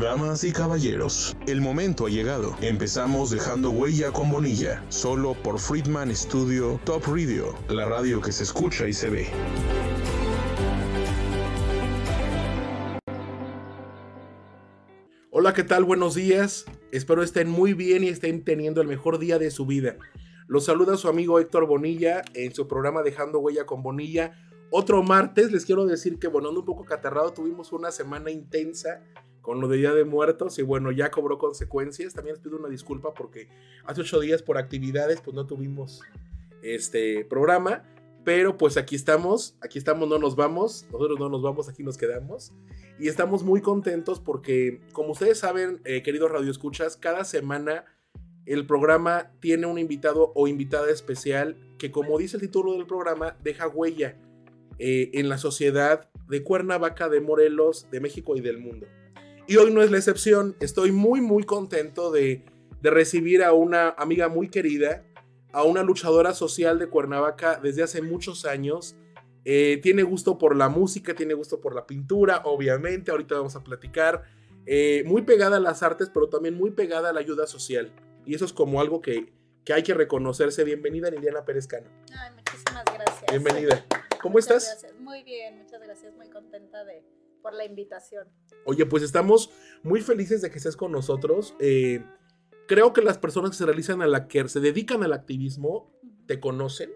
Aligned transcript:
Damas 0.00 0.44
y 0.44 0.52
caballeros, 0.52 1.36
el 1.48 1.60
momento 1.60 2.06
ha 2.06 2.08
llegado. 2.08 2.54
Empezamos 2.60 3.30
dejando 3.30 3.70
huella 3.70 4.12
con 4.12 4.30
Bonilla, 4.30 4.84
solo 4.90 5.34
por 5.34 5.58
Friedman 5.58 6.14
Studio 6.14 6.78
Top 6.84 7.02
Radio, 7.08 7.52
la 7.68 7.84
radio 7.84 8.20
que 8.20 8.30
se 8.30 8.44
escucha 8.44 8.86
y 8.86 8.92
se 8.92 9.10
ve. 9.10 9.26
Hola, 15.30 15.52
¿qué 15.52 15.64
tal? 15.64 15.82
Buenos 15.82 16.14
días. 16.14 16.66
Espero 16.92 17.24
estén 17.24 17.48
muy 17.48 17.72
bien 17.72 18.04
y 18.04 18.08
estén 18.08 18.44
teniendo 18.44 18.80
el 18.80 18.86
mejor 18.86 19.18
día 19.18 19.40
de 19.40 19.50
su 19.50 19.66
vida. 19.66 19.96
Los 20.46 20.66
saluda 20.66 20.96
su 20.96 21.08
amigo 21.08 21.40
Héctor 21.40 21.66
Bonilla 21.66 22.22
en 22.34 22.54
su 22.54 22.68
programa 22.68 23.02
Dejando 23.02 23.40
Huella 23.40 23.66
con 23.66 23.82
Bonilla. 23.82 24.32
Otro 24.70 25.02
martes, 25.02 25.50
les 25.50 25.64
quiero 25.64 25.86
decir 25.86 26.20
que, 26.20 26.28
bueno, 26.28 26.48
ando 26.48 26.60
un 26.60 26.66
poco 26.66 26.84
catarrado, 26.84 27.32
tuvimos 27.32 27.72
una 27.72 27.90
semana 27.90 28.30
intensa 28.30 29.00
con 29.48 29.62
lo 29.62 29.68
de 29.68 29.78
Día 29.78 29.94
de 29.94 30.04
Muertos 30.04 30.58
y 30.58 30.62
bueno, 30.62 30.92
ya 30.92 31.10
cobró 31.10 31.38
consecuencias. 31.38 32.12
También 32.12 32.34
les 32.34 32.44
pido 32.44 32.58
una 32.58 32.68
disculpa 32.68 33.14
porque 33.14 33.48
hace 33.86 34.02
ocho 34.02 34.20
días 34.20 34.42
por 34.42 34.58
actividades 34.58 35.22
pues 35.22 35.34
no 35.34 35.46
tuvimos 35.46 36.02
este 36.60 37.24
programa, 37.24 37.82
pero 38.26 38.58
pues 38.58 38.76
aquí 38.76 38.94
estamos, 38.94 39.56
aquí 39.62 39.78
estamos, 39.78 40.06
no 40.06 40.18
nos 40.18 40.36
vamos, 40.36 40.84
nosotros 40.92 41.18
no 41.18 41.30
nos 41.30 41.40
vamos, 41.40 41.66
aquí 41.70 41.82
nos 41.82 41.96
quedamos 41.96 42.52
y 42.98 43.08
estamos 43.08 43.42
muy 43.42 43.62
contentos 43.62 44.20
porque 44.20 44.82
como 44.92 45.12
ustedes 45.12 45.38
saben, 45.38 45.80
eh, 45.86 46.02
queridos 46.02 46.30
radioescuchas, 46.30 46.98
cada 46.98 47.24
semana 47.24 47.86
el 48.44 48.66
programa 48.66 49.32
tiene 49.40 49.64
un 49.64 49.78
invitado 49.78 50.30
o 50.34 50.46
invitada 50.46 50.90
especial 50.90 51.56
que 51.78 51.90
como 51.90 52.18
dice 52.18 52.36
el 52.36 52.42
título 52.42 52.74
del 52.74 52.86
programa, 52.86 53.38
deja 53.42 53.66
huella 53.66 54.18
eh, 54.78 55.08
en 55.14 55.30
la 55.30 55.38
sociedad 55.38 56.10
de 56.28 56.42
Cuernavaca, 56.42 57.08
de 57.08 57.22
Morelos, 57.22 57.88
de 57.90 58.00
México 58.00 58.36
y 58.36 58.42
del 58.42 58.58
mundo. 58.58 58.86
Y 59.48 59.56
hoy 59.56 59.72
no 59.72 59.82
es 59.82 59.90
la 59.90 59.96
excepción. 59.96 60.56
Estoy 60.60 60.92
muy, 60.92 61.22
muy 61.22 61.42
contento 61.44 62.10
de, 62.12 62.44
recibir 62.82 63.42
a 63.42 63.54
una 63.54 63.88
amiga 63.96 64.28
muy 64.28 64.50
querida, 64.50 65.06
a 65.52 65.62
una 65.62 65.82
luchadora 65.82 66.34
social 66.34 66.78
de 66.78 66.88
Cuernavaca 66.88 67.58
desde 67.60 67.82
hace 67.82 68.02
muchos 68.02 68.44
años. 68.44 68.94
Eh, 69.46 69.80
tiene 69.82 70.02
gusto 70.02 70.36
por 70.36 70.54
la 70.54 70.68
música, 70.68 71.14
tiene 71.14 71.32
gusto 71.32 71.62
por 71.62 71.74
la 71.74 71.86
pintura, 71.86 72.42
obviamente. 72.44 73.10
Ahorita 73.10 73.36
vamos 73.36 73.56
a 73.56 73.64
platicar. 73.64 74.24
Eh, 74.66 75.02
muy 75.06 75.22
pegada 75.22 75.56
a 75.56 75.60
las 75.60 75.82
artes, 75.82 76.10
pero 76.12 76.28
también 76.28 76.54
muy 76.54 76.72
pegada 76.72 77.08
a 77.08 77.12
la 77.14 77.20
ayuda 77.20 77.46
social. 77.46 77.90
Y 78.26 78.34
eso 78.34 78.44
es 78.44 78.52
como 78.52 78.82
algo 78.82 79.00
que, 79.00 79.32
que 79.64 79.72
hay 79.72 79.82
que 79.82 79.94
reconocerse. 79.94 80.62
Bienvenida, 80.62 81.10
Liliana 81.10 81.46
Pérez 81.46 81.66
Cano. 81.66 81.88
Ay, 82.12 82.34
muchísimas 82.34 82.84
gracias. 82.84 83.24
Bienvenida. 83.30 83.86
¿Cómo 84.20 84.38
estás? 84.38 84.86
Muy 85.00 85.22
bien, 85.22 85.56
muchas 85.56 85.80
gracias. 85.80 86.14
Muy 86.16 86.28
contenta 86.28 86.84
de, 86.84 87.02
por 87.42 87.54
la 87.54 87.64
invitación. 87.64 88.28
Oye, 88.64 88.86
pues 88.86 89.02
estamos 89.02 89.50
muy 89.82 90.00
felices 90.00 90.42
de 90.42 90.50
que 90.50 90.58
estés 90.58 90.76
con 90.76 90.92
nosotros. 90.92 91.54
Eh, 91.60 92.04
creo 92.66 92.92
que 92.92 93.02
las 93.02 93.18
personas 93.18 93.50
que 93.50 93.56
se 93.56 93.66
realizan 93.66 94.02
a 94.02 94.06
la 94.06 94.28
que 94.28 94.48
se 94.48 94.60
dedican 94.60 95.02
al 95.02 95.12
activismo 95.12 95.92
te 96.26 96.38
conocen, 96.40 96.92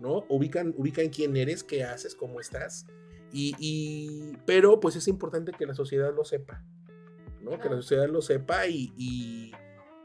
¿no? 0.00 0.24
Ubican, 0.28 0.74
ubican 0.76 1.08
quién 1.10 1.36
eres, 1.36 1.62
qué 1.62 1.84
haces, 1.84 2.14
cómo 2.14 2.40
estás. 2.40 2.86
Y, 3.36 4.36
pero 4.46 4.78
pues 4.78 4.94
es 4.94 5.08
importante 5.08 5.50
que 5.50 5.66
la 5.66 5.74
sociedad 5.74 6.14
lo 6.14 6.24
sepa, 6.24 6.64
¿no? 7.40 7.58
Que 7.58 7.68
la 7.68 7.76
sociedad 7.76 8.08
lo 8.08 8.22
sepa 8.22 8.68
y, 8.68 8.92
y, 8.96 9.52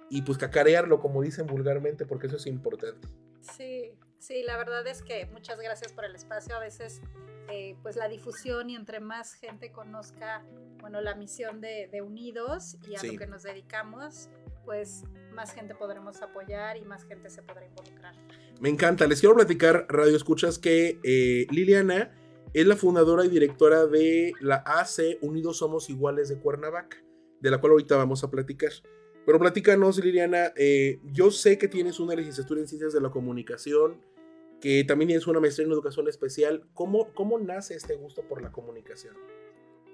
y 0.09 0.23
pues 0.23 0.39
cacarearlo, 0.39 0.99
como 0.99 1.21
dicen 1.21 1.45
vulgarmente, 1.45 2.07
porque 2.07 2.25
eso 2.25 2.37
es 2.37 2.47
importante. 2.47 3.07
Sí, 3.55 3.91
sí, 4.17 4.41
la 4.41 4.57
verdad 4.57 4.85
es 4.87 5.03
que 5.03 5.27
muchas 5.27 5.59
gracias 5.59 5.93
por 5.93 6.05
el 6.05 6.15
espacio. 6.15 6.55
A 6.55 6.59
veces 6.59 7.01
eh, 7.51 7.75
pues 7.81 7.95
la 7.95 8.07
difusión 8.07 8.69
y 8.69 8.75
entre 8.75 8.99
más 8.99 9.33
gente 9.33 9.71
conozca, 9.71 10.43
bueno, 10.81 11.01
la 11.01 11.15
misión 11.15 11.61
de, 11.61 11.89
Unidos 12.01 12.77
y 12.87 12.95
a 12.95 13.03
lo 13.03 13.17
que 13.17 13.27
nos 13.27 13.43
dedicamos, 13.43 14.29
pues 14.65 15.03
más 15.33 15.53
gente 15.53 15.75
podremos 15.75 16.21
apoyar 16.21 16.77
y 16.77 16.85
más 16.85 17.03
gente 17.05 17.29
se 17.29 17.41
podrá 17.41 17.65
involucrar. 17.65 18.13
Me 18.59 18.69
encanta. 18.69 19.07
Les 19.07 19.19
quiero 19.19 19.35
platicar, 19.35 19.85
Radio 19.89 20.15
Escuchas, 20.15 20.59
que 20.59 20.99
eh, 21.03 21.47
Liliana 21.49 22.11
es 22.53 22.65
la 22.65 22.75
fundadora 22.75 23.25
y 23.25 23.29
directora 23.29 23.85
de 23.85 24.33
la 24.39 24.63
AC 24.65 25.17
Unidos 25.21 25.57
Somos 25.57 25.89
Iguales 25.89 26.29
de 26.29 26.39
Cuernavaca, 26.39 26.97
de 27.39 27.51
la 27.51 27.59
cual 27.59 27.73
ahorita 27.73 27.95
vamos 27.95 28.23
a 28.23 28.29
platicar. 28.29 28.71
Pero 29.25 29.39
platícanos, 29.39 30.03
Liliana, 30.03 30.53
eh, 30.55 30.99
yo 31.03 31.29
sé 31.29 31.57
que 31.57 31.67
tienes 31.67 31.99
una 31.99 32.15
licenciatura 32.15 32.61
en 32.61 32.67
Ciencias 32.67 32.93
de 32.93 33.01
la 33.01 33.11
Comunicación, 33.11 34.01
que 34.61 34.83
también 34.83 35.07
tienes 35.07 35.27
una 35.27 35.39
maestría 35.39 35.65
en 35.65 35.71
educación 35.71 36.07
especial. 36.07 36.67
¿Cómo, 36.73 37.13
cómo 37.13 37.39
nace 37.39 37.75
este 37.75 37.95
gusto 37.95 38.23
por 38.23 38.41
la 38.41 38.51
comunicación? 38.51 39.15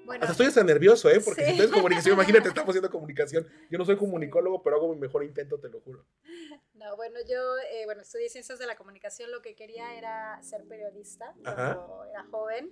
Bueno, 0.05 0.21
hasta 0.21 0.33
estoy 0.33 0.45
hasta 0.45 0.63
nervioso, 0.63 1.09
¿eh? 1.09 1.19
Porque 1.19 1.43
si 1.45 1.57
tú 1.57 1.71
comunicación, 1.71 2.13
imagínate, 2.13 2.49
estamos 2.49 2.69
haciendo 2.69 2.91
comunicación. 2.91 3.47
Yo 3.71 3.79
no 3.79 3.85
soy 3.85 3.97
comunicólogo, 3.97 4.61
pero 4.61 4.75
hago 4.75 4.93
mi 4.93 4.99
mejor 4.99 5.23
intento, 5.23 5.59
te 5.59 5.69
lo 5.69 5.81
juro. 5.81 6.05
No, 6.75 6.95
bueno, 6.97 7.19
yo, 7.27 7.57
eh, 7.71 7.85
bueno, 7.85 8.01
estudié 8.01 8.29
ciencias 8.29 8.59
de 8.59 8.67
la 8.67 8.75
comunicación. 8.75 9.31
Lo 9.31 9.41
que 9.41 9.55
quería 9.55 9.97
era 9.97 10.39
ser 10.43 10.65
periodista 10.65 11.33
cuando 11.41 12.05
era 12.07 12.23
joven. 12.25 12.69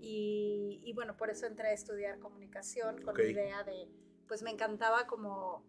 y, 0.00 0.80
y, 0.82 0.92
bueno, 0.94 1.18
por 1.18 1.28
eso 1.28 1.44
entré 1.44 1.68
a 1.68 1.72
estudiar 1.72 2.18
comunicación 2.18 3.02
con 3.02 3.14
la 3.14 3.24
idea 3.24 3.62
de, 3.64 3.88
pues 4.26 4.42
me 4.42 4.50
encantaba 4.50 5.06
como 5.06 5.66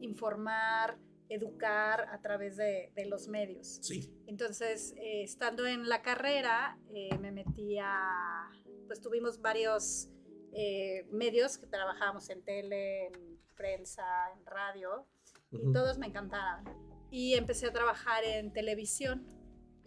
informar, 0.00 0.96
educar 1.28 2.08
a 2.10 2.20
través 2.20 2.56
de, 2.56 2.92
los 3.06 3.28
medios. 3.28 3.78
Sí. 3.82 4.12
Entonces, 4.26 4.94
eh, 4.96 5.22
estando 5.22 5.66
en 5.66 5.88
la 5.88 6.02
carrera, 6.02 6.78
eh, 6.92 7.16
me 7.18 7.32
metí 7.32 7.78
a, 7.78 8.50
pues 8.86 9.00
tuvimos 9.00 9.40
varios 9.40 10.08
eh, 10.52 11.06
medios 11.10 11.58
que 11.58 11.66
trabajábamos 11.66 12.28
en 12.30 12.42
tele, 12.42 13.06
en 13.06 13.38
prensa, 13.56 14.04
en 14.36 14.44
radio, 14.46 15.06
y 15.50 15.72
todos 15.72 15.98
me 15.98 16.06
encantaban. 16.06 16.64
Y 17.10 17.34
empecé 17.34 17.66
a 17.66 17.72
trabajar 17.72 18.24
en 18.24 18.52
televisión, 18.52 19.26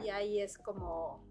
y 0.04 0.10
ahí 0.10 0.40
es 0.40 0.58
como 0.58 1.27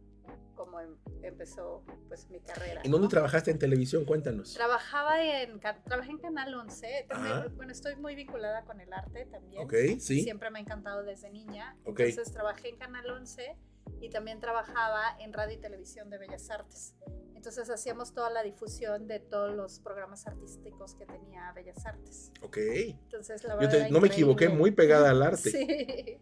como 0.56 0.80
em, 0.80 0.96
empezó 1.22 1.84
pues 2.08 2.28
mi 2.30 2.40
carrera. 2.40 2.80
¿En 2.82 2.90
dónde 2.90 3.08
trabajaste 3.08 3.50
en 3.50 3.58
televisión? 3.58 4.04
Cuéntanos. 4.04 4.54
Trabajaba 4.54 5.22
en, 5.22 5.60
trabajé 5.60 6.10
en 6.10 6.18
Canal 6.18 6.54
11. 6.54 7.06
bueno, 7.54 7.72
estoy 7.72 7.96
muy 7.96 8.14
vinculada 8.14 8.64
con 8.64 8.80
el 8.80 8.92
arte 8.92 9.26
también. 9.26 9.62
Ok, 9.62 9.74
sí. 10.00 10.22
Siempre 10.22 10.50
me 10.50 10.58
ha 10.58 10.62
encantado 10.62 11.04
desde 11.04 11.30
niña. 11.30 11.76
Entonces 11.84 12.32
trabajé 12.32 12.70
en 12.70 12.78
Canal 12.78 13.08
11 13.08 13.56
y 14.00 14.10
también 14.10 14.40
trabajaba 14.40 15.16
en 15.20 15.32
Radio 15.32 15.54
y 15.54 15.60
Televisión 15.60 16.10
de 16.10 16.18
Bellas 16.18 16.50
Artes. 16.50 16.94
Entonces 17.34 17.70
hacíamos 17.70 18.12
toda 18.12 18.30
la 18.30 18.42
difusión 18.42 19.06
de 19.06 19.20
todos 19.20 19.54
los 19.54 19.78
programas 19.78 20.26
artísticos 20.26 20.94
que 20.94 21.06
tenía 21.06 21.52
Bellas 21.52 21.84
Artes. 21.86 22.32
Ok. 22.42 22.56
Entonces 22.58 23.44
la 23.44 23.54
verdad. 23.54 23.88
no 23.90 24.00
me 24.00 24.08
equivoqué, 24.08 24.48
muy 24.48 24.72
pegada 24.72 25.10
al 25.10 25.22
arte. 25.22 25.50
Sí. 25.56 26.18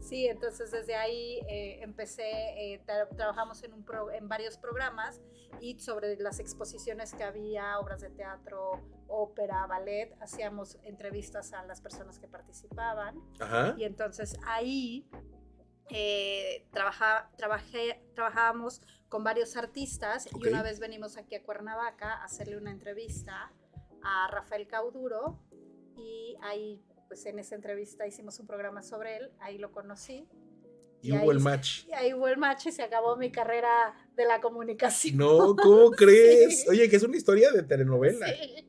Sí, 0.00 0.26
entonces 0.26 0.70
desde 0.70 0.94
ahí 0.94 1.40
eh, 1.48 1.78
empecé, 1.82 2.22
eh, 2.24 2.82
trabajamos 3.16 3.62
en, 3.62 3.72
un 3.74 3.84
en 4.12 4.28
varios 4.28 4.56
programas 4.56 5.20
y 5.60 5.78
sobre 5.78 6.16
las 6.16 6.40
exposiciones 6.40 7.14
que 7.14 7.24
había, 7.24 7.78
obras 7.78 8.00
de 8.00 8.10
teatro, 8.10 8.80
ópera, 9.08 9.66
ballet, 9.66 10.16
hacíamos 10.20 10.78
entrevistas 10.84 11.52
a 11.52 11.64
las 11.64 11.80
personas 11.80 12.18
que 12.18 12.28
participaban. 12.28 13.16
Y 13.76 13.84
entonces 13.84 14.36
ahí 14.46 15.08
eh, 15.90 16.66
trabajé, 16.72 18.00
trabajábamos 18.14 18.80
con 19.08 19.24
varios 19.24 19.56
artistas 19.56 20.28
y 20.32 20.48
una 20.48 20.62
vez 20.62 20.78
venimos 20.78 21.16
aquí 21.16 21.34
a 21.34 21.42
Cuernavaca 21.42 22.14
a 22.14 22.24
hacerle 22.24 22.56
una 22.56 22.70
entrevista 22.70 23.52
a 24.02 24.28
Rafael 24.30 24.68
Cauduro 24.68 25.40
y 25.96 26.36
ahí 26.42 26.80
pues 27.10 27.26
en 27.26 27.40
esa 27.40 27.56
entrevista 27.56 28.06
hicimos 28.06 28.38
un 28.38 28.46
programa 28.46 28.84
sobre 28.84 29.16
él, 29.16 29.32
ahí 29.40 29.58
lo 29.58 29.72
conocí. 29.72 30.28
Y, 31.02 31.10
hubo 31.10 31.32
el 31.32 31.40
match. 31.40 31.84
Y 31.88 31.92
ahí 31.92 32.14
hubo 32.14 32.28
el 32.28 32.36
match 32.36 32.66
y 32.66 32.72
se 32.72 32.84
acabó 32.84 33.16
mi 33.16 33.32
carrera 33.32 33.96
de 34.14 34.26
la 34.26 34.40
comunicación. 34.40 35.16
No, 35.16 35.56
¿cómo 35.56 35.90
crees? 35.96 36.68
Oye, 36.68 36.88
que 36.88 36.94
es 36.94 37.02
una 37.02 37.16
historia 37.16 37.50
de 37.50 37.64
telenovela. 37.64 38.28
Sí. 38.28 38.64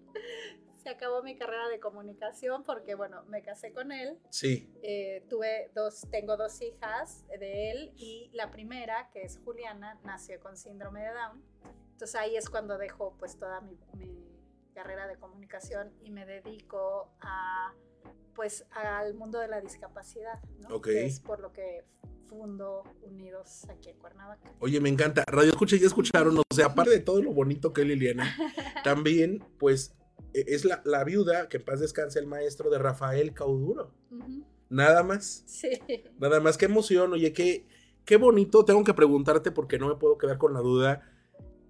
Se 0.82 0.90
acabó 0.90 1.22
mi 1.22 1.38
carrera 1.38 1.70
de 1.70 1.80
comunicación 1.80 2.64
porque, 2.64 2.96
bueno, 2.96 3.24
me 3.26 3.44
casé 3.44 3.74
con 3.74 3.92
él. 3.92 4.18
Sí. 4.32 4.74
Eh, 4.82 5.24
tuve 5.30 5.70
dos, 5.76 6.08
tengo 6.10 6.36
dos 6.36 6.60
hijas 6.64 7.24
de 7.28 7.70
él 7.70 7.94
y 7.96 8.32
la 8.34 8.50
primera, 8.50 9.12
que 9.14 9.22
es 9.22 9.40
Juliana, 9.46 10.00
nació 10.04 10.40
con 10.40 10.58
síndrome 10.58 11.02
de 11.02 11.14
Down. 11.14 11.44
Entonces 11.92 12.16
ahí 12.16 12.36
es 12.36 12.50
cuando 12.50 12.80
dejo 12.80 13.16
pues 13.20 13.38
toda 13.38 13.62
mi, 13.62 13.78
mi 13.94 14.18
carrera 14.74 15.06
de 15.06 15.18
comunicación 15.18 15.94
y 16.02 16.10
me 16.10 16.26
dedico 16.26 17.14
a 17.22 17.76
pues 18.36 18.66
al 18.72 19.14
mundo 19.14 19.40
de 19.40 19.48
la 19.48 19.62
discapacidad, 19.62 20.42
¿no? 20.60 20.82
Que 20.82 21.06
es 21.06 21.20
por 21.20 21.40
lo 21.40 21.52
que 21.54 21.84
fundo 22.32 22.84
Unidos 23.02 23.68
aquí 23.70 23.90
en 23.90 23.98
Cuernavaca. 23.98 24.54
Oye, 24.60 24.80
me 24.80 24.88
encanta. 24.88 25.24
Radio 25.28 25.50
Escucha, 25.50 25.76
ya 25.76 25.88
escucharon, 25.88 26.38
o 26.38 26.44
sea, 26.56 26.68
aparte 26.68 26.92
de 26.92 27.00
todo 27.00 27.22
lo 27.22 27.34
bonito 27.34 27.74
que 27.74 27.82
es 27.82 27.88
Liliana, 27.88 28.34
también, 28.86 29.44
pues, 29.60 29.94
e, 30.34 30.46
es 30.48 30.64
la, 30.64 31.04
viuda, 31.04 31.50
que 31.50 31.58
en 31.58 31.66
paz 31.66 31.82
descanse 31.82 32.20
el 32.20 32.28
maestro 32.28 32.70
de 32.70 32.80
Rafael 32.80 33.34
Cauduro. 33.34 33.94
Nada 34.70 35.04
más. 35.04 35.44
Sí. 35.46 35.82
Nada 36.20 36.40
más, 36.40 36.58
qué 36.58 36.66
emoción, 36.66 37.12
oye, 37.12 37.34
qué, 37.34 37.68
qué 38.06 38.16
bonito. 38.16 38.64
Tengo 38.64 38.86
que 38.86 38.94
preguntarte 38.94 39.52
porque 39.52 39.78
no 39.78 39.90
me 39.90 39.96
puedo 39.96 40.18
quedar 40.18 40.38
con 40.38 40.54
la 40.54 40.62
duda. 40.62 41.11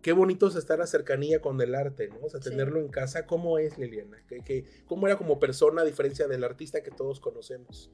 Qué 0.01 0.11
bonito 0.13 0.47
es 0.47 0.55
estar 0.55 0.81
a 0.81 0.87
cercanía 0.87 1.41
con 1.41 1.59
el 1.61 1.75
arte, 1.75 2.07
¿no? 2.09 2.25
O 2.25 2.29
sea, 2.29 2.41
Sí. 2.41 2.49
tenerlo 2.49 2.79
en 2.79 2.89
casa. 2.89 3.25
¿Cómo 3.25 3.57
es, 3.59 3.77
Liliana? 3.77 4.17
¿Qué, 4.27 4.39
qué- 4.43 4.65
cómo 4.85 5.07
era 5.07 5.17
como 5.17 5.39
persona 5.39 5.81
a 5.81 5.85
diferencia 5.85 6.27
del 6.27 6.43
artista 6.43 6.81
que 6.83 6.91
todos 6.91 7.19
conocemos? 7.19 7.91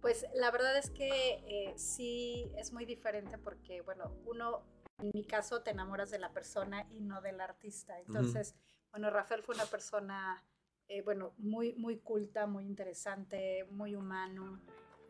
Pues 0.00 0.26
la 0.34 0.50
verdad 0.50 0.76
es 0.78 0.90
que 0.90 1.42
eh, 1.46 1.72
sí 1.76 2.50
es 2.56 2.72
muy 2.72 2.84
diferente 2.84 3.38
porque, 3.38 3.80
bueno, 3.80 4.12
uno, 4.26 4.62
en 4.98 5.10
mi 5.14 5.24
caso, 5.24 5.62
te 5.62 5.70
enamoras 5.70 6.10
de 6.10 6.18
la 6.18 6.32
persona 6.32 6.86
y 6.90 7.00
no 7.00 7.20
del 7.20 7.40
artista. 7.40 7.98
Entonces, 8.00 8.54
bueno, 8.90 9.10
Rafael 9.10 9.42
fue 9.42 9.54
una 9.54 9.64
persona, 9.66 10.44
eh, 10.88 11.02
bueno, 11.02 11.34
muy, 11.38 11.72
muy 11.74 11.98
culta, 11.98 12.46
muy 12.46 12.64
interesante, 12.66 13.64
muy 13.70 13.94
humano, 13.96 14.60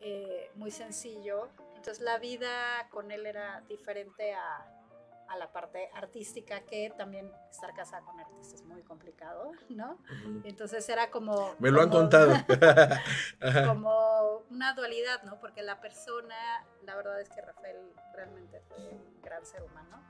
eh, 0.01 0.49
muy 0.55 0.71
sencillo. 0.71 1.49
Entonces 1.75 2.01
la 2.01 2.17
vida 2.17 2.87
con 2.89 3.11
él 3.11 3.25
era 3.25 3.61
diferente 3.69 4.33
a, 4.33 4.76
a 5.29 5.37
la 5.37 5.51
parte 5.51 5.89
artística, 5.93 6.61
que 6.61 6.91
también 6.97 7.31
estar 7.51 7.73
casada 7.73 8.03
con 8.03 8.19
artistas 8.19 8.53
es 8.53 8.63
muy 8.65 8.81
complicado, 8.83 9.51
¿no? 9.69 9.97
Entonces 10.43 10.87
era 10.89 11.09
como... 11.11 11.55
Me 11.59 11.69
lo 11.71 11.81
han 11.81 11.89
contado. 11.89 12.33
Como 13.67 14.43
una 14.49 14.73
dualidad, 14.73 15.23
¿no? 15.23 15.39
Porque 15.39 15.61
la 15.61 15.79
persona, 15.79 16.35
la 16.83 16.95
verdad 16.95 17.21
es 17.21 17.29
que 17.29 17.41
Rafael 17.41 17.77
realmente 18.13 18.61
fue 18.67 18.77
un 18.77 19.21
gran 19.21 19.45
ser 19.45 19.63
humano. 19.63 20.01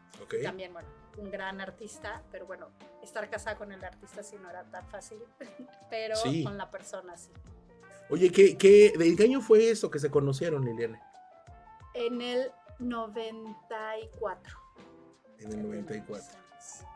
También, 0.43 0.73
bueno, 0.73 0.89
un 1.17 1.29
gran 1.29 1.61
artista, 1.61 2.23
pero 2.31 2.45
bueno, 2.45 2.69
estar 3.03 3.29
casada 3.29 3.55
con 3.57 3.71
el 3.71 3.83
artista 3.83 4.23
sí 4.23 4.37
no 4.41 4.49
era 4.49 4.63
tan 4.65 4.87
fácil, 4.87 5.19
pero 5.89 6.15
Sí. 6.15 6.43
con 6.43 6.57
la 6.57 6.69
persona 6.71 7.15
sí. 7.17 7.31
Oye, 8.09 8.31
¿qué, 8.31 8.57
qué, 8.57 8.93
¿de 8.97 9.15
qué 9.15 9.23
año 9.25 9.41
fue 9.41 9.69
eso 9.69 9.91
que 9.91 9.99
se 9.99 10.09
conocieron, 10.09 10.63
Liliana? 10.63 11.01
En 11.93 12.21
el 12.21 12.51
94. 12.79 14.57
En 15.39 15.51
el 15.54 15.63
94. 15.63 16.25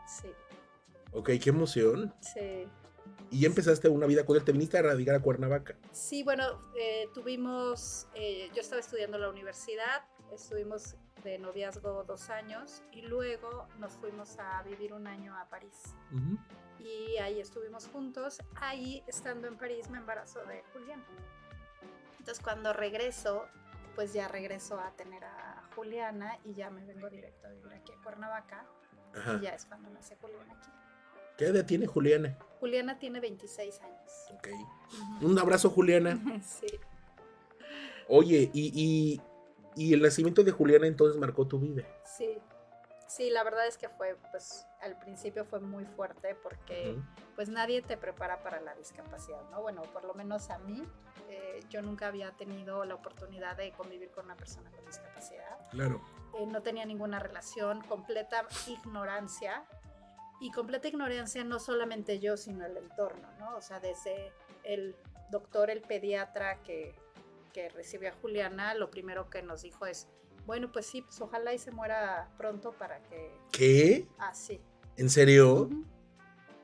Sí, 0.06 0.28
Ok, 1.12 1.30
qué 1.42 1.50
emoción. 1.50 2.14
sí. 2.20 2.66
Y 3.30 3.40
ya 3.40 3.46
empezaste 3.48 3.88
una 3.88 4.06
vida 4.06 4.26
con 4.26 4.36
él, 4.36 4.44
te 4.44 4.52
viniste 4.52 4.76
a 4.76 4.82
radicar 4.82 5.14
a 5.14 5.20
Cuernavaca. 5.20 5.74
Sí, 5.90 6.22
bueno, 6.22 6.44
eh, 6.78 7.08
tuvimos, 7.14 8.06
eh, 8.14 8.50
yo 8.54 8.60
estaba 8.60 8.80
estudiando 8.80 9.16
en 9.16 9.22
la 9.22 9.30
universidad, 9.30 10.04
estuvimos 10.30 10.96
de 11.24 11.38
noviazgo 11.38 12.04
dos 12.04 12.28
años 12.28 12.82
y 12.92 13.02
luego 13.02 13.66
nos 13.78 13.92
fuimos 13.94 14.38
a 14.38 14.62
vivir 14.64 14.92
un 14.92 15.06
año 15.06 15.34
a 15.38 15.48
París. 15.48 15.94
Y 16.78 17.16
ahí 17.18 17.40
estuvimos 17.40 17.86
juntos. 17.88 18.38
Ahí, 18.56 19.02
estando 19.06 19.48
en 19.48 19.56
París, 19.56 19.88
me 19.88 19.98
embarazó 19.98 20.40
de 20.44 20.62
Julián. 20.74 21.02
Entonces, 22.18 22.42
cuando 22.44 22.72
regreso, 22.74 23.46
pues 23.94 24.12
ya 24.12 24.28
regreso 24.28 24.78
a 24.78 24.90
tener 24.96 25.24
a 25.24 25.62
Juliana 25.74 26.38
y 26.44 26.54
ya 26.54 26.70
me 26.70 26.84
vengo 26.84 27.08
directo 27.10 27.46
a 27.46 27.50
vivir 27.50 27.72
aquí 27.72 27.92
a 27.92 28.02
Cuernavaca. 28.02 28.66
Ajá. 29.14 29.34
Y 29.34 29.44
ya 29.44 29.50
es 29.54 29.66
cuando 29.66 29.90
nace 29.90 30.16
Juliana 30.16 30.54
aquí. 30.54 30.70
¿Qué 31.36 31.46
edad 31.46 31.64
tiene 31.64 31.86
Juliana? 31.86 32.38
Juliana 32.60 32.98
tiene 32.98 33.20
26 33.20 33.80
años. 33.80 34.12
Ok. 34.34 34.48
Un 35.22 35.38
abrazo, 35.38 35.70
Juliana. 35.70 36.18
Sí. 36.42 36.66
Oye, 38.08 38.50
y, 38.52 38.72
y, 38.74 39.22
y 39.74 39.94
el 39.94 40.02
nacimiento 40.02 40.42
de 40.42 40.50
Juliana 40.50 40.86
entonces 40.86 41.18
marcó 41.18 41.46
tu 41.46 41.58
vida. 41.58 41.84
Sí, 42.04 42.38
sí, 43.06 43.30
la 43.30 43.42
verdad 43.44 43.66
es 43.66 43.78
que 43.78 43.88
fue, 43.88 44.16
pues 44.30 44.66
al 44.82 44.98
principio 44.98 45.44
fue 45.44 45.60
muy 45.60 45.86
fuerte 45.86 46.34
porque. 46.34 46.96
Pues 47.34 47.48
nadie 47.48 47.82
te 47.82 47.96
prepara 47.96 48.42
para 48.42 48.60
la 48.60 48.74
discapacidad, 48.74 49.42
¿no? 49.50 49.62
Bueno, 49.62 49.82
por 49.82 50.04
lo 50.04 50.14
menos 50.14 50.50
a 50.50 50.58
mí, 50.58 50.82
eh, 51.28 51.60
yo 51.70 51.82
nunca 51.82 52.08
había 52.08 52.30
tenido 52.32 52.84
la 52.84 52.94
oportunidad 52.94 53.56
de 53.56 53.72
convivir 53.72 54.10
con 54.10 54.26
una 54.26 54.36
persona 54.36 54.70
con 54.70 54.84
discapacidad. 54.84 55.58
Claro. 55.70 56.00
Eh, 56.34 56.46
no 56.46 56.62
tenía 56.62 56.84
ninguna 56.84 57.18
relación, 57.18 57.82
completa 57.82 58.46
ignorancia. 58.66 59.64
Y 60.40 60.50
completa 60.50 60.88
ignorancia 60.88 61.44
no 61.44 61.60
solamente 61.60 62.18
yo, 62.18 62.36
sino 62.36 62.66
el 62.66 62.76
entorno, 62.76 63.28
¿no? 63.38 63.56
O 63.56 63.60
sea, 63.60 63.78
desde 63.78 64.32
el 64.64 64.96
doctor, 65.30 65.70
el 65.70 65.82
pediatra 65.82 66.60
que, 66.62 66.94
que 67.52 67.68
recibió 67.68 68.10
a 68.10 68.12
Juliana, 68.20 68.74
lo 68.74 68.90
primero 68.90 69.30
que 69.30 69.42
nos 69.42 69.62
dijo 69.62 69.86
es, 69.86 70.08
bueno, 70.44 70.72
pues 70.72 70.86
sí, 70.86 71.02
pues 71.02 71.20
ojalá 71.20 71.54
y 71.54 71.58
se 71.58 71.70
muera 71.70 72.28
pronto 72.36 72.72
para 72.72 73.00
que... 73.04 73.32
¿Qué? 73.52 74.08
Así. 74.18 74.60
¿En 74.96 75.08
serio? 75.08 75.70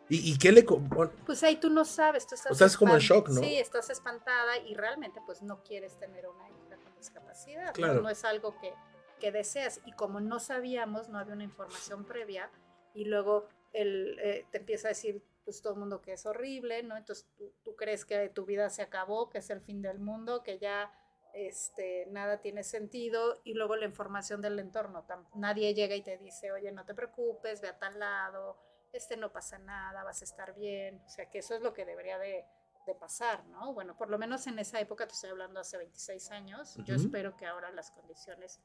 ¿Y, 0.09 0.33
y 0.33 0.39
qué 0.39 0.53
le... 0.53 0.63
bueno, 0.63 1.13
Pues 1.27 1.43
ahí 1.43 1.57
tú 1.57 1.71
no 1.71 1.85
sabes, 1.85 2.27
tú 2.27 2.35
estás... 2.35 2.53
O 2.53 2.55
sea, 2.55 2.67
es 2.67 2.77
como 2.77 2.95
en 2.95 3.01
shock, 3.01 3.29
¿no? 3.29 3.41
Sí, 3.41 3.57
estás 3.57 3.91
espantada 3.91 4.59
y 4.59 4.75
realmente 4.75 5.21
pues 5.27 5.43
no 5.43 5.63
quieres 5.63 5.99
tener 5.99 6.27
una 6.29 6.49
hija 6.49 6.77
con 6.83 6.97
discapacidad. 6.97 7.67
¿no? 7.67 7.73
Claro. 7.73 8.03
No, 8.03 8.09
es 8.09 8.25
algo 8.25 8.59
que, 8.59 8.73
que 9.21 9.33
deseas. 9.33 9.81
Y 9.85 9.93
como 9.93 10.21
no 10.21 10.41
sabíamos, 10.41 11.09
no 11.09 11.19
había 11.19 11.35
una 11.35 11.45
información 11.45 12.05
previa 12.05 12.51
y 12.95 13.05
luego 13.05 13.47
el, 13.73 14.19
eh, 14.21 14.47
te 14.51 14.59
empieza 14.59 14.89
a 14.89 14.91
decir 14.91 15.23
pues 15.45 15.63
todo 15.63 15.75
el 15.75 15.79
mundo 15.79 16.03
que 16.03 16.13
es 16.13 16.27
horrible, 16.27 16.83
¿no? 16.83 16.97
Entonces 16.97 17.27
tú, 17.37 17.53
tú 17.63 17.75
crees 17.75 18.05
que 18.05 18.29
tu 18.29 18.45
vida 18.45 18.69
se 18.69 18.83
acabó, 18.83 19.31
que 19.31 19.39
es 19.39 19.49
el 19.49 19.63
fin 19.63 19.81
del 19.81 19.99
mundo, 19.99 20.43
que 20.43 20.59
ya 20.59 20.93
este, 21.33 22.07
nada 22.11 22.41
tiene 22.41 22.63
sentido 22.63 23.41
y 23.45 23.55
luego 23.55 23.77
la 23.77 23.87
información 23.87 24.41
del 24.41 24.59
entorno. 24.59 25.07
Nadie 25.35 25.75
llega 25.75 25.95
y 25.95 26.03
te 26.03 26.19
dice, 26.19 26.53
oye, 26.53 26.73
no 26.73 26.85
te 26.85 26.95
preocupes, 26.95 27.61
ve 27.61 27.69
a 27.69 27.79
tal 27.79 27.99
lado, 27.99 28.59
este 28.93 29.17
no 29.17 29.33
pasa 29.33 29.59
nada, 29.59 30.05
vas 30.05 30.23
a 30.23 30.25
estar 30.25 30.55
bien. 30.55 31.03
O 31.07 31.09
sea, 31.09 31.29
que 31.31 31.39
eso 31.39 31.55
es 31.55 31.63
lo 31.63 31.73
que 31.73 31.85
debería 31.85 32.19
de, 32.19 32.45
de 32.87 32.95
pasar, 32.95 33.45
¿no? 33.47 33.73
Bueno, 33.75 33.97
por 33.97 34.11
lo 34.11 34.19
menos 34.19 34.47
en 34.47 34.59
esa 34.59 34.81
época, 34.81 35.07
te 35.07 35.15
estoy 35.15 35.31
hablando 35.31 35.61
hace 35.61 35.77
26 35.77 36.31
años, 36.31 36.77
yo 36.85 36.95
Ujú. 36.95 37.05
espero 37.05 37.37
que 37.37 37.47
ahora 37.47 37.71
las 37.71 37.91
condiciones 37.91 38.61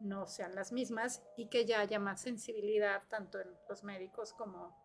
no 0.00 0.26
sean 0.26 0.54
las 0.54 0.72
mismas 0.72 1.22
y 1.36 1.48
que 1.48 1.64
ya 1.64 1.80
haya 1.80 1.98
más 1.98 2.20
sensibilidad 2.20 3.02
tanto 3.08 3.40
en 3.40 3.48
los 3.68 3.82
médicos 3.82 4.32
como 4.32 4.76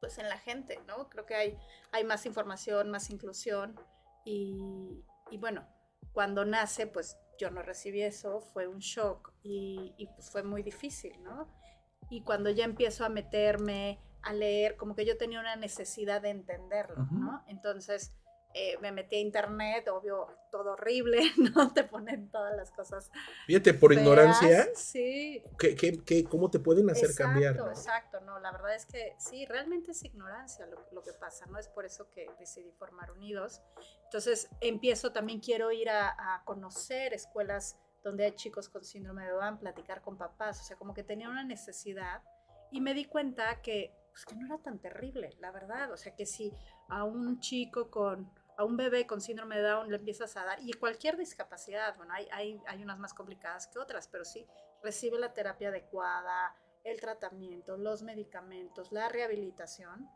pues 0.00 0.18
en 0.18 0.28
la 0.28 0.38
gente, 0.38 0.78
¿no? 0.86 1.08
Creo 1.08 1.24
que 1.24 1.34
hay, 1.34 1.58
hay 1.92 2.04
más 2.04 2.26
información, 2.26 2.90
más 2.90 3.10
inclusión 3.10 3.78
y, 4.24 5.04
y 5.30 5.38
bueno, 5.38 5.66
cuando 6.12 6.44
nace, 6.44 6.86
pues 6.86 7.18
yo 7.38 7.50
no 7.50 7.62
recibí 7.62 8.02
eso, 8.02 8.40
fue 8.40 8.66
un 8.66 8.78
shock 8.78 9.32
y, 9.42 9.94
y, 9.96 10.06
pues 10.08 10.30
fue 10.30 10.42
muy 10.42 10.62
difícil, 10.62 11.22
¿no? 11.22 11.48
Y 12.10 12.22
cuando 12.22 12.50
ya 12.50 12.64
empiezo 12.64 13.04
a 13.04 13.08
meterme, 13.08 14.00
a 14.26 14.32
leer, 14.32 14.76
como 14.76 14.94
que 14.94 15.04
yo 15.06 15.16
tenía 15.16 15.40
una 15.40 15.56
necesidad 15.56 16.20
de 16.22 16.30
entenderlo, 16.30 17.02
Ujú. 17.04 17.14
¿no? 17.14 17.44
Entonces 17.48 18.12
eh, 18.54 18.78
me 18.80 18.90
metí 18.90 19.16
a 19.16 19.18
internet, 19.20 19.86
obvio, 19.88 20.28
todo 20.50 20.72
horrible, 20.72 21.20
¿no? 21.54 21.74
Te 21.74 21.84
ponen 21.84 22.30
todas 22.30 22.56
las 22.56 22.70
cosas. 22.70 23.10
Fíjate, 23.46 23.74
por 23.74 23.92
feas. 23.92 24.02
ignorancia, 24.02 24.68
Sí. 24.74 25.42
¿qué, 25.58 25.74
qué, 25.74 26.02
qué- 26.04 26.24
cómo 26.24 26.50
te 26.50 26.58
pueden 26.58 26.88
hacer 26.88 27.10
exacto, 27.10 27.32
cambiar? 27.32 27.56
no? 27.56 27.68
Exacto, 27.68 28.20
no, 28.22 28.38
la 28.40 28.52
verdad 28.52 28.74
es 28.74 28.86
que 28.86 29.14
sí, 29.18 29.44
realmente 29.44 29.90
es 29.90 30.02
ignorancia 30.04 30.64
lo, 30.66 30.86
lo 30.92 31.02
que 31.02 31.12
pasa, 31.12 31.44
¿no? 31.46 31.58
Es 31.58 31.68
por 31.68 31.84
eso 31.84 32.08
que 32.10 32.26
decidí 32.38 32.72
formar 32.72 33.10
Unidos. 33.12 33.60
Entonces 34.04 34.48
empiezo, 34.62 35.12
también 35.12 35.40
quiero 35.40 35.70
ir 35.70 35.90
a, 35.90 36.08
a 36.36 36.42
conocer 36.44 37.12
escuelas 37.12 37.76
donde 38.02 38.24
hay 38.24 38.32
chicos 38.36 38.68
con 38.70 38.84
síndrome 38.84 39.24
de 39.26 39.32
Down, 39.32 39.58
platicar 39.58 40.00
con 40.00 40.16
papás, 40.16 40.60
o 40.60 40.64
sea, 40.64 40.76
como 40.76 40.94
que 40.94 41.02
tenía 41.02 41.28
una 41.28 41.44
necesidad 41.44 42.22
y 42.70 42.80
me 42.80 42.94
di 42.94 43.04
cuenta 43.04 43.60
que, 43.60 43.92
pues, 44.16 44.24
que 44.24 44.34
no 44.34 44.46
era 44.46 44.56
tan 44.56 44.78
terrible, 44.78 45.36
la 45.40 45.50
verdad, 45.50 45.92
o 45.92 45.96
sea, 45.98 46.14
que 46.16 46.24
si 46.24 46.50
a 46.88 47.04
un 47.04 47.38
chico 47.38 47.90
con, 47.90 48.32
a 48.56 48.64
un 48.64 48.74
bebé 48.74 49.06
con 49.06 49.20
síndrome 49.20 49.56
de 49.56 49.62
Down 49.62 49.90
le 49.90 49.96
empiezas 49.96 50.38
a 50.38 50.44
dar, 50.46 50.58
y 50.62 50.72
cualquier 50.72 51.18
discapacidad, 51.18 51.94
bueno, 51.98 52.14
hay, 52.14 52.26
hay, 52.32 52.58
hay 52.66 52.82
unas 52.82 52.98
más 52.98 53.12
complicadas 53.12 53.66
que 53.66 53.78
otras, 53.78 54.08
pero 54.08 54.24
sí, 54.24 54.46
recibe 54.82 55.18
la 55.18 55.34
terapia 55.34 55.68
adecuada, 55.68 56.54
el 56.82 56.98
tratamiento, 56.98 57.76
los 57.76 58.02
medicamentos, 58.02 58.90
la 58.90 59.10
rehabilitación, 59.10 60.08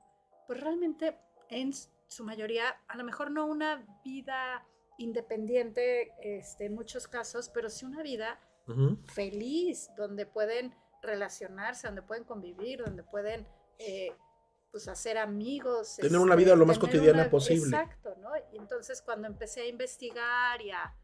pues 0.46 0.58
realmente 0.58 1.18
en 1.50 1.74
su 2.08 2.24
mayoría, 2.24 2.80
a 2.88 2.96
lo 2.96 3.04
mejor 3.04 3.30
no 3.30 3.44
una 3.44 3.84
vida 4.02 4.66
independiente 4.96 6.14
este, 6.22 6.64
en 6.64 6.74
muchos 6.74 7.06
casos, 7.06 7.50
pero 7.50 7.68
sí 7.68 7.84
una 7.84 8.02
vida 8.02 8.40
Ujú. 8.66 8.96
feliz, 9.08 9.90
donde 9.94 10.24
pueden 10.24 10.74
relacionarse, 11.02 11.86
donde 11.86 12.00
pueden 12.00 12.24
convivir, 12.24 12.82
donde 12.82 13.02
pueden 13.02 13.46
eh, 13.80 14.12
pues 14.70 14.86
hacer 14.88 15.18
amigos. 15.18 15.96
Tener 15.96 16.20
una 16.20 16.36
vida 16.36 16.54
lo 16.54 16.64
más 16.66 16.78
cotidiana 16.78 17.22
una- 17.22 17.30
posible. 17.30 17.76
Exacto, 17.76 18.14
¿no? 18.20 18.30
Y 18.52 18.56
entonces 18.58 19.02
cuando 19.02 19.26
empecé 19.26 19.62
a 19.62 19.66
investigar 19.66 20.62
y 20.62 20.70
a, 20.70 20.94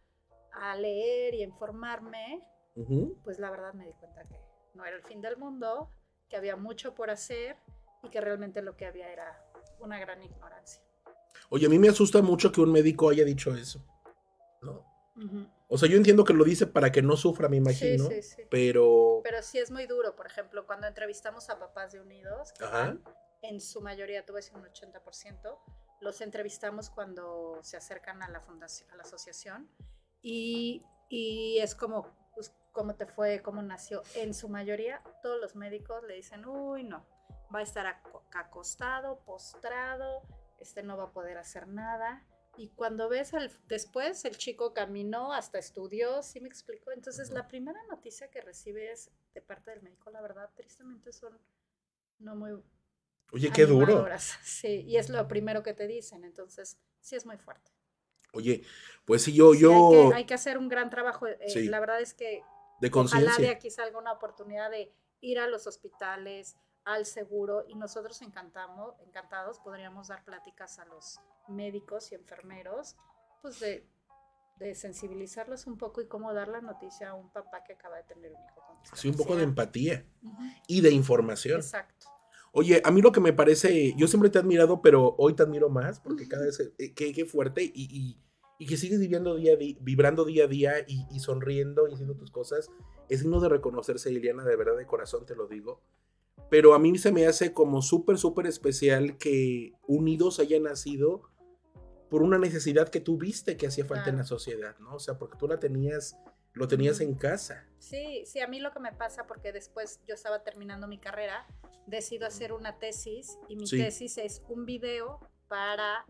a 0.52 0.76
leer 0.76 1.34
y 1.34 1.40
a 1.42 1.44
informarme, 1.44 2.42
Ujú. 2.76 3.18
pues 3.24 3.38
la 3.38 3.50
verdad 3.50 3.74
me 3.74 3.86
di 3.86 3.92
cuenta 3.94 4.24
que 4.28 4.40
no 4.74 4.84
era 4.84 4.96
el 4.96 5.02
fin 5.02 5.20
del 5.20 5.36
mundo, 5.36 5.90
que 6.28 6.36
había 6.36 6.54
mucho 6.56 6.94
por 6.94 7.10
hacer 7.10 7.56
y 8.02 8.10
que 8.10 8.20
realmente 8.20 8.62
lo 8.62 8.76
que 8.76 8.86
había 8.86 9.10
era 9.12 9.44
una 9.80 9.98
gran 9.98 10.22
ignorancia. 10.22 10.82
Oye, 11.50 11.66
a 11.66 11.68
mí 11.68 11.78
me 11.78 11.88
asusta 11.88 12.22
mucho 12.22 12.52
que 12.52 12.60
un 12.60 12.70
médico 12.72 13.08
haya 13.08 13.24
dicho 13.24 13.54
eso. 13.54 13.84
¿no? 14.62 14.84
Ujú. 15.16 15.46
O 15.68 15.78
sea, 15.78 15.88
yo 15.88 15.96
entiendo 15.96 16.24
que 16.24 16.32
lo 16.32 16.44
dice 16.44 16.66
para 16.66 16.92
que 16.92 17.02
no 17.02 17.16
sufra, 17.16 17.48
me 17.48 17.56
imagino. 17.56 18.08
Sí, 18.08 18.22
sí, 18.22 18.36
sí. 18.36 18.42
Pero. 18.50 19.20
Pero 19.24 19.42
sí 19.42 19.58
es 19.58 19.70
muy 19.70 19.86
duro, 19.86 20.14
por 20.14 20.26
ejemplo, 20.26 20.66
cuando 20.66 20.86
entrevistamos 20.86 21.50
a 21.50 21.58
papás 21.58 21.92
de 21.92 22.00
Unidos, 22.00 22.52
que 22.52 22.64
van, 22.64 23.02
en 23.42 23.60
su 23.60 23.80
mayoría, 23.80 24.24
tuve 24.24 24.36
decir 24.36 24.54
un 24.54 24.64
80%, 24.64 25.58
los 26.00 26.20
entrevistamos 26.20 26.90
cuando 26.90 27.58
se 27.62 27.76
acercan 27.76 28.22
a 28.22 28.28
la 28.28 28.40
fundación, 28.40 28.90
a 28.90 28.96
la 28.96 29.02
asociación, 29.02 29.68
y, 30.22 30.84
y 31.08 31.58
es 31.58 31.74
como, 31.74 32.14
pues, 32.34 32.52
cómo 32.72 32.94
te 32.94 33.06
fue, 33.06 33.42
cómo 33.42 33.62
nació. 33.62 34.02
En 34.14 34.34
su 34.34 34.48
mayoría, 34.48 35.02
todos 35.22 35.40
los 35.40 35.56
médicos 35.56 36.04
le 36.04 36.14
dicen, 36.14 36.46
uy, 36.46 36.84
no, 36.84 37.04
va 37.54 37.60
a 37.60 37.62
estar 37.62 37.86
acostado, 38.32 39.20
postrado, 39.24 40.22
este 40.58 40.82
no 40.82 40.96
va 40.96 41.04
a 41.04 41.12
poder 41.12 41.38
hacer 41.38 41.66
nada. 41.68 42.24
Y 42.56 42.68
cuando 42.70 43.08
ves 43.08 43.34
al, 43.34 43.50
después, 43.68 44.24
el 44.24 44.36
chico 44.36 44.72
caminó, 44.72 45.32
hasta 45.32 45.58
estudió, 45.58 46.22
¿sí 46.22 46.40
me 46.40 46.48
explico? 46.48 46.90
Entonces, 46.92 47.30
la 47.30 47.48
primera 47.48 47.78
noticia 47.90 48.30
que 48.30 48.40
recibes 48.40 49.10
de 49.34 49.42
parte 49.42 49.70
del 49.70 49.82
médico, 49.82 50.10
la 50.10 50.20
verdad, 50.20 50.50
tristemente 50.54 51.12
son 51.12 51.38
no 52.18 52.34
muy... 52.34 52.52
Oye, 53.32 53.50
qué 53.52 53.66
duro. 53.66 54.06
Sí, 54.42 54.82
y 54.86 54.96
es 54.96 55.08
lo 55.08 55.26
primero 55.28 55.62
que 55.62 55.74
te 55.74 55.86
dicen, 55.86 56.24
entonces, 56.24 56.78
sí 57.00 57.16
es 57.16 57.26
muy 57.26 57.36
fuerte. 57.36 57.72
Oye, 58.32 58.62
pues 59.04 59.22
sí, 59.22 59.34
yo... 59.34 59.54
yo... 59.54 60.12
Hay, 60.14 60.24
que, 60.24 60.34
hacer 60.34 60.58
un 60.58 60.68
gran 60.68 60.90
trabajo. 60.90 61.26
Eh, 61.26 61.38
la 61.68 61.80
verdad 61.80 62.00
es 62.00 62.14
que 62.14 62.42
de 62.80 62.90
conciencia. 62.90 63.30
Ojalá 63.32 63.46
de 63.46 63.52
aquí 63.54 63.70
salga 63.70 63.98
una 63.98 64.12
oportunidad 64.12 64.70
de 64.70 64.92
ir 65.20 65.38
a 65.38 65.46
los 65.46 65.66
hospitales, 65.66 66.56
al 66.84 67.06
seguro, 67.06 67.64
y 67.66 67.74
nosotros 67.74 68.22
encantamos, 68.22 68.94
encantados 69.00 69.58
podríamos 69.60 70.08
dar 70.08 70.24
pláticas 70.24 70.78
a 70.78 70.84
los 70.84 71.18
médicos 71.48 72.12
y 72.12 72.14
enfermeros, 72.14 72.96
pues 73.42 73.60
de, 73.60 73.86
de 74.58 74.74
sensibilizarlos 74.74 75.66
un 75.66 75.76
poco 75.76 76.00
y 76.00 76.06
cómo 76.06 76.32
dar 76.32 76.48
la 76.48 76.60
noticia 76.60 77.10
a 77.10 77.14
un 77.14 77.30
papá 77.30 77.62
que 77.64 77.74
acaba 77.74 77.96
de 77.96 78.04
tener 78.04 78.32
un 78.32 78.44
hijo 78.44 78.60
con 78.66 78.76
Sí, 78.94 79.08
un 79.08 79.16
poco 79.16 79.36
de 79.36 79.42
empatía 79.42 80.06
y 80.66 80.80
de 80.80 80.90
información. 80.90 81.60
Exacto. 81.60 82.06
Oye, 82.52 82.80
a 82.84 82.90
mí 82.90 83.02
lo 83.02 83.12
que 83.12 83.20
me 83.20 83.34
parece, 83.34 83.94
yo 83.98 84.08
siempre 84.08 84.30
te 84.30 84.38
he 84.38 84.40
admirado, 84.40 84.80
pero 84.80 85.14
hoy 85.18 85.34
te 85.34 85.42
admiro 85.42 85.68
más, 85.68 86.00
porque 86.00 86.26
cada 86.26 86.46
vez, 86.46 86.72
eh, 86.78 86.94
qué, 86.94 87.26
fuerte 87.26 87.62
y, 87.62 88.16
y, 88.58 88.66
que 88.66 88.78
sigues 88.78 88.98
viviendo 88.98 89.34
día, 89.34 89.56
vibrando 89.80 90.24
día 90.24 90.44
a 90.44 90.48
día 90.48 90.72
y, 90.86 91.20
sonriendo 91.20 91.86
y 91.86 91.92
haciendo 91.92 92.14
tus 92.14 92.30
cosas, 92.30 92.70
es 93.10 93.20
signo 93.20 93.40
de 93.40 93.50
reconocerse, 93.50 94.10
Liliana, 94.10 94.42
de 94.44 94.56
verdad, 94.56 94.78
de 94.78 94.86
corazón 94.86 95.26
te 95.26 95.36
lo 95.36 95.48
digo. 95.48 95.82
Pero 96.48 96.72
a 96.72 96.78
mí 96.78 96.96
se 96.96 97.12
me 97.12 97.26
hace 97.26 97.52
como 97.52 97.82
súper, 97.82 98.16
súper 98.16 98.46
especial 98.46 99.18
que 99.18 99.74
Unidos 99.86 100.38
haya 100.38 100.58
nacido 100.58 101.24
por 102.10 102.22
una 102.22 102.38
necesidad 102.38 102.88
que 102.88 103.00
tú 103.00 103.16
viste 103.16 103.56
que 103.56 103.66
hacía 103.66 103.84
falta 103.84 104.10
en 104.10 104.16
la 104.16 104.24
sociedad, 104.24 104.76
¿no? 104.78 104.94
O 104.94 104.98
sea, 104.98 105.18
porque 105.18 105.36
tú 105.36 105.48
la 105.48 105.58
tenías, 105.58 106.16
lo 106.52 106.68
tenías 106.68 107.00
en 107.00 107.14
casa. 107.14 107.66
Sí, 107.78 108.22
sí, 108.26 108.40
a 108.40 108.48
mí 108.48 108.60
lo 108.60 108.72
que 108.72 108.80
me 108.80 108.92
pasa, 108.92 109.26
porque 109.26 109.52
después 109.52 110.00
yo 110.06 110.14
estaba 110.14 110.42
terminando 110.42 110.86
mi 110.86 110.98
carrera, 110.98 111.46
decido 111.86 112.26
hacer 112.26 112.52
una 112.52 112.78
tesis 112.78 113.38
y 113.48 113.56
mi 113.56 113.68
tesis 113.68 114.18
es 114.18 114.42
un 114.48 114.66
video 114.66 115.20
para 115.48 116.04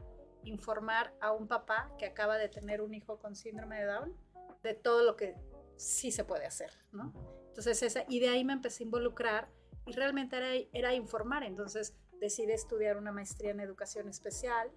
informar 0.45 1.15
a 1.21 1.33
un 1.33 1.49
papá 1.49 1.93
que 1.99 2.07
acaba 2.07 2.39
de 2.39 2.49
tener 2.49 2.81
un 2.81 2.95
hijo 2.95 3.19
con 3.19 3.35
síndrome 3.35 3.81
de 3.81 3.87
Down 3.87 4.17
de 4.63 4.75
todo 4.75 5.03
lo 5.05 5.17
que 5.17 5.35
sí 5.77 6.11
se 6.11 6.25
puede 6.25 6.47
hacer, 6.47 6.71
¿no? 6.93 7.13
Entonces, 7.49 7.83
esa, 7.83 8.05
y 8.09 8.21
de 8.21 8.29
ahí 8.29 8.45
me 8.45 8.53
empecé 8.53 8.83
a 8.83 8.87
involucrar 8.87 9.49
y 9.87 9.93
realmente 9.93 10.37
era, 10.37 10.69
era 10.73 10.95
informar, 10.95 11.43
entonces 11.43 11.95
decidí 12.21 12.53
estudiar 12.53 12.97
una 12.97 13.13
maestría 13.13 13.51
en 13.51 13.61
educación 13.61 14.09
especial 14.09 14.71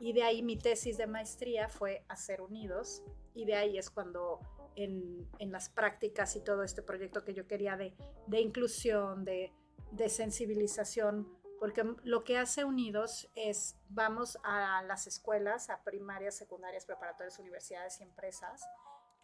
y 0.00 0.12
de 0.12 0.22
ahí 0.22 0.42
mi 0.42 0.56
tesis 0.56 0.96
de 0.96 1.06
maestría 1.06 1.68
fue 1.68 2.04
hacer 2.08 2.40
unidos 2.40 3.02
y 3.34 3.44
de 3.44 3.54
ahí 3.54 3.78
es 3.78 3.90
cuando 3.90 4.40
en, 4.76 5.28
en 5.38 5.52
las 5.52 5.68
prácticas 5.68 6.36
y 6.36 6.40
todo 6.40 6.62
este 6.62 6.82
proyecto 6.82 7.24
que 7.24 7.34
yo 7.34 7.46
quería 7.46 7.76
de, 7.76 7.94
de 8.26 8.40
inclusión, 8.40 9.24
de, 9.24 9.52
de 9.90 10.08
sensibilización, 10.08 11.28
porque 11.58 11.84
lo 12.04 12.22
que 12.22 12.38
hace 12.38 12.64
Unidos 12.64 13.30
es 13.34 13.76
vamos 13.88 14.38
a 14.44 14.82
las 14.82 15.06
escuelas, 15.06 15.70
a 15.70 15.82
primarias, 15.82 16.36
secundarias, 16.36 16.84
preparatorias, 16.84 17.38
universidades 17.38 18.00
y 18.00 18.04
empresas, 18.04 18.62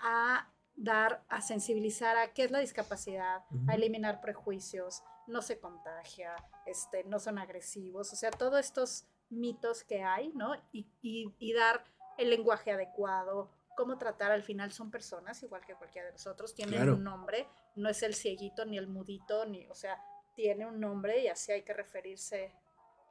a 0.01 0.53
dar, 0.75 1.25
a 1.29 1.41
sensibilizar 1.41 2.17
a 2.17 2.33
qué 2.33 2.45
es 2.45 2.51
la 2.51 2.59
discapacidad, 2.59 3.45
a 3.69 3.75
eliminar 3.75 4.21
prejuicios, 4.21 5.05
no 5.29 5.43
se 5.43 5.61
contagia, 5.61 6.35
este, 6.67 7.05
no 7.05 7.21
son 7.21 7.39
agresivos, 7.39 8.13
o 8.13 8.17
sea, 8.17 8.31
todos 8.31 8.59
estos 8.59 9.07
mitos 9.31 9.85
que 9.85 10.03
hay, 10.03 10.33
¿no? 10.35 10.55
Y, 10.73 10.87
y, 11.03 11.53
dar 11.53 11.85
el 12.19 12.31
lenguaje 12.31 12.71
adecuado, 12.71 13.51
cómo 13.77 13.99
tratar, 13.99 14.31
al 14.31 14.43
final 14.43 14.73
son 14.73 14.91
personas 14.91 15.43
igual 15.43 15.65
que 15.67 15.75
cualquiera 15.75 16.07
de 16.07 16.13
nosotros, 16.13 16.55
tienen 16.55 16.89
un 16.89 17.03
nombre, 17.03 17.49
no 17.77 17.89
es 17.89 18.03
el 18.03 18.15
cieguito 18.15 18.65
ni 18.65 18.79
el 18.79 18.87
mudito, 18.87 19.47
ni, 19.47 19.67
o 19.67 19.75
sea, 19.75 20.01
tiene 20.35 20.67
un 20.67 20.81
nombre 20.81 21.23
y 21.23 21.29
así 21.29 21.53
hay 21.53 21.63
que 21.63 21.73
referirse 21.73 22.53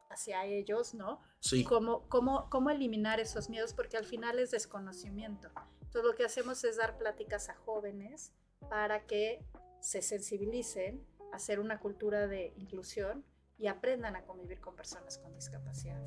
hacia 0.10 0.46
ellos, 0.46 0.94
¿no? 0.94 1.22
Sí. 1.40 1.64
Cómo, 1.64 2.08
cómo, 2.08 2.50
cómo 2.50 2.70
eliminar 2.70 3.20
esos 3.20 3.50
miedos, 3.50 3.74
porque 3.74 3.98
al 3.98 4.06
final 4.06 4.40
es 4.40 4.52
desconocimiento. 4.52 5.50
Entonces 5.82 6.04
lo 6.04 6.16
que 6.16 6.26
hacemos 6.26 6.64
es 6.64 6.78
dar 6.78 6.98
pláticas 6.98 7.50
a 7.50 7.56
jóvenes 7.56 8.34
para 8.70 9.06
que 9.06 9.44
se 9.80 10.02
sensibilicen, 10.02 11.06
hacer 11.34 11.60
una 11.60 11.80
cultura 11.80 12.28
de 12.28 12.54
inclusión 12.58 13.26
y 13.58 13.68
aprendan 13.68 14.16
a 14.16 14.26
convivir 14.26 14.60
con 14.60 14.76
personas 14.76 15.18
con 15.18 15.34
discapacidad. 15.34 16.02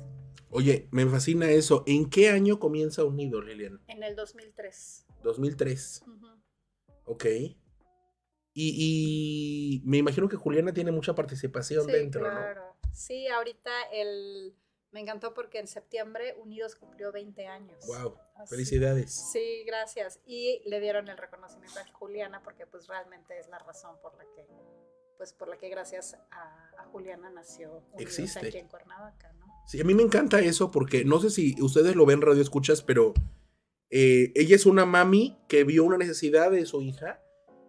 Oye, 0.49 0.87
me 0.91 1.05
fascina 1.05 1.49
eso. 1.49 1.83
¿En 1.87 2.09
qué 2.09 2.29
año 2.29 2.59
comienza 2.59 3.03
Unido, 3.03 3.41
Lilian? 3.41 3.81
En 3.87 4.03
el 4.03 4.15
2003. 4.15 5.05
2003. 5.23 6.03
Ok. 7.05 7.25
Y, 8.59 9.83
me 9.85 9.97
imagino 9.97 10.27
que 10.27 10.35
Juliana 10.35 10.73
tiene 10.73 10.91
mucha 10.91 11.13
participación 11.13 11.85
dentro, 11.85 12.21
claro. 12.21 12.75
Sí, 12.91 13.27
ahorita 13.27 13.71
el... 13.91 14.55
Me 14.91 15.01
encantó 15.01 15.33
porque 15.33 15.59
en 15.59 15.67
septiembre 15.67 16.33
Unidos 16.39 16.75
cumplió 16.75 17.11
20 17.11 17.45
años. 17.45 17.85
Wow, 17.85 18.17
felicidades. 18.47 19.13
Sí, 19.31 19.63
gracias. 19.65 20.21
Y 20.25 20.63
le 20.65 20.79
dieron 20.79 21.07
el 21.07 21.17
reconocimiento 21.17 21.79
a 21.79 21.85
Juliana 21.91 22.41
porque 22.41 22.65
pues 22.65 22.87
realmente 22.87 23.37
es 23.37 23.47
la 23.49 23.59
razón 23.59 23.97
por 24.01 24.17
la 24.17 24.23
que 24.33 24.47
pues 25.17 25.33
por 25.33 25.47
la 25.47 25.57
que 25.57 25.69
gracias 25.69 26.17
a, 26.31 26.63
Juliana 26.91 27.29
nació 27.29 27.83
Existe. 27.97 28.47
aquí 28.47 28.57
en 28.57 28.69
Cuernavaca, 28.69 29.33
¿no? 29.33 29.45
Sí, 29.67 29.81
a 29.81 29.83
mí 29.83 29.93
me 29.93 30.03
encanta 30.03 30.39
eso 30.39 30.71
porque 30.71 31.03
no 31.03 31.19
sé 31.19 31.29
si 31.29 31.61
ustedes 31.61 31.97
lo 31.97 32.05
ven 32.05 32.21
radio 32.21 32.41
escuchas, 32.41 32.81
pero 32.81 33.13
eh, 33.89 34.31
ella 34.35 34.55
es 34.55 34.65
una 34.65 34.85
mami 34.85 35.37
que 35.49 35.65
vio 35.65 35.83
una 35.83 35.97
necesidad 35.97 36.49
de 36.49 36.65
su 36.65 36.81
hija 36.81 37.21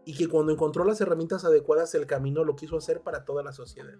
y 0.04 0.16
que 0.16 0.28
cuando 0.28 0.52
encontró 0.52 0.84
las 0.84 1.00
herramientas 1.00 1.44
adecuadas 1.44 1.94
el 1.94 2.06
camino 2.06 2.44
lo 2.44 2.54
quiso 2.54 2.76
hacer 2.76 3.00
para 3.00 3.24
toda 3.24 3.42
la 3.42 3.52
sociedad. 3.52 3.98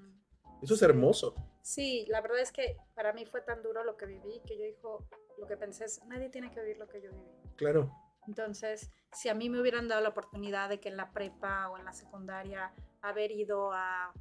Eso 0.62 0.74
es 0.74 0.82
hermoso. 0.82 1.34
Sí, 1.62 2.06
la 2.08 2.20
verdad 2.20 2.40
es 2.40 2.52
que 2.52 2.76
para 2.94 3.12
mí 3.12 3.26
fue 3.26 3.40
tan 3.40 3.62
duro 3.62 3.84
lo 3.84 3.96
que 3.96 4.06
viví 4.06 4.40
que 4.46 4.56
yo 4.56 4.64
dijo, 4.64 5.06
lo 5.38 5.46
que 5.46 5.56
pensé 5.56 5.84
es, 5.84 6.00
nadie 6.06 6.30
tiene 6.30 6.50
que 6.50 6.60
vivir 6.60 6.78
lo 6.78 6.88
que 6.88 7.02
yo 7.02 7.10
viví. 7.10 7.54
Claro. 7.56 7.92
Entonces, 8.28 8.92
si 9.12 9.30
a 9.30 9.34
mí 9.34 9.48
me 9.48 9.58
hubieran 9.58 9.88
dado 9.88 10.02
la 10.02 10.10
oportunidad 10.10 10.68
de 10.68 10.78
que 10.78 10.90
en 10.90 10.98
la 10.98 11.12
prepa 11.12 11.70
o 11.70 11.78
en 11.78 11.84
la 11.86 11.94
secundaria 11.94 12.72
haber 13.00 13.30
ido 13.32 13.72
a, 13.72 14.12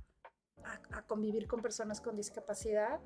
a, 0.64 1.02
convivir 1.08 1.46
con 1.46 1.62
personas 1.62 2.00
con 2.00 2.16
discapacidad, 2.16 3.02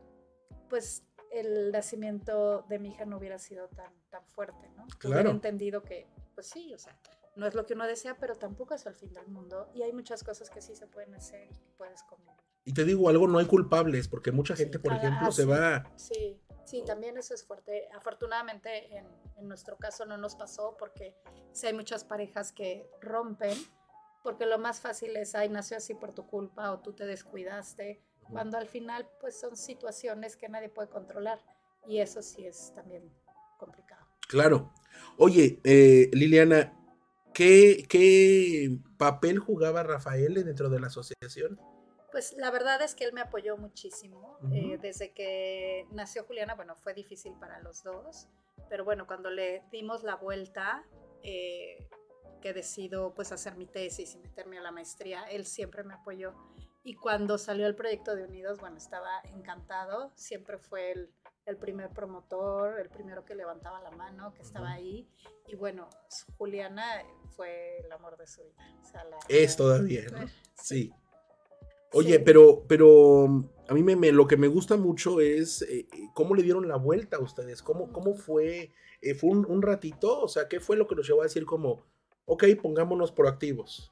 pues 0.69 1.03
el 1.31 1.71
nacimiento 1.71 2.65
de 2.69 2.77
mi 2.77 2.89
hija 2.89 3.05
no 3.05 3.17
hubiera 3.17 3.39
sido 3.39 3.67
tan, 3.69 3.91
tan 4.11 4.23
fuerte, 4.27 4.69
¿no? 4.77 4.85
Claro. 4.99 5.15
Hubiera 5.15 5.31
entendido 5.31 5.81
que, 5.81 6.07
pues 6.35 6.47
sí, 6.47 6.71
o 6.73 6.77
sea, 6.77 6.95
no 7.35 7.47
es 7.47 7.55
lo 7.55 7.65
que 7.65 7.73
uno 7.73 7.87
desea, 7.87 8.17
pero 8.19 8.35
tampoco 8.35 8.75
es 8.75 8.85
el 8.85 8.93
fin 8.93 9.11
del 9.13 9.27
mundo. 9.27 9.69
Y 9.73 9.81
hay 9.81 9.93
muchas 9.93 10.23
cosas 10.23 10.51
que 10.51 10.61
sí 10.61 10.75
se 10.75 10.85
pueden 10.85 11.15
hacer 11.15 11.49
y 11.51 11.71
puedes 11.77 12.03
convivir. 12.03 12.35
Y 12.63 12.73
te 12.73 12.85
digo 12.85 13.09
algo, 13.09 13.27
no 13.27 13.39
hay 13.39 13.47
culpables, 13.47 14.07
porque 14.07 14.31
mucha 14.31 14.55
gente, 14.55 14.77
por 14.77 14.93
ejemplo, 14.93 15.31
se 15.31 15.45
va... 15.45 15.91
Sí, 15.95 16.39
sí, 16.65 16.83
también 16.85 17.17
eso 17.17 17.33
es 17.33 17.43
fuerte. 17.43 17.89
Afortunadamente 17.93 18.95
en, 18.95 19.05
en 19.37 19.47
nuestro 19.47 19.77
caso 19.77 20.05
no 20.05 20.17
nos 20.17 20.35
pasó 20.35 20.75
porque 20.77 21.15
sí 21.51 21.67
hay 21.67 21.73
muchas 21.73 22.03
parejas 22.03 22.51
que 22.51 22.89
rompen 23.01 23.57
porque 24.23 24.45
lo 24.45 24.59
más 24.59 24.79
fácil 24.79 25.15
es, 25.17 25.35
ay, 25.35 25.49
nació 25.49 25.77
así 25.77 25.93
por 25.93 26.13
tu 26.13 26.27
culpa 26.27 26.71
o 26.71 26.79
tú 26.79 26.93
te 26.93 27.05
descuidaste, 27.05 28.01
cuando 28.29 28.57
al 28.57 28.67
final 28.67 29.09
pues 29.19 29.39
son 29.39 29.57
situaciones 29.57 30.37
que 30.37 30.47
nadie 30.47 30.69
puede 30.69 30.89
controlar 30.89 31.39
y 31.87 31.99
eso 31.99 32.21
sí 32.21 32.45
es 32.45 32.71
también 32.75 33.11
complicado. 33.57 34.05
Claro. 34.27 34.71
Oye, 35.17 35.59
eh, 35.63 36.09
Liliana, 36.13 36.73
¿qué, 37.33 37.85
¿qué 37.89 38.77
papel 38.97 39.39
jugaba 39.39 39.83
Rafael 39.83 40.33
dentro 40.33 40.69
de 40.69 40.79
la 40.79 40.87
asociación? 40.87 41.59
Pues 42.11 42.33
la 42.33 42.51
verdad 42.51 42.81
es 42.81 42.95
que 42.95 43.05
él 43.05 43.13
me 43.13 43.21
apoyó 43.21 43.57
muchísimo. 43.57 44.37
Eh, 44.51 44.77
desde 44.81 45.13
que 45.13 45.87
nació 45.91 46.25
Juliana, 46.25 46.55
bueno, 46.55 46.75
fue 46.75 46.93
difícil 46.93 47.33
para 47.39 47.59
los 47.59 47.83
dos, 47.83 48.27
pero 48.69 48.83
bueno, 48.83 49.07
cuando 49.07 49.29
le 49.29 49.63
dimos 49.71 50.03
la 50.03 50.15
vuelta, 50.15 50.83
eh, 51.23 51.87
que 52.41 52.53
decido 52.53 53.13
pues 53.13 53.31
hacer 53.31 53.55
mi 53.55 53.65
tesis 53.65 54.15
y 54.15 54.19
meterme 54.19 54.57
a 54.57 54.61
la 54.61 54.71
maestría, 54.71 55.23
él 55.25 55.45
siempre 55.45 55.83
me 55.83 55.93
apoyó. 55.93 56.33
Y 56.83 56.95
cuando 56.95 57.37
salió 57.37 57.67
el 57.67 57.75
proyecto 57.75 58.15
de 58.15 58.25
Unidos, 58.25 58.59
bueno, 58.59 58.77
estaba 58.77 59.21
encantado, 59.25 60.11
siempre 60.15 60.57
fue 60.57 60.91
el, 60.91 61.13
el 61.45 61.57
primer 61.57 61.89
promotor, 61.91 62.79
el 62.79 62.89
primero 62.89 63.23
que 63.23 63.35
levantaba 63.35 63.81
la 63.81 63.91
mano, 63.91 64.33
que 64.33 64.41
estaba 64.41 64.71
ahí. 64.71 65.07
Y 65.47 65.55
bueno, 65.55 65.89
Juliana 66.37 67.03
fue 67.35 67.77
el 67.85 67.91
amor 67.91 68.17
de 68.17 68.25
su 68.25 68.43
vida. 68.43 68.65
es 69.29 69.55
todavía, 69.55 70.05
¿no? 70.11 70.27
Sí. 70.55 70.91
Oye, 71.93 72.19
pero, 72.19 72.63
pero 72.67 73.25
a 73.67 73.73
mí 73.73 73.83
me, 73.83 74.11
lo 74.11 74.27
que 74.27 74.37
me 74.37 74.47
gusta 74.47 74.77
mucho 74.77 75.19
es 75.19 75.61
eh, 75.63 75.87
eh, 75.91 76.09
cómo 76.13 76.35
le 76.35 76.43
dieron 76.43 76.67
la 76.67 76.77
vuelta 76.77 77.17
a 77.17 77.21
ustedes, 77.21 77.61
cómo, 77.61 77.91
cómo 77.91 78.15
fue, 78.15 78.71
eh, 79.01 79.13
fue 79.13 79.31
un, 79.31 79.45
un, 79.45 79.61
ratito, 79.61 80.21
o 80.21 80.27
sea, 80.27 80.47
¿qué 80.47 80.59
fue 80.59 80.77
lo 80.77 80.87
que 80.87 80.95
los 80.95 81.07
llevó 81.07 81.21
a 81.21 81.25
decir 81.25 81.45
como, 81.45 81.85
ok, 82.25 82.45
pongámonos 82.61 83.11
proactivos. 83.11 83.89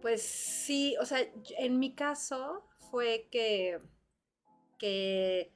Pues 0.00 0.22
sí, 0.22 0.94
o 1.00 1.04
sea, 1.04 1.18
en 1.58 1.78
mi 1.80 1.94
caso 1.94 2.64
fue 2.90 3.28
que, 3.30 3.80
que, 4.78 5.52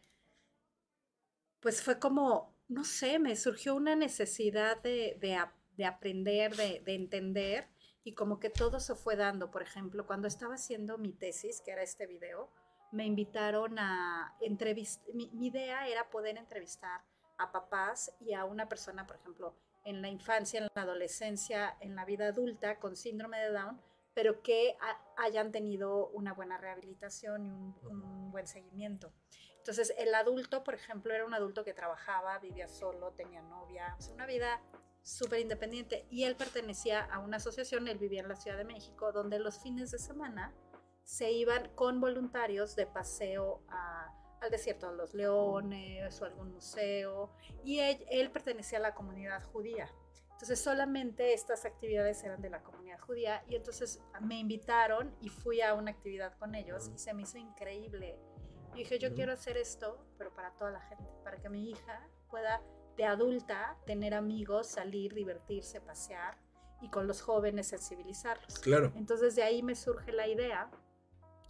pues 1.60 1.82
fue 1.82 2.00
como, 2.00 2.56
no 2.68 2.84
sé, 2.84 3.18
me 3.20 3.36
surgió 3.36 3.76
una 3.76 3.94
necesidad 3.94 4.82
de, 4.82 5.16
de, 5.20 5.84
aprender, 5.84 6.56
de, 6.56 6.80
de, 6.84 6.94
entender, 6.94 7.68
y 8.04 8.14
como 8.14 8.40
que 8.40 8.50
todo 8.50 8.80
se 8.80 8.94
fue 8.94 9.16
dando. 9.16 9.50
Por 9.50 9.62
ejemplo, 9.62 10.06
cuando 10.06 10.28
estaba 10.28 10.54
haciendo 10.54 10.98
mi 10.98 11.12
tesis, 11.12 11.60
que 11.60 11.72
era 11.72 11.82
este 11.82 12.06
video, 12.06 12.50
me 12.92 13.04
invitaron 13.04 13.78
a 13.78 14.36
entrevistar, 14.40 15.14
mi, 15.14 15.30
idea 15.40 15.86
era 15.86 16.10
poder 16.10 16.36
entrevistar 16.36 17.02
a 17.38 17.52
papás 17.52 18.14
y 18.20 18.34
a 18.34 18.44
una 18.44 18.68
persona, 18.68 19.06
por 19.06 19.16
ejemplo, 19.16 19.54
en 19.84 20.02
la 20.02 20.08
infancia, 20.08 20.60
en 20.60 20.68
la 20.74 20.82
adolescencia, 20.82 21.76
en 21.80 21.94
la 21.94 22.04
vida 22.04 22.28
adulta 22.28 22.78
con 22.78 22.96
síndrome 22.96 23.38
de 23.38 23.52
Down, 23.52 23.80
pero 24.12 24.42
que 24.42 24.76
hayan 25.16 25.52
tenido 25.52 26.08
una 26.08 26.32
buena 26.32 26.58
rehabilitación 26.58 27.46
y 27.46 27.86
un, 27.86 28.30
buen 28.30 28.46
seguimiento. 28.46 29.12
Entonces, 29.58 29.92
el 29.98 30.14
adulto, 30.14 30.62
por 30.62 30.74
ejemplo, 30.74 31.12
era 31.12 31.24
un 31.24 31.34
adulto 31.34 31.64
que 31.64 31.74
trabajaba, 31.74 32.38
vivía 32.38 32.68
solo, 32.68 33.12
tenía 33.12 33.42
novia, 33.42 33.96
o 33.98 34.02
sea, 34.02 34.14
una 34.14 34.26
vida 34.26 34.60
súper 35.02 35.40
independiente. 35.40 36.06
Y 36.10 36.24
él 36.24 36.36
pertenecía 36.36 37.04
a 37.04 37.18
una 37.18 37.38
asociación, 37.38 37.88
él 37.88 37.98
vivía 37.98 38.20
en 38.20 38.28
la 38.28 38.36
Ciudad 38.36 38.56
de 38.56 38.64
México, 38.64 39.12
donde 39.12 39.38
los 39.38 39.58
fines 39.58 39.90
de 39.90 39.98
semana 39.98 40.54
se 41.04 41.32
iban 41.32 41.68
con 41.74 42.00
voluntarios 42.00 42.76
de 42.76 42.86
paseo 42.86 43.62
al 44.40 44.50
desierto 44.50 44.90
de 44.90 44.96
los 44.96 45.12
leones 45.14 46.20
o 46.20 46.24
algún 46.24 46.52
museo. 46.52 47.30
Y 47.64 47.80
él, 47.80 48.30
pertenecía 48.30 48.78
a 48.78 48.82
la 48.82 48.94
comunidad 48.94 49.42
judía. 49.44 49.90
Entonces 50.32 50.60
solamente 50.60 51.34
estas 51.34 51.66
actividades 51.66 52.22
eran 52.24 52.40
de 52.40 52.48
la 52.48 52.62
comunidad 52.62 52.98
judía 53.00 53.44
y 53.46 53.56
entonces 53.56 54.00
me 54.22 54.38
invitaron 54.38 55.14
y 55.20 55.28
fui 55.28 55.60
a 55.60 55.74
una 55.74 55.90
actividad 55.90 56.32
con 56.38 56.54
ellos 56.54 56.90
y 56.94 56.98
se 56.98 57.12
me 57.12 57.22
hizo 57.22 57.36
increíble. 57.36 58.18
Y 58.74 58.78
dije, 58.78 58.98
yo 58.98 59.12
quiero 59.12 59.32
hacer 59.32 59.58
esto, 59.58 60.02
pero 60.16 60.32
para 60.32 60.52
toda 60.52 60.70
la 60.70 60.80
gente, 60.80 61.10
para 61.24 61.36
que 61.38 61.50
mi 61.50 61.68
hija 61.68 62.08
pueda 62.30 62.62
de 63.00 63.06
adulta 63.06 63.78
tener 63.86 64.12
amigos, 64.12 64.66
salir, 64.66 65.14
divertirse, 65.14 65.80
pasear 65.80 66.36
y 66.82 66.90
con 66.90 67.06
los 67.06 67.22
jóvenes 67.22 67.68
sensibilizarlos. 67.68 68.58
Claro. 68.58 68.92
Entonces 68.94 69.34
de 69.34 69.42
ahí 69.42 69.62
me 69.62 69.74
surge 69.74 70.12
la 70.12 70.28
idea 70.28 70.70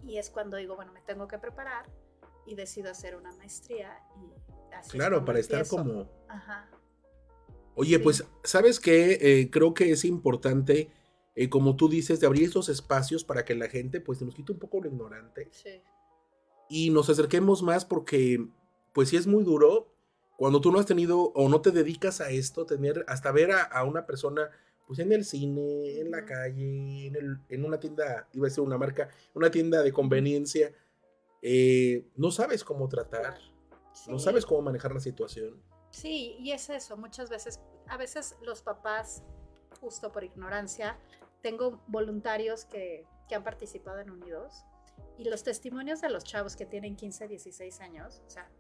y 0.05 0.19
es 0.19 0.31
cuando 0.31 0.59
digo, 0.59 0.77
bueno, 0.77 0.93
me 0.93 1.01
tengo 1.01 1.27
que 1.27 1.41
preparar 1.41 1.87
y 2.47 2.55
decido 2.55 2.89
hacer 2.89 3.17
una 3.17 3.33
maestría 3.33 3.99
y 4.17 4.75
así 4.75 4.93
Claro, 4.93 5.25
para 5.25 5.41
estar 5.41 5.67
como... 5.67 6.09
Ajá. 6.29 6.71
Oye, 7.75 7.99
pues, 7.99 8.25
¿sabes 8.45 8.79
qué? 8.79 9.19
Eh, 9.21 9.51
creo 9.51 9.75
que 9.75 9.91
es 9.91 10.05
importante, 10.05 10.93
eh, 11.35 11.49
como 11.49 11.75
tú 11.75 11.89
dices, 11.89 12.21
de 12.21 12.29
abrir 12.29 12.45
estos 12.45 12.69
espacios 12.69 13.25
para 13.25 13.45
que 13.45 13.57
la 13.57 13.69
gente, 13.69 14.01
pues, 14.01 14.21
se 14.21 14.25
nos 14.25 14.37
quite 14.37 14.53
un 14.53 14.61
poco 14.61 14.81
lo 14.81 14.89
ignorante. 14.89 15.49
Sí. 15.51 15.83
Y 16.69 16.91
nos 16.91 17.11
acerquemos 17.11 17.65
más 17.65 17.85
porque, 17.85 18.47
pues, 18.93 19.09
sí 19.09 19.17
es 19.17 19.27
muy 19.27 19.43
duro 19.43 19.97
cuando 20.41 20.63
tú 20.63 20.73
no 20.73 20.79
has 20.79 20.87
tenido 20.87 21.21
o 21.35 21.51
no 21.51 21.61
te 21.61 21.71
dedicas 21.71 22.23
a 22.23 22.31
esto, 22.31 22.65
tener, 22.65 23.05
hasta 23.09 23.31
ver 23.31 23.51
a 23.53 23.85
una 23.85 24.07
persona 24.07 24.51
pues 24.87 24.99
en 25.01 25.13
el 25.13 25.27
cine, 25.27 26.01
en 26.01 26.11
la 26.11 26.25
calle, 26.25 27.09
en, 27.09 27.15
el, 27.15 27.39
en 27.51 27.63
una 27.63 27.79
tienda, 27.79 28.27
iba 28.33 28.47
a 28.47 28.51
ser 28.51 28.65
una 28.65 28.79
marca, 28.79 29.11
una 29.35 29.51
tienda 29.51 29.83
de 29.83 29.93
conveniencia, 29.93 30.73
eh, 31.43 32.07
no 32.17 32.31
sabes 32.31 32.65
cómo 32.65 32.89
tratar, 32.89 33.39
no 34.09 34.19
sabes 34.19 34.47
cómo 34.47 34.63
manejar 34.63 34.95
la 34.95 35.01
situación. 35.01 35.63
Sí, 35.91 36.37
y 36.39 36.53
es 36.53 36.71
eso, 36.71 36.97
muchas 36.97 37.29
veces, 37.29 37.61
a 37.87 37.99
veces 37.99 38.35
los 38.41 38.63
papás, 38.63 39.23
justo 39.79 40.11
por 40.11 40.25
ignorancia, 40.25 40.99
tengo 41.43 41.83
voluntarios 41.87 42.65
que, 42.65 43.05
que 43.29 43.35
han 43.35 43.45
participado 43.45 43.99
en 44.01 44.09
Unidos 44.09 44.65
y 45.19 45.25
los 45.29 45.45
testimonios 45.45 46.01
de 46.01 46.09
los 46.09 46.25
chavos 46.25 46.57
que 46.57 46.65
tienen 46.65 46.97
15, 46.97 47.29
16 47.29 47.81
años, 47.81 48.23
o 48.27 48.31
sea, 48.31 48.51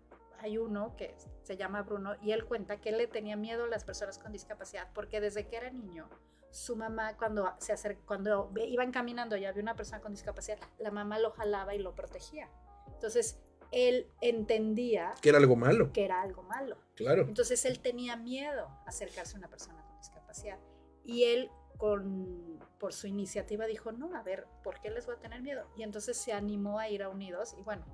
hay 0.40 0.58
uno 0.58 0.96
que 0.96 1.14
se 1.42 1.56
llama 1.56 1.82
Bruno 1.82 2.14
y 2.22 2.32
él 2.32 2.44
cuenta 2.44 2.80
que 2.80 2.90
él 2.90 2.98
le 2.98 3.06
tenía 3.06 3.36
miedo 3.36 3.64
a 3.64 3.68
las 3.68 3.84
personas 3.84 4.18
con 4.18 4.32
discapacidad 4.32 4.88
porque 4.94 5.20
desde 5.20 5.46
que 5.46 5.56
era 5.56 5.70
niño, 5.70 6.08
su 6.50 6.76
mamá 6.76 7.16
cuando 7.16 7.52
se 7.58 7.72
acercó, 7.72 8.02
cuando 8.06 8.50
iban 8.56 8.90
caminando 8.90 9.36
y 9.36 9.44
había 9.44 9.62
una 9.62 9.76
persona 9.76 10.00
con 10.00 10.12
discapacidad, 10.12 10.58
la 10.78 10.90
mamá 10.90 11.18
lo 11.18 11.30
jalaba 11.30 11.74
y 11.74 11.78
lo 11.78 11.94
protegía. 11.94 12.48
Entonces, 12.92 13.38
él 13.70 14.08
entendía 14.20 15.14
que 15.20 15.28
era 15.28 15.38
algo 15.38 15.56
malo. 15.56 15.92
Que 15.92 16.04
era 16.04 16.20
algo 16.22 16.42
malo. 16.42 16.76
Claro. 16.96 17.22
Entonces 17.22 17.64
él 17.64 17.80
tenía 17.80 18.16
miedo 18.16 18.66
a 18.84 18.88
acercarse 18.88 19.36
a 19.36 19.38
una 19.38 19.48
persona 19.48 19.82
con 19.84 19.96
discapacidad. 19.98 20.58
Y 21.04 21.24
él 21.24 21.50
con 21.76 22.58
por 22.78 22.92
su 22.92 23.06
iniciativa 23.06 23.66
dijo, 23.66 23.92
"No, 23.92 24.14
a 24.16 24.22
ver, 24.22 24.46
¿por 24.62 24.80
qué 24.80 24.90
les 24.90 25.06
voy 25.06 25.14
a 25.16 25.18
tener 25.18 25.40
miedo?" 25.42 25.66
Y 25.76 25.82
entonces 25.82 26.16
se 26.16 26.32
animó 26.32 26.78
a 26.78 26.88
ir 26.88 27.02
a 27.02 27.08
Unidos 27.08 27.54
y 27.58 27.62
bueno, 27.62 27.84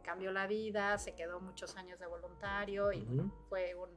cambió 0.00 0.32
la 0.32 0.46
vida, 0.46 0.98
se 0.98 1.14
quedó 1.14 1.40
muchos 1.40 1.76
años 1.76 1.98
de 1.98 2.06
voluntario 2.06 2.92
y 2.92 3.06
fue 3.48 3.74
un, 3.74 3.90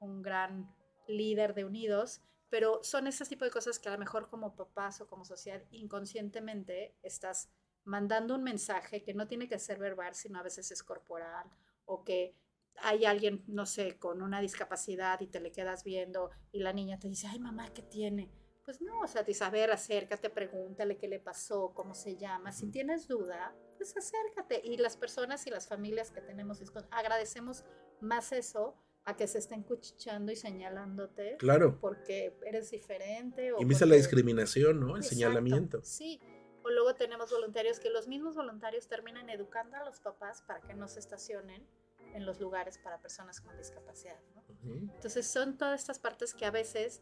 un, 0.00 0.22
gran 0.22 0.74
líder 1.06 1.54
de 1.54 1.64
Unidos. 1.64 2.22
Pero 2.48 2.82
son 2.82 3.06
ese 3.06 3.24
tipo 3.26 3.44
de 3.44 3.50
cosas 3.50 3.78
que 3.78 3.88
a 3.88 3.92
lo 3.92 3.98
mejor 3.98 4.28
como 4.28 4.56
papás 4.56 5.00
o 5.00 5.06
como 5.06 5.24
sociedad 5.24 5.62
inconscientemente 5.70 6.96
estás 7.02 7.50
mandando 7.84 8.34
un 8.34 8.42
mensaje 8.42 9.02
que 9.02 9.14
no 9.14 9.26
tiene 9.26 9.48
que 9.48 9.58
ser 9.58 9.78
verbal, 9.78 10.14
sino 10.14 10.38
a 10.38 10.42
veces 10.42 10.70
es 10.70 10.82
corporal 10.82 11.48
o 11.84 12.04
que 12.04 12.34
hay 12.82 13.04
alguien, 13.04 13.44
no 13.46 13.66
sé, 13.66 13.98
con 13.98 14.22
una 14.22 14.40
discapacidad 14.40 15.20
y 15.20 15.26
te 15.26 15.40
le 15.40 15.52
quedas 15.52 15.84
viendo 15.84 16.30
y 16.52 16.60
la 16.60 16.72
niña 16.72 16.98
te 16.98 17.08
dice, 17.08 17.26
ay 17.28 17.38
mamá, 17.38 17.72
¿qué 17.72 17.82
tiene? 17.82 18.30
Pues 18.64 18.80
no, 18.80 19.00
o 19.00 19.06
sea, 19.06 19.22
de 19.22 19.34
saber, 19.34 19.70
acércate, 19.70 20.30
pregúntale 20.30 20.96
qué 20.96 21.08
le 21.08 21.18
pasó, 21.18 21.72
cómo 21.74 21.94
se 21.94 22.16
llama. 22.16 22.52
Si 22.52 22.70
tienes 22.70 23.08
duda, 23.08 23.54
pues 23.80 23.96
acércate. 23.96 24.60
Y 24.62 24.76
las 24.76 24.98
personas 24.98 25.46
y 25.46 25.50
las 25.50 25.66
familias 25.66 26.10
que 26.10 26.20
tenemos 26.20 26.60
agradecemos 26.90 27.64
más 28.00 28.30
eso 28.30 28.76
a 29.06 29.16
que 29.16 29.26
se 29.26 29.38
estén 29.38 29.62
cuchicheando 29.62 30.30
y 30.32 30.36
señalándote. 30.36 31.38
Claro. 31.38 31.78
Porque 31.80 32.36
eres 32.44 32.70
diferente. 32.70 33.52
O 33.52 33.58
y 33.58 33.62
empieza 33.62 33.86
la 33.86 33.94
discriminación, 33.94 34.80
¿no? 34.80 34.96
El 34.98 35.02
señalamiento. 35.02 35.80
Sí. 35.82 36.20
O 36.62 36.68
luego 36.68 36.94
tenemos 36.94 37.30
voluntarios 37.30 37.80
que 37.80 37.88
los 37.88 38.06
mismos 38.06 38.36
voluntarios 38.36 38.86
terminan 38.86 39.30
educando 39.30 39.78
a 39.78 39.84
los 39.86 39.98
papás 40.00 40.42
para 40.42 40.60
que 40.60 40.74
no 40.74 40.86
se 40.86 40.98
estacionen 40.98 41.66
en 42.12 42.26
los 42.26 42.38
lugares 42.38 42.76
para 42.76 43.00
personas 43.00 43.40
con 43.40 43.56
discapacidad. 43.56 44.20
¿no? 44.34 44.44
Entonces 44.92 45.26
son 45.26 45.56
todas 45.56 45.80
estas 45.80 45.98
partes 45.98 46.34
que 46.34 46.44
a 46.44 46.50
veces 46.50 47.00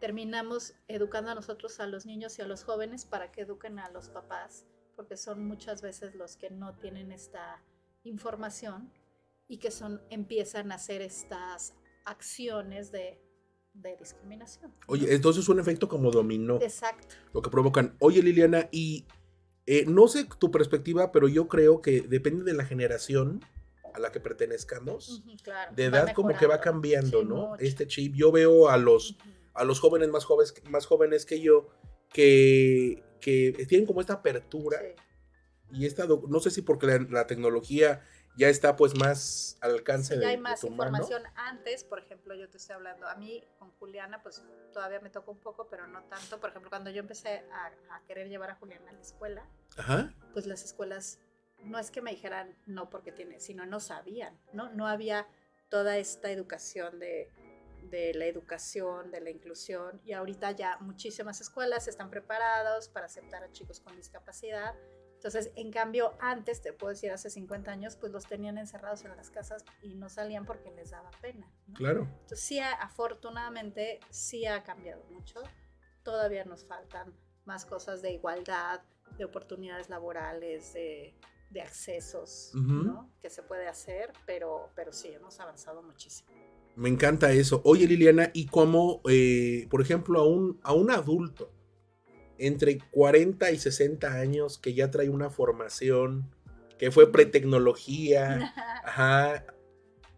terminamos 0.00 0.74
educando 0.86 1.30
a 1.30 1.34
nosotros, 1.34 1.80
a 1.80 1.86
los 1.86 2.04
niños 2.04 2.38
y 2.38 2.42
a 2.42 2.46
los 2.46 2.62
jóvenes 2.62 3.06
para 3.06 3.32
que 3.32 3.40
eduquen 3.40 3.78
a 3.78 3.88
los 3.88 4.10
papás 4.10 4.66
porque 4.96 5.16
son 5.16 5.46
muchas 5.46 5.82
veces 5.82 6.14
los 6.14 6.36
que 6.36 6.50
no 6.50 6.74
tienen 6.74 7.12
esta 7.12 7.62
información 8.02 8.90
y 9.48 9.58
que 9.58 9.70
son, 9.70 10.00
empiezan 10.10 10.72
a 10.72 10.76
hacer 10.76 11.02
estas 11.02 11.74
acciones 12.04 12.90
de, 12.90 13.20
de 13.74 13.96
discriminación. 13.96 14.74
Oye, 14.86 15.14
entonces 15.14 15.44
es 15.44 15.48
un 15.48 15.60
efecto 15.60 15.88
como 15.88 16.10
dominó. 16.10 16.58
Exacto. 16.60 17.14
Lo 17.32 17.42
que 17.42 17.50
provocan. 17.50 17.96
Oye, 18.00 18.22
Liliana, 18.22 18.68
y 18.72 19.06
eh, 19.66 19.84
no 19.86 20.08
sé 20.08 20.26
tu 20.38 20.50
perspectiva, 20.50 21.12
pero 21.12 21.28
yo 21.28 21.46
creo 21.48 21.82
que 21.82 22.00
depende 22.02 22.44
de 22.44 22.54
la 22.54 22.64
generación 22.64 23.44
a 23.94 23.98
la 23.98 24.12
que 24.12 24.20
pertenezcamos. 24.20 25.22
claro, 25.42 25.74
de 25.74 25.84
edad 25.84 26.12
como 26.12 26.36
que 26.36 26.46
va 26.46 26.60
cambiando, 26.60 27.24
¿no? 27.24 27.56
Este 27.56 27.86
chip. 27.86 28.14
Yo 28.14 28.30
veo 28.30 28.68
a 28.68 28.76
los, 28.76 29.16
a 29.54 29.64
los 29.64 29.80
jóvenes 29.80 30.08
más 30.10 30.24
jóvenes, 30.24 30.54
más 30.68 30.86
jóvenes 30.86 31.24
que 31.26 31.40
yo 31.40 31.68
que 32.12 33.02
que 33.26 33.66
tienen 33.66 33.88
como 33.88 34.00
esta 34.00 34.12
apertura 34.12 34.78
y 35.72 35.84
esta, 35.84 36.06
no 36.06 36.38
sé 36.38 36.52
si 36.52 36.62
porque 36.62 36.86
la, 37.10 37.26
tecnología 37.26 38.00
ya 38.36 38.48
está 38.48 38.76
pues 38.76 38.96
más 38.96 39.58
al 39.62 39.72
alcance 39.72 40.14
sí, 40.14 40.20
de 40.20 40.26
Ya 40.26 40.30
hay 40.30 40.36
más 40.36 40.62
información. 40.62 41.24
Antes, 41.34 41.82
por 41.82 41.98
ejemplo, 41.98 42.36
yo 42.36 42.48
te 42.48 42.58
estoy 42.58 42.76
hablando, 42.76 43.08
a 43.08 43.16
mí 43.16 43.42
con 43.58 43.72
Juliana 43.80 44.22
pues 44.22 44.44
todavía 44.72 45.00
me 45.00 45.10
toca 45.10 45.28
un 45.32 45.40
poco, 45.40 45.66
pero 45.68 45.88
no 45.88 46.04
tanto, 46.04 46.38
por 46.38 46.50
ejemplo, 46.50 46.70
cuando 46.70 46.88
yo 46.90 47.00
empecé 47.00 47.42
a, 47.50 48.00
querer 48.06 48.28
llevar 48.28 48.50
a 48.50 48.54
Juliana 48.54 48.90
a 48.90 48.92
la 48.92 49.00
escuela, 49.00 49.44
pues 50.32 50.46
las 50.46 50.64
escuelas 50.64 51.18
no 51.64 51.80
es 51.80 51.90
que 51.90 52.02
me 52.02 52.12
dijeran 52.12 52.54
no 52.66 52.90
porque 52.90 53.10
tiene, 53.10 53.40
sino 53.40 53.66
no 53.66 53.80
sabían, 53.80 54.38
¿no? 54.52 54.72
No 54.72 54.86
había 54.86 55.26
toda 55.68 55.98
esta 55.98 56.30
educación 56.30 57.00
de 57.00 57.32
de 57.90 58.14
la 58.14 58.26
educación, 58.26 59.10
de 59.10 59.20
la 59.20 59.30
inclusión 59.30 60.00
y 60.04 60.12
ahorita 60.12 60.52
ya 60.52 60.78
muchísimas 60.80 61.40
escuelas 61.40 61.88
están 61.88 62.10
preparados 62.10 62.88
para 62.88 63.06
aceptar 63.06 63.42
a 63.42 63.52
chicos 63.52 63.80
con 63.80 63.96
discapacidad. 63.96 64.74
Entonces, 65.14 65.50
en 65.56 65.72
cambio, 65.72 66.14
antes, 66.20 66.60
te 66.60 66.72
puedo 66.72 66.90
decir, 66.90 67.10
hace 67.10 67.30
50 67.30 67.70
años, 67.70 67.96
pues 67.96 68.12
los 68.12 68.26
tenían 68.26 68.58
encerrados 68.58 69.04
en 69.04 69.16
las 69.16 69.30
casas 69.30 69.64
y 69.82 69.94
no 69.94 70.08
salían 70.08 70.44
porque 70.44 70.70
les 70.70 70.90
daba 70.90 71.10
pena. 71.22 71.50
Claro. 71.74 72.02
Entonces, 72.02 72.40
sí, 72.40 72.60
afortunadamente, 72.60 73.98
sí 74.10 74.46
ha 74.46 74.62
cambiado 74.62 75.02
mucho. 75.04 75.42
Todavía 76.02 76.44
nos 76.44 76.64
faltan 76.64 77.14
más 77.44 77.64
cosas 77.64 78.02
de 78.02 78.12
igualdad, 78.12 78.82
de 79.16 79.24
oportunidades 79.24 79.88
laborales, 79.88 80.74
de, 80.74 81.14
accesos, 81.62 82.50
¿no? 82.54 83.10
Que 83.22 83.30
se 83.30 83.42
puede 83.42 83.66
hacer, 83.66 84.12
pero, 84.26 84.70
pero 84.74 84.92
sí, 84.92 85.08
hemos 85.08 85.40
avanzado 85.40 85.82
muchísimo. 85.82 86.30
Me 86.76 86.90
encanta 86.90 87.32
eso. 87.32 87.62
Oye, 87.64 87.88
Liliana, 87.88 88.30
¿y 88.34 88.46
cómo, 88.46 89.00
eh, 89.08 89.66
por 89.70 89.80
ejemplo, 89.80 90.20
a 90.20 90.26
un, 90.26 90.60
a 90.62 90.74
un 90.74 90.90
adulto 90.90 91.50
entre 92.36 92.78
40 92.90 93.50
y 93.50 93.58
60 93.58 94.12
años 94.12 94.58
que 94.58 94.74
ya 94.74 94.90
trae 94.90 95.08
una 95.08 95.30
formación, 95.30 96.30
que 96.78 96.90
fue 96.90 97.10
pretecnología, 97.10 98.52
ajá, 98.84 99.46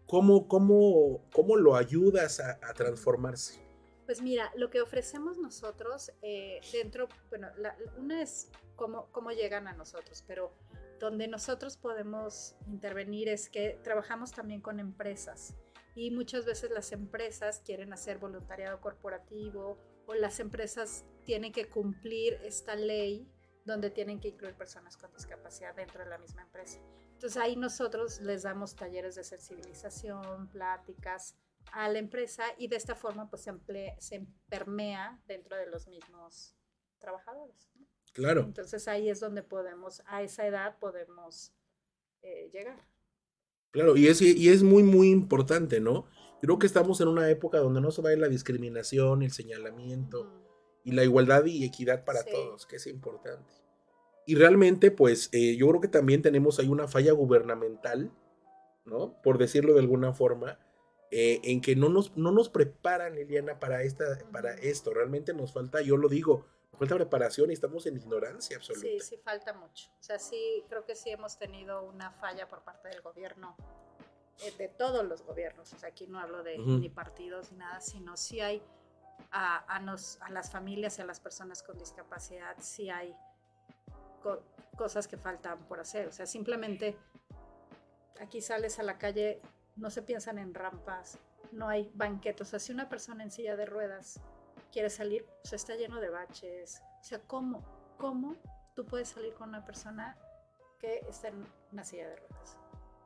¿cómo, 0.05 0.49
cómo, 0.49 1.21
cómo 1.31 1.55
lo 1.55 1.77
ayudas 1.77 2.41
a, 2.41 2.59
a 2.61 2.73
transformarse? 2.73 3.61
Pues 4.05 4.21
mira, 4.21 4.51
lo 4.57 4.69
que 4.69 4.81
ofrecemos 4.81 5.37
nosotros 5.37 6.11
eh, 6.21 6.59
dentro, 6.73 7.07
bueno, 7.29 7.47
la, 7.57 7.77
una 7.97 8.21
es 8.21 8.49
cómo, 8.75 9.07
cómo 9.13 9.31
llegan 9.31 9.67
a 9.67 9.73
nosotros, 9.73 10.25
pero 10.27 10.51
donde 10.99 11.29
nosotros 11.29 11.77
podemos 11.77 12.57
intervenir 12.67 13.29
es 13.29 13.49
que 13.49 13.79
trabajamos 13.81 14.33
también 14.33 14.59
con 14.59 14.81
empresas 14.81 15.55
y 15.99 16.11
muchas 16.11 16.45
veces 16.45 16.71
las 16.71 16.93
empresas 16.93 17.59
quieren 17.59 17.91
hacer 17.91 18.19
voluntariado 18.19 18.79
corporativo 18.79 19.77
o 20.05 20.13
las 20.13 20.39
empresas 20.39 21.03
tienen 21.25 21.51
que 21.51 21.67
cumplir 21.67 22.35
esta 22.45 22.73
ley 22.75 23.29
donde 23.65 23.91
tienen 23.91 24.21
que 24.21 24.29
incluir 24.29 24.55
personas 24.55 24.95
con 24.95 25.11
discapacidad 25.11 25.75
dentro 25.75 26.01
de 26.01 26.09
la 26.09 26.17
misma 26.17 26.43
empresa. 26.43 26.79
Entonces 27.11 27.35
ahí 27.35 27.57
nosotros 27.57 28.21
les 28.21 28.43
damos 28.43 28.77
talleres 28.77 29.15
de 29.15 29.25
sensibilización, 29.25 30.47
pláticas 30.47 31.35
a 31.73 31.89
la 31.89 31.99
empresa 31.99 32.45
y 32.57 32.69
de 32.69 32.77
esta 32.77 32.95
forma 32.95 33.29
pues 33.29 33.41
se, 33.41 33.51
se 33.99 34.25
permea 34.47 35.21
dentro 35.27 35.57
de 35.57 35.67
los 35.67 35.85
mismos 35.89 36.55
trabajadores. 36.99 37.69
Claro. 38.13 38.43
Entonces 38.43 38.87
ahí 38.87 39.09
es 39.09 39.19
donde 39.19 39.43
podemos, 39.43 40.01
a 40.05 40.23
esa 40.23 40.47
edad 40.47 40.79
podemos 40.79 41.53
eh, 42.21 42.49
llegar. 42.53 42.87
Claro, 43.71 43.95
y 43.97 44.07
es, 44.07 44.21
y 44.21 44.49
es 44.49 44.63
muy, 44.63 44.83
muy 44.83 45.09
importante, 45.09 45.79
¿no? 45.79 46.07
Creo 46.41 46.57
que 46.57 46.67
estamos 46.67 47.01
en 47.01 47.07
una 47.07 47.29
época 47.29 47.59
donde 47.59 47.81
no 47.81 47.91
se 47.91 48.01
va 48.01 48.09
a 48.09 48.15
la 48.15 48.29
discriminación, 48.29 49.21
el 49.21 49.31
señalamiento 49.31 50.31
y 50.83 50.91
la 50.91 51.03
igualdad 51.03 51.45
y 51.45 51.65
equidad 51.65 52.05
para 52.05 52.23
todos, 52.23 52.65
que 52.65 52.77
es 52.77 52.87
importante. 52.87 53.53
Y 54.25 54.35
realmente, 54.35 54.91
pues 54.91 55.29
eh, 55.33 55.55
yo 55.57 55.67
creo 55.67 55.81
que 55.81 55.87
también 55.87 56.21
tenemos 56.21 56.59
ahí 56.59 56.67
una 56.67 56.87
falla 56.87 57.11
gubernamental, 57.11 58.11
¿no? 58.85 59.21
Por 59.21 59.37
decirlo 59.37 59.73
de 59.73 59.79
alguna 59.81 60.13
forma, 60.13 60.59
eh, 61.11 61.41
en 61.43 61.61
que 61.61 61.75
no 61.75 61.89
nos, 61.89 62.15
no 62.15 62.31
nos 62.31 62.49
preparan, 62.49 63.15
Liliana, 63.15 63.59
para, 63.59 63.83
esta, 63.83 64.05
para 64.31 64.53
esto. 64.53 64.93
Realmente 64.93 65.33
nos 65.33 65.53
falta, 65.53 65.81
yo 65.81 65.97
lo 65.97 66.07
digo, 66.09 66.45
falta 66.77 66.95
preparación 66.95 67.49
y 67.49 67.53
estamos 67.53 67.85
en 67.85 67.97
ignorancia 67.97 68.57
absoluta. 68.57 68.87
Sí, 68.87 68.99
sí, 68.99 69.17
falta 69.17 69.53
mucho. 69.53 69.89
O 69.99 70.03
sea, 70.03 70.19
sí, 70.19 70.63
creo 70.69 70.85
que 70.85 70.95
sí 70.95 71.09
hemos 71.09 71.37
tenido 71.37 71.83
una 71.83 72.11
falla 72.11 72.47
por 72.47 72.63
parte 72.63 72.89
del 72.89 73.01
gobierno, 73.01 73.55
eh, 74.43 74.53
de 74.57 74.69
todos 74.69 75.05
los 75.05 75.21
gobiernos. 75.23 75.73
O 75.73 75.77
sea, 75.77 75.89
aquí 75.89 76.07
no 76.07 76.19
hablo 76.19 76.43
de 76.43 76.57
ni 76.57 76.89
partidos 76.89 77.51
ni 77.51 77.57
nada, 77.57 77.81
sino 77.81 78.15
sí 78.15 78.39
hay 78.39 78.61
a, 79.31 79.75
a, 79.75 79.79
nos, 79.79 80.21
a 80.21 80.29
las 80.29 80.51
familias 80.51 80.97
y 80.99 81.01
a 81.01 81.05
las 81.05 81.19
personas 81.19 81.63
con 81.63 81.77
discapacidad, 81.77 82.55
sí 82.59 82.89
hay 82.89 83.15
cosas 84.77 85.07
que 85.07 85.17
faltan 85.17 85.59
por 85.67 85.79
hacer. 85.79 86.07
O 86.07 86.11
sea, 86.11 86.25
simplemente 86.25 86.97
aquí 88.19 88.41
sales 88.41 88.79
a 88.79 88.83
la 88.83 88.97
calle 88.97 89.41
no 89.75 89.89
se 89.89 90.01
piensan 90.01 90.37
en 90.37 90.53
rampas, 90.53 91.19
no 91.51 91.67
hay 91.67 91.91
banquetos. 91.93 92.47
O 92.47 92.49
sea, 92.51 92.59
si 92.59 92.71
una 92.71 92.89
persona 92.89 93.23
en 93.23 93.31
silla 93.31 93.55
de 93.55 93.65
ruedas 93.65 94.19
quiere 94.71 94.89
salir, 94.89 95.25
pues 95.41 95.53
está 95.53 95.75
lleno 95.75 95.99
de 95.99 96.09
baches. 96.09 96.81
O 97.01 97.03
sea, 97.03 97.19
¿cómo? 97.19 97.63
¿Cómo 97.97 98.35
tú 98.75 98.85
puedes 98.85 99.09
salir 99.09 99.33
con 99.33 99.49
una 99.49 99.65
persona 99.65 100.17
que 100.79 101.01
está 101.09 101.29
en 101.29 101.45
una 101.71 101.83
silla 101.83 102.07
de 102.07 102.15
ruedas? 102.15 102.57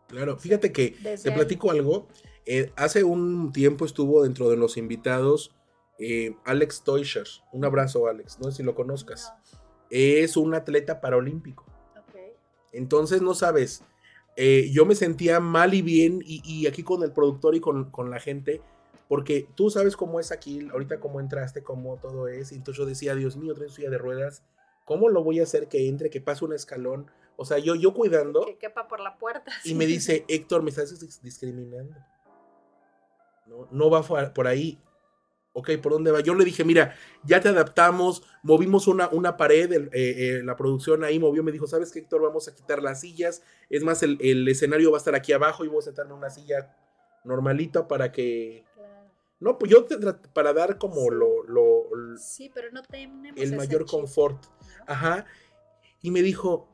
Claro, 0.07 0.37
fíjate 0.37 0.71
que 0.71 0.91
te 0.91 1.31
platico 1.31 1.71
algo. 1.71 2.07
Eh, 2.45 2.71
hace 2.75 3.03
un 3.03 3.51
tiempo 3.51 3.85
estuvo 3.85 4.23
dentro 4.23 4.49
de 4.49 4.57
los 4.57 4.77
invitados 4.77 5.55
eh, 5.99 6.35
Alex 6.45 6.83
Teuscher. 6.83 7.27
Un 7.51 7.65
abrazo, 7.65 8.07
Alex. 8.07 8.39
No 8.39 8.51
sé 8.51 8.57
si 8.57 8.63
lo 8.63 8.75
conozcas. 8.75 9.33
Es 9.89 10.37
un 10.37 10.53
atleta 10.53 11.01
paralímpico. 11.01 11.65
Entonces, 12.71 13.21
no 13.21 13.35
sabes, 13.35 13.83
eh, 14.35 14.71
yo 14.73 14.85
me 14.85 14.95
sentía 14.95 15.39
mal 15.39 15.75
y 15.75 15.83
bien, 15.83 16.21
y, 16.25 16.65
aquí 16.65 16.81
con 16.81 17.03
el 17.03 17.11
productor 17.11 17.53
y 17.53 17.59
con, 17.59 18.09
la 18.09 18.19
gente, 18.19 18.61
porque 19.13 19.47
tú 19.53 19.69
sabes 19.69 19.95
cómo 19.95 20.19
es 20.19 20.31
aquí, 20.31 20.67
ahorita 20.71 20.99
cómo 20.99 21.19
entraste, 21.19 21.61
cómo 21.61 21.97
todo 21.97 22.27
es, 22.27 22.51
y 22.51 22.55
entonces 22.55 22.79
yo 22.79 22.87
decía, 22.87 23.13
Dios 23.13 23.37
mío, 23.37 23.53
trae 23.53 23.69
silla 23.69 23.91
de 23.91 23.99
ruedas, 23.99 24.41
¿cómo 24.85 25.07
lo 25.07 25.23
voy 25.23 25.39
a 25.39 25.43
hacer 25.43 25.67
que 25.67 25.87
entre, 25.87 26.09
que 26.09 26.19
pase 26.19 26.43
un 26.43 26.53
escalón? 26.53 27.11
O 27.35 27.45
sea, 27.45 27.59
yo, 27.59 27.75
yo 27.75 27.93
cuidando. 27.93 28.43
Que 28.43 28.57
quepa 28.57 28.87
por 28.87 28.99
la 28.99 29.19
puerta. 29.19 29.51
Y 29.65 29.75
me 29.75 29.85
dice, 29.87 30.25
Héctor, 30.27 30.63
me 30.63 30.71
estás 30.71 30.99
discriminando. 31.21 31.95
No, 33.45 33.67
no 33.69 33.91
va 33.91 34.01
por 34.33 34.47
ahí 34.47 34.81
ok, 35.53 35.69
¿por 35.81 35.91
dónde 35.91 36.11
va? 36.11 36.19
Yo 36.19 36.33
le 36.33 36.43
dije, 36.43 36.63
mira, 36.63 36.95
ya 37.23 37.39
te 37.39 37.49
adaptamos, 37.49 38.23
movimos 38.41 38.87
una, 38.87 39.07
una 39.09 39.37
pared, 39.37 39.71
eh, 39.71 39.89
eh, 39.93 40.41
la 40.43 40.55
producción 40.55 41.03
ahí 41.03 41.19
movió, 41.19 41.43
me 41.43 41.51
dijo, 41.51 41.67
¿sabes 41.67 41.91
qué, 41.91 41.99
Héctor? 41.99 42.21
Vamos 42.23 42.47
a 42.47 42.55
quitar 42.55 42.81
las 42.81 43.01
sillas, 43.01 43.43
es 43.69 43.83
más, 43.83 44.01
el, 44.03 44.47
escenario 44.47 44.91
va 44.91 44.97
a 44.97 44.99
estar 44.99 45.15
aquí 45.15 45.31
abajo 45.31 45.63
y 45.63 45.67
voy 45.67 45.79
a 45.79 45.83
sentarme 45.83 46.11
en 46.11 46.17
una 46.17 46.29
silla 46.29 46.75
normalita 47.23 47.87
para 47.87 48.11
que... 48.11 48.65
No, 49.43 49.59
pues 49.59 49.69
yo 49.69 49.85
para 50.31 50.53
dar 50.53 50.77
como 50.77 51.11
lo, 51.11 51.43
lo, 51.43 52.17
Sí, 52.17 52.49
pero 52.53 52.71
no 52.71 52.81
tenemos 52.81 53.37
el 53.37 53.57
mayor 53.57 53.85
confort. 53.85 54.41
Ajá. 54.87 55.25
Y 56.01 56.11
me 56.11 56.21
dijo, 56.21 56.69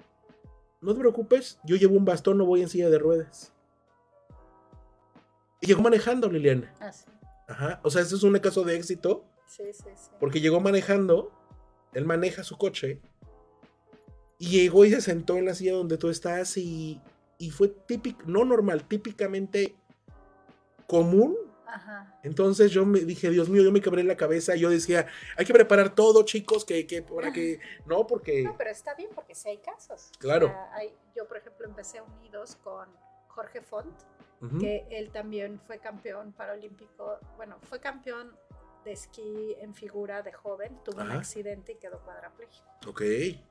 no 0.79 0.93
te 0.93 0.99
preocupes, 0.99 1.59
yo 1.63 1.77
llevo 1.77 1.95
un 1.95 2.05
bastón, 2.05 2.37
no 2.37 2.45
voy 2.45 2.61
en 2.61 2.69
silla 2.69 2.91
de 2.91 2.99
ruedas. 2.99 3.51
Y 5.61 5.65
llegó 5.65 5.81
manejando, 5.81 6.29
Liliana. 6.29 6.71
Ah, 6.79 6.91
sí. 6.91 7.05
Ajá. 7.47 7.79
O 7.83 7.89
sea, 7.89 8.03
este 8.03 8.13
es 8.13 8.21
un 8.21 8.37
caso 8.37 8.63
de 8.63 8.75
éxito. 8.75 9.25
Sí, 9.47 9.63
sí, 9.73 9.89
sí. 9.95 10.11
Porque 10.19 10.39
llegó 10.39 10.59
manejando, 10.59 11.31
él 11.93 12.05
maneja 12.05 12.43
su 12.43 12.55
coche, 12.55 13.01
y 14.37 14.49
llegó 14.51 14.85
y 14.85 14.91
se 14.91 15.01
sentó 15.01 15.37
en 15.37 15.45
la 15.45 15.55
silla 15.55 15.73
donde 15.73 15.97
tú 15.97 16.09
estás 16.09 16.55
y, 16.55 17.01
y 17.39 17.49
fue 17.49 17.69
típico, 17.69 18.21
no 18.27 18.45
normal, 18.45 18.87
típicamente 18.87 19.73
común. 20.85 21.48
Ajá. 21.73 22.19
Entonces 22.23 22.71
yo 22.71 22.85
me 22.85 22.99
dije, 22.99 23.29
Dios 23.29 23.49
mío, 23.49 23.63
yo 23.63 23.71
me 23.71 23.81
quebré 23.81 24.03
la 24.03 24.17
cabeza. 24.17 24.55
Yo 24.55 24.69
decía, 24.69 25.07
hay 25.37 25.45
que 25.45 25.53
preparar 25.53 25.95
todo, 25.95 26.23
chicos, 26.23 26.65
que, 26.65 26.87
que 26.87 27.01
para 27.01 27.31
que. 27.31 27.59
No, 27.85 28.07
porque. 28.07 28.43
No, 28.43 28.57
pero 28.57 28.69
está 28.69 28.95
bien, 28.95 29.09
porque 29.13 29.35
sí 29.35 29.49
hay 29.49 29.57
casos. 29.57 30.11
Claro. 30.19 30.53
yo, 31.15 31.27
por 31.27 31.37
ejemplo, 31.37 31.65
empecé 31.67 32.01
unidos 32.01 32.57
con 32.63 32.87
Jorge 33.27 33.61
Font 33.61 33.93
que 34.59 34.85
él 34.89 35.11
también 35.11 35.59
fue 35.59 35.79
campeón 35.79 36.31
paralímpico, 36.31 37.19
bueno, 37.35 37.57
fue 37.63 37.79
campeón 37.79 38.35
de 38.85 38.93
esquí 38.93 39.55
en 39.59 39.73
figura 39.73 40.21
de 40.21 40.31
joven, 40.31 40.79
tuvo 40.85 41.01
un 41.01 41.11
accidente 41.11 41.73
y 41.73 41.75
quedó 41.75 42.01
cuadraplégico. 42.03 42.65
Ok. 42.87 43.01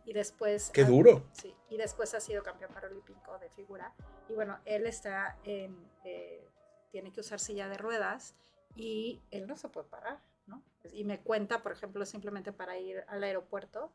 Y 0.07 0.13
después... 0.15 0.71
Qué 0.71 0.85
duro. 0.85 1.27
Sí, 1.33 1.55
y 1.69 1.77
después 1.77 2.15
ha 2.15 2.21
sido 2.21 2.43
campeón 2.43 2.73
paralímpico 2.73 3.39
de 3.39 3.51
figura. 3.51 3.95
Y 4.31 4.33
bueno, 4.33 4.59
él 4.65 4.87
está 4.87 5.37
en... 5.45 5.77
Eh, 6.05 6.48
tiene 6.90 7.12
que 7.12 7.20
usar 7.20 7.40
silla 7.40 7.68
de 7.68 7.77
ruedas 7.77 8.35
y 8.74 9.22
él 9.31 9.46
no 9.46 9.57
se 9.57 9.68
puede 9.68 9.88
parar, 9.88 10.22
¿no? 10.46 10.62
Y 10.92 11.05
me 11.05 11.20
cuenta, 11.20 11.62
por 11.62 11.72
ejemplo, 11.72 12.05
simplemente 12.07 12.53
para 12.53 12.79
ir 12.79 13.05
al 13.09 13.22
aeropuerto, 13.22 13.92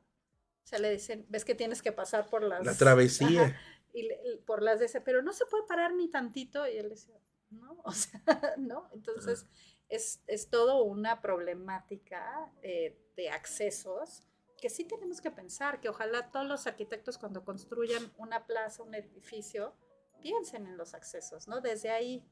o 0.63 0.67
sea, 0.67 0.79
le 0.79 0.89
dicen, 0.91 1.25
ves 1.29 1.43
que 1.43 1.55
tienes 1.55 1.81
que 1.81 1.91
pasar 1.91 2.29
por 2.29 2.41
las... 2.41 2.65
La 2.65 2.75
travesía 2.75 3.59
y, 3.93 4.09
por 4.45 4.61
las 4.61 4.79
de 4.79 4.85
ese, 4.85 5.01
pero 5.01 5.21
no 5.21 5.33
se 5.33 5.45
puede 5.45 5.65
parar 5.67 5.93
ni 5.93 6.07
tantito. 6.09 6.67
Y 6.67 6.77
él 6.77 6.89
decía, 6.89 7.19
no, 7.49 7.81
o 7.83 7.91
sea, 7.91 8.21
no. 8.57 8.89
Entonces, 8.93 9.45
es, 9.89 10.21
es 10.27 10.49
todo 10.49 10.83
una 10.83 11.21
problemática 11.21 12.51
eh, 12.61 12.97
de 13.15 13.29
accesos 13.29 14.23
que 14.59 14.69
sí 14.69 14.85
tenemos 14.85 15.19
que 15.19 15.29
pensar, 15.29 15.81
que 15.81 15.89
ojalá 15.89 16.31
todos 16.31 16.47
los 16.47 16.67
arquitectos 16.67 17.17
cuando 17.17 17.43
construyan 17.43 18.13
una 18.17 18.45
plaza, 18.45 18.81
un 18.81 18.95
edificio, 18.95 19.75
piensen 20.21 20.65
en 20.65 20.77
los 20.77 20.93
accesos, 20.93 21.49
¿no? 21.49 21.59
Desde 21.59 21.89
ahí. 21.89 22.25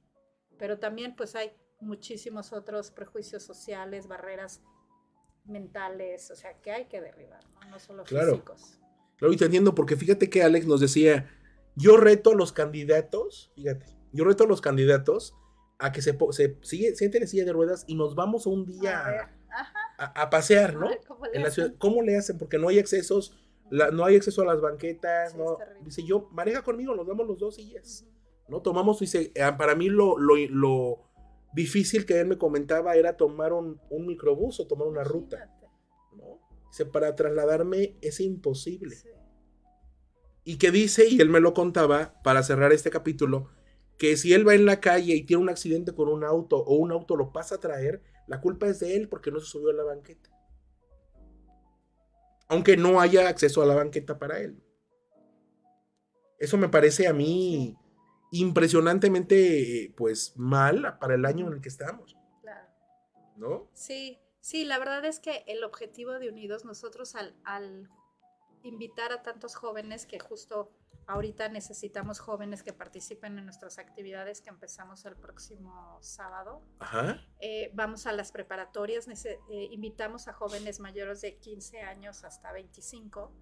Pero 0.62 0.78
también 0.78 1.15
pues 1.15 1.36
hay 1.36 1.54
muchísimos 1.80 2.54
otros 2.54 2.91
prejuicios 2.91 3.41
sociales, 3.41 4.08
barreras 4.08 4.62
mentales, 5.43 6.30
o 6.30 6.36
sea, 6.36 6.54
que 6.62 6.71
hay 6.71 6.86
que 6.86 7.02
derribar, 7.02 7.43
no, 7.56 7.71
no 7.71 7.80
solo 7.80 8.06
físicos. 8.06 8.78
Claro, 9.17 9.34
y 9.34 9.38
teniendo, 9.38 9.74
porque 9.74 9.95
fíjate 9.95 10.30
que 10.30 10.43
Alex 10.43 10.67
nos 10.67 10.80
decía, 10.80 11.28
yo 11.76 11.97
reto 11.97 12.34
a 12.34 12.36
los 12.36 12.54
candidatos, 12.54 13.52
fíjate, 13.56 13.88
yo 14.12 14.24
reto 14.24 14.43
a 14.43 14.47
los 14.47 14.62
candidatos 14.62 15.34
a 15.80 15.91
que 15.91 16.04
se, 16.04 16.15
se 16.32 16.95
sienten 16.95 17.24
en 17.24 17.28
silla 17.28 17.45
de 17.45 17.54
ruedas 17.54 17.84
y 17.88 17.95
nos 17.95 18.13
vamos 18.13 18.45
un 18.45 18.67
día 18.67 19.32
a, 19.97 20.30
pasear, 20.30 20.76
¿no? 20.76 20.91
¿cómo, 21.08 21.26
le 21.26 21.38
en 21.38 21.41
la 21.41 21.50
ciudad. 21.50 21.74
¿Cómo 21.80 22.04
le 22.04 22.17
hacen? 22.17 22.38
Porque 22.38 22.60
no 22.60 22.67
hay 22.67 22.78
accesos, 22.78 23.36
no 23.71 24.06
hay 24.06 24.15
acceso 24.15 24.43
a 24.43 24.45
las 24.45 24.62
banquetas, 24.62 25.36
no. 25.36 25.58
Dice 25.84 26.04
yo, 26.04 26.30
maneja 26.32 26.62
conmigo, 26.62 26.93
nos 26.93 27.08
damos 27.08 27.26
los 27.26 27.39
dos 27.39 27.56
sillas, 27.56 28.06
¿no? 28.52 28.62
Tomamos, 28.62 29.00
dice, 29.00 29.32
ah, 29.42 29.58
para 29.58 29.76
mí 29.76 29.88
lo, 29.88 30.18
lo, 30.18 31.00
difícil 31.54 32.06
que 32.06 32.20
él 32.20 32.28
me 32.28 32.38
comentaba 32.38 32.96
era 32.96 33.16
tomar 33.16 33.54
un, 33.54 33.80
microbús 33.90 34.60
o 34.60 34.68
tomar 34.68 34.88
una 34.88 35.06
ruta, 35.06 35.58
¿no? 36.18 36.42
Dice, 36.68 36.86
para 36.86 37.16
trasladarme 37.16 37.96
es 38.02 38.20
imposible. 38.20 38.98
Y 40.44 40.58
que 40.58 40.70
dice, 40.70 41.08
y 41.08 41.22
él 41.22 41.30
me 41.30 41.40
lo 41.40 41.54
contaba 41.54 42.22
para 42.24 42.44
cerrar 42.44 42.74
este 42.74 42.90
capítulo, 42.90 43.50
que 43.98 44.18
si 44.18 44.34
él 44.34 44.46
va 44.46 44.54
en 44.54 44.66
la 44.66 44.82
calle 44.82 45.16
y 45.16 45.24
tiene 45.24 45.44
un 45.44 45.50
accidente 45.50 45.96
con 45.96 46.10
un 46.10 46.26
auto 46.26 46.58
o 46.58 46.76
un 46.76 46.92
auto 46.92 47.16
lo 47.16 47.32
pasa 47.32 47.56
a 47.56 47.60
traer, 47.60 48.02
la 48.28 48.42
culpa 48.42 48.68
es 48.68 48.82
de 48.82 48.98
él 48.98 49.08
porque 49.08 49.32
no 49.32 49.40
se 49.40 49.46
subió 49.46 49.70
a 49.70 49.74
la 49.74 49.84
banqueta. 49.84 50.30
Aunque 52.50 52.76
no 52.76 53.00
haya 53.00 53.30
acceso 53.30 53.62
a 53.62 53.66
la 53.66 53.76
banqueta 53.76 54.20
para 54.20 54.40
él. 54.42 54.62
Eso 56.38 56.58
me 56.58 56.68
parece 56.68 57.08
a 57.08 57.14
mí 57.14 57.78
impresionantemente, 58.32 59.94
pues, 59.96 60.34
mal 60.38 60.98
para 61.00 61.15
el 61.15 61.26
año 61.26 61.48
en 61.48 61.54
el 61.54 61.62
que 61.62 61.70
estamos. 61.70 62.17
Claro. 62.41 62.67
¿No? 63.36 63.70
Sí, 63.74 64.20
sí, 64.39 64.65
la 64.65 64.80
verdad 64.80 65.06
es 65.06 65.20
que 65.20 65.44
el 65.48 65.63
objetivo 65.63 66.13
de 66.13 66.30
Unidos, 66.30 66.65
nosotros 66.65 67.15
al, 67.15 67.36
al 67.44 67.89
invitar 68.63 69.12
a 69.12 69.22
tantos 69.22 69.56
jóvenes 69.56 70.06
que 70.06 70.20
justo 70.20 70.72
ahorita 71.08 71.50
necesitamos 71.50 72.20
jóvenes 72.20 72.63
que 72.63 72.74
participen 72.74 73.38
en 73.38 73.46
nuestras 73.46 73.80
actividades 73.80 74.41
que 74.41 74.50
empezamos 74.50 75.06
el 75.06 75.15
próximo 75.17 75.98
sábado. 76.02 76.63
Ajá. 76.80 77.22
Eh, 77.39 77.72
vamos 77.74 78.08
a 78.08 78.13
las 78.13 78.32
preparatorias, 78.32 79.08
eh, 79.26 79.39
invitamos 79.72 80.28
a 80.28 80.34
jóvenes 80.34 80.80
mayores 80.80 81.22
de 81.22 81.38
15 81.38 81.82
años 81.82 82.24
hasta 82.24 82.52
25, 82.54 83.34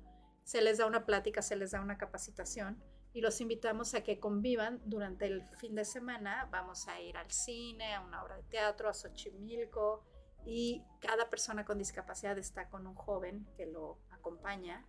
se 0.43 0.61
les 0.61 0.79
da 0.79 0.87
una 0.87 1.05
plática, 1.05 1.43
se 1.43 1.55
les 1.55 1.71
da 1.71 1.81
una 1.81 1.97
capacitación 1.97 2.81
y 3.13 3.21
los 3.21 3.41
invitamos 3.41 3.93
a 3.93 4.03
que 4.03 4.19
convivan 4.19 4.81
durante 4.85 5.25
el 5.25 5.43
fin 5.57 5.75
de 5.75 5.85
semana. 5.85 6.47
Vamos 6.51 6.87
a 6.87 7.01
ir 7.01 7.17
al 7.17 7.31
cine, 7.31 7.93
a 7.93 8.01
una 8.01 8.23
obra 8.23 8.37
de 8.37 8.43
teatro, 8.43 8.89
a 8.89 8.93
Xochimilco 8.93 10.03
y 10.45 10.83
cada 11.01 11.29
persona 11.29 11.65
con 11.65 11.77
discapacidad 11.77 12.37
está 12.37 12.69
con 12.69 12.87
un 12.87 12.95
joven 12.95 13.47
que 13.55 13.65
lo 13.65 13.99
acompaña. 14.11 14.85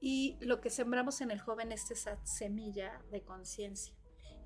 Y 0.00 0.36
lo 0.40 0.60
que 0.60 0.70
sembramos 0.70 1.20
en 1.20 1.30
el 1.30 1.40
joven 1.40 1.72
es 1.72 1.90
esa 1.90 2.24
semilla 2.24 3.02
de 3.10 3.22
conciencia 3.22 3.96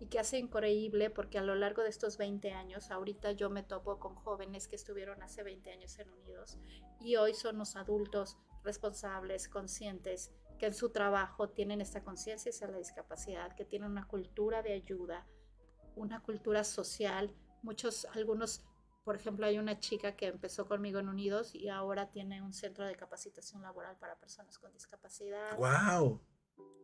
y 0.00 0.06
que 0.06 0.18
hace 0.18 0.38
increíble 0.38 1.10
porque 1.10 1.38
a 1.38 1.42
lo 1.42 1.54
largo 1.54 1.82
de 1.82 1.90
estos 1.90 2.16
20 2.16 2.52
años, 2.52 2.90
ahorita 2.90 3.32
yo 3.32 3.50
me 3.50 3.62
topo 3.62 3.98
con 3.98 4.14
jóvenes 4.14 4.66
que 4.66 4.76
estuvieron 4.76 5.22
hace 5.22 5.42
20 5.42 5.70
años 5.72 5.98
en 5.98 6.08
Unidos 6.10 6.58
y 7.00 7.16
hoy 7.16 7.34
son 7.34 7.58
los 7.58 7.76
adultos 7.76 8.38
responsables, 8.64 9.48
conscientes, 9.48 10.32
que 10.60 10.66
en 10.66 10.74
su 10.74 10.90
trabajo 10.90 11.48
tienen 11.48 11.80
esta 11.80 12.04
conciencia 12.04 12.50
hacia 12.50 12.68
la 12.68 12.76
discapacidad, 12.76 13.56
que 13.56 13.64
tienen 13.64 13.90
una 13.90 14.06
cultura 14.06 14.62
de 14.62 14.74
ayuda, 14.74 15.26
una 15.96 16.22
cultura 16.22 16.64
social. 16.64 17.34
Muchos, 17.62 18.04
algunos, 18.12 18.62
por 19.02 19.16
ejemplo, 19.16 19.46
hay 19.46 19.58
una 19.58 19.80
chica 19.80 20.16
que 20.16 20.26
empezó 20.26 20.68
conmigo 20.68 20.98
en 20.98 21.08
Unidos 21.08 21.54
y 21.54 21.70
ahora 21.70 22.10
tiene 22.10 22.42
un 22.42 22.52
centro 22.52 22.84
de 22.84 22.94
capacitación 22.94 23.62
laboral 23.62 23.96
para 23.96 24.20
personas 24.20 24.58
con 24.58 24.70
discapacidad. 24.74 25.56
¡Wow! 25.56 26.20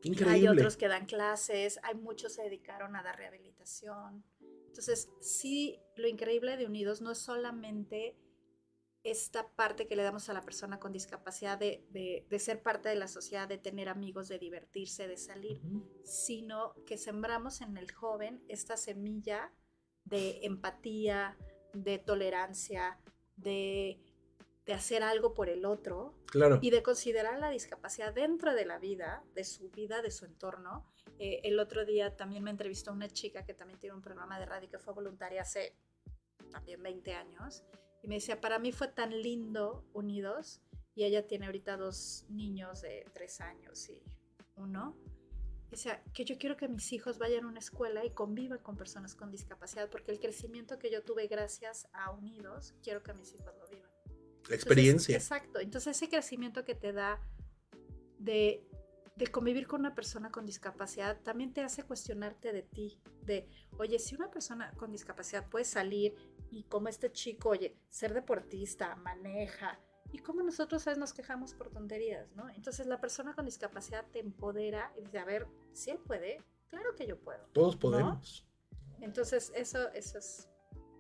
¡Qué 0.01 0.09
Hay 0.09 0.15
increíble! 0.15 0.63
otros 0.63 0.79
que 0.79 0.89
dan 0.89 1.05
clases, 1.05 1.79
hay 1.83 1.97
muchos 1.97 2.33
se 2.33 2.45
dedicaron 2.45 2.97
a 2.97 3.03
dar 3.03 3.19
rehabilitación. 3.19 4.25
Entonces, 4.69 5.11
sí, 5.21 5.79
lo 5.97 6.09
increíble 6.09 6.57
de 6.57 6.65
Unidos 6.65 7.03
no 7.03 7.11
es 7.11 7.19
solamente 7.19 8.17
esta 9.11 9.49
parte 9.55 9.87
que 9.87 9.97
le 9.97 10.03
damos 10.03 10.29
a 10.29 10.33
la 10.33 10.43
persona 10.43 10.79
con 10.81 10.93
discapacidad 10.93 11.59
de, 11.59 11.85
de- 11.91 12.27
de 12.29 12.39
ser 12.39 12.63
parte 12.63 12.89
de 12.89 12.97
la 12.97 13.09
sociedad, 13.09 13.47
de 13.49 13.59
tener 13.59 13.89
amigos, 13.89 14.29
de 14.29 14.39
divertirse, 14.39 15.07
de 15.09 15.17
salir, 15.17 15.61
sino 16.05 16.75
que 16.87 16.99
sembramos 16.99 17.61
en 17.61 17.77
el 17.77 17.91
joven 17.93 18.43
esta 18.49 18.77
semilla 18.77 19.53
de 20.05 20.41
empatía, 20.45 21.37
de 21.73 21.99
tolerancia, 21.99 22.99
de, 23.37 24.01
de 24.65 24.73
hacer 24.73 25.03
algo 25.03 25.35
por 25.35 25.49
el 25.49 25.65
otro, 25.65 26.15
Claro. 26.27 26.59
y 26.61 26.71
de 26.71 26.83
considerar 26.83 27.39
la 27.39 27.51
discapacidad 27.51 28.13
dentro 28.13 28.55
de 28.55 28.67
la 28.67 28.79
vida, 28.79 29.25
de 29.35 29.45
su 29.45 29.71
vida, 29.71 30.03
de 30.03 30.11
su 30.11 30.25
entorno. 30.27 30.85
Eh, 31.19 31.41
el 31.45 31.59
otro 31.61 31.85
día 31.85 32.17
también 32.17 32.43
me 32.45 32.51
entrevistó 32.51 32.93
una 32.93 33.09
chica 33.09 33.45
que 33.45 33.55
también 33.55 33.79
tiene 33.79 33.95
un 33.97 34.03
programa 34.03 34.39
de 34.39 34.47
radio 34.47 34.69
que 34.69 34.79
fue 34.79 34.93
voluntaria 34.93 35.43
hace 35.43 35.77
también 36.51 36.83
20 36.83 37.15
años 37.15 37.65
y 38.07 38.09
me 38.09 38.15
decía, 38.15 38.41
para 38.41 38.61
mí 38.61 38.71
fue 38.71 38.87
tan 38.87 39.11
lindo 39.21 39.85
unidos 39.93 40.61
y 40.95 41.03
ella 41.03 41.27
tiene 41.27 41.47
ahorita 41.47 41.77
dos 41.77 42.25
niños 42.29 42.81
de 42.83 43.05
3 43.13 43.41
años 43.41 43.89
y 43.89 44.01
uno. 44.55 44.97
O 45.73 45.77
sea, 45.77 46.01
que 46.15 46.25
yo 46.25 46.39
quiero 46.39 46.57
que 46.57 46.69
mis 46.69 46.93
hijos 46.93 47.19
vayan 47.19 47.45
a 47.45 47.49
una 47.49 47.59
escuela 47.59 48.05
y 48.05 48.11
convivan 48.11 48.61
con 48.61 48.77
personas 48.77 49.17
con 49.17 49.33
discapacidad, 49.33 49.91
porque 49.91 50.13
el 50.13 50.21
crecimiento 50.21 50.79
que 50.79 50.89
yo 50.89 51.03
tuve 51.03 51.27
gracias 51.27 51.89
a 51.93 52.13
Unidos, 52.13 52.77
quiero 52.81 53.03
que 53.03 53.13
mis 53.13 53.35
hijos 53.35 53.53
lo 53.59 53.67
vivan. 53.67 53.91
La 54.49 54.55
experiencia. 54.55 55.17
Entonces, 55.17 55.33
exacto. 55.33 55.59
Entonces 55.59 55.97
ese 55.97 56.09
crecimiento 56.09 56.65
que 56.65 56.77
te 56.77 56.93
da 56.93 57.21
de, 58.21 58.65
de 59.17 59.27
convivir 59.27 59.67
con 59.67 59.81
una 59.81 59.97
persona 59.97 60.31
con 60.31 60.47
discapacidad 60.47 61.21
también 61.23 61.53
te 61.53 61.63
hace 61.63 61.83
cuestionarte 61.83 62.53
de 62.53 62.63
ti, 62.63 63.01
de, 63.23 63.49
oye, 63.79 63.99
si 63.99 64.15
una 64.15 64.31
persona 64.31 64.71
con 64.77 64.93
discapacidad 64.93 65.49
puede 65.49 65.65
salir 65.65 66.15
y 66.57 66.63
como 66.65 66.89
este 66.89 67.13
chico, 67.13 67.51
oye, 67.51 67.77
ser 67.91 68.15
deportista, 68.15 68.97
maneja, 68.97 69.79
y 70.11 70.19
como 70.19 70.43
nosotros 70.43 70.83
¿sabes? 70.83 70.99
nos 70.99 71.13
quejamos 71.13 71.53
por 71.53 71.69
tonterías, 71.71 72.31
¿no? 72.35 72.49
Entonces 72.51 72.87
la 72.87 72.99
persona 73.01 73.35
con 73.35 73.45
discapacidad 73.45 74.07
te 74.13 74.21
empodera 74.21 74.91
y 74.97 75.03
dice, 75.03 75.19
a 75.19 75.25
ver, 75.25 75.47
si 75.75 75.91
él 75.91 75.99
puede, 75.99 76.43
claro 76.71 76.95
que 76.97 77.07
yo 77.07 77.19
puedo. 77.19 77.45
Todos 77.53 77.77
podemos. 77.77 78.47
Entonces, 79.01 79.53
eso, 79.55 79.93
eso 79.93 80.19
es 80.19 80.49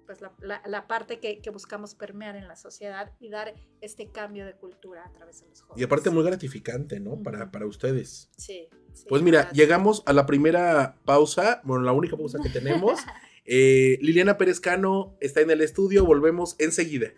pues, 0.04 0.20
la, 0.20 0.32
la- 0.40 0.62
la 0.66 0.86
parte 0.86 1.18
que, 1.20 1.40
que 1.40 1.48
buscamos 1.50 1.94
permear 1.94 2.36
en 2.36 2.46
la 2.48 2.56
sociedad 2.56 3.12
y 3.18 3.30
dar 3.30 3.54
este 3.80 4.10
cambio 4.12 4.44
de 4.44 4.54
cultura 4.54 5.06
a 5.06 5.12
través 5.12 5.40
de 5.40 5.48
los 5.48 5.62
jóvenes. 5.62 5.80
Y 5.80 5.84
aparte 5.84 6.10
muy 6.10 6.22
gratificante, 6.24 7.00
¿no? 7.00 7.22
Para, 7.22 7.44
Ujú. 7.44 7.50
para 7.52 7.66
ustedes. 7.66 8.28
Sí, 8.36 8.68
sí, 8.92 9.06
Pues 9.08 9.22
mira, 9.22 9.38
verdad, 9.38 9.52
llegamos 9.54 10.02
a 10.04 10.12
la 10.12 10.26
primera 10.26 10.96
pausa, 11.06 11.60
bueno, 11.64 11.84
la 11.84 11.92
única 11.92 12.16
pausa 12.16 12.38
que 12.42 12.50
tenemos. 12.50 13.00
Eh, 13.46 13.98
Liliana 14.00 14.38
Pérez 14.38 14.60
Cano 14.60 15.16
está 15.20 15.40
en 15.40 15.50
el 15.50 15.60
estudio, 15.60 16.04
volvemos 16.04 16.56
enseguida. 16.58 17.12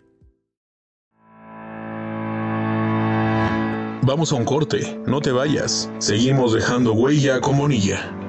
Vamos 4.03 4.31
a 4.31 4.35
un 4.35 4.45
corte, 4.45 4.99
no 5.05 5.21
te 5.21 5.31
vayas. 5.31 5.91
Seguimos 5.99 6.53
dejando 6.53 6.93
huella 6.93 7.41
con 7.41 7.57
Bonilla. 7.57 8.28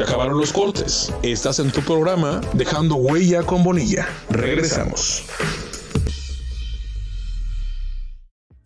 Se 0.00 0.04
acabaron 0.04 0.38
los 0.38 0.50
cortes. 0.50 1.12
Estás 1.22 1.58
en 1.58 1.70
tu 1.70 1.82
programa 1.82 2.40
Dejando 2.54 2.94
Huella 2.94 3.42
con 3.42 3.62
Bonilla. 3.62 4.08
Regresamos. 4.30 5.26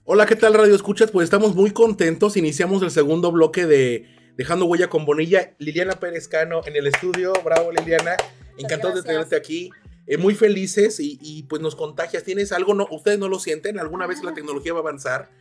Hola, 0.05 0.27
¿qué 0.27 0.37
tal 0.37 0.55
Radio 0.55 0.77
Escuchas? 0.77 1.11
Pues 1.11 1.25
estamos 1.25 1.57
muy 1.57 1.73
contentos. 1.73 2.37
Iniciamos 2.37 2.85
el 2.85 2.93
segundo 2.93 3.33
bloque 3.33 3.67
de 3.67 4.07
Dejando 4.37 4.67
Huella 4.67 4.89
con 4.89 5.05
Bonilla. 5.05 5.57
Liliana 5.59 5.99
Pérez 5.99 6.29
Cano 6.29 6.61
en 6.67 6.77
el 6.77 6.87
estudio. 6.87 7.33
Bravo, 7.45 7.73
Liliana. 7.73 8.13
Encantado 8.57 8.95
de 8.95 9.03
tenerte 9.03 9.35
aquí. 9.35 9.71
Eh, 10.07 10.19
muy 10.19 10.37
felices 10.37 11.01
y, 11.01 11.43
pues 11.49 11.61
nos 11.61 11.75
contagias. 11.75 12.23
¿Tienes 12.23 12.53
algo? 12.53 12.75
No, 12.75 12.87
ustedes 12.93 13.19
no 13.19 13.29
lo 13.29 13.41
sienten. 13.41 13.81
Alguna 13.81 14.07
vez 14.07 14.23
la 14.23 14.35
tecnología 14.35 14.73
va 14.73 14.79
a 14.79 14.83
avanzar 14.83 15.33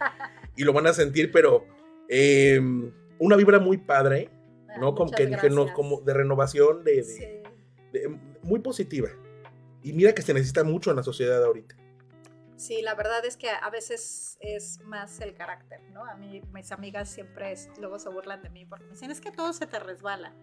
y 0.58 0.63
lo 0.63 0.73
van 0.73 0.88
a 0.88 0.93
sentir, 0.93 1.32
pero 1.32 1.67
eh, 2.10 2.60
una 3.19 3.36
vibra 3.36 3.60
muy 3.60 3.77
padre 3.77 4.32
¿no? 4.79 4.95
Como 4.95 5.12
que, 5.12 5.29
como 5.73 6.01
de 6.01 6.13
renovación, 6.13 6.83
de, 6.83 7.41
muy 8.41 8.59
positiva. 8.59 9.09
Y 9.81 9.93
mira 9.93 10.13
que 10.13 10.21
se 10.21 10.33
necesita 10.33 10.63
mucho 10.63 10.89
en 10.89 10.95
la 10.95 11.03
sociedad 11.03 11.43
ahorita. 11.43 11.75
Sí, 12.55 12.81
la 12.81 12.95
verdad 12.95 13.25
es 13.25 13.36
que 13.36 13.49
a 13.49 13.69
veces 13.69 14.38
es 14.39 14.79
más 14.86 15.19
el 15.19 15.33
carácter, 15.33 15.81
¿no? 15.91 16.05
A 16.05 16.15
mí, 16.15 16.41
mis 16.53 16.71
amigas 16.71 17.09
siempre 17.09 17.53
luego 17.79 17.99
se 17.99 18.09
burlan 18.09 18.41
de 18.41 18.49
mí 18.49 18.65
porque 18.65 18.86
me 18.86 18.91
dicen, 18.91 19.12
es 19.12 19.19
que 19.19 19.31
todo 19.31 19.51
se 19.53 19.67
te 19.67 19.79
resbala. 19.79 20.33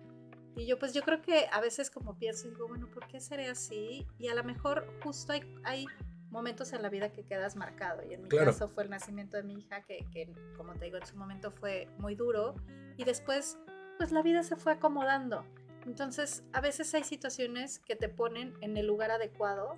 Y 0.56 0.66
yo, 0.66 0.78
pues 0.78 0.92
yo 0.92 1.02
creo 1.02 1.22
que 1.22 1.46
a 1.50 1.60
veces 1.60 1.90
como 1.90 2.18
pienso, 2.18 2.48
digo, 2.48 2.68
bueno, 2.68 2.90
¿por 2.90 3.06
qué 3.06 3.20
seré 3.20 3.48
así? 3.48 4.06
Y 4.18 4.28
a 4.28 4.34
lo 4.34 4.44
mejor 4.44 4.86
justo 5.02 5.32
hay, 5.32 5.42
hay 5.64 5.86
momentos 6.30 6.72
en 6.72 6.82
la 6.82 6.88
vida 6.88 7.10
que 7.12 7.24
quedas 7.24 7.56
marcado. 7.56 8.02
Y 8.08 8.14
en 8.14 8.22
mi 8.22 8.28
caso 8.28 8.68
fue 8.68 8.84
el 8.84 8.90
nacimiento 8.90 9.36
de 9.36 9.44
mi 9.44 9.54
hija, 9.54 9.82
que, 9.82 10.06
que, 10.12 10.32
como 10.56 10.74
te 10.74 10.86
digo, 10.86 10.98
en 10.98 11.06
su 11.06 11.16
momento 11.16 11.50
fue 11.50 11.88
muy 11.98 12.14
duro. 12.16 12.54
Y 12.96 13.04
después 13.04 13.58
pues 14.00 14.12
la 14.12 14.22
vida 14.22 14.42
se 14.42 14.56
fue 14.56 14.72
acomodando. 14.72 15.44
Entonces, 15.84 16.42
a 16.54 16.62
veces 16.62 16.94
hay 16.94 17.04
situaciones 17.04 17.80
que 17.80 17.96
te 17.96 18.08
ponen 18.08 18.54
en 18.62 18.78
el 18.78 18.86
lugar 18.86 19.10
adecuado 19.10 19.76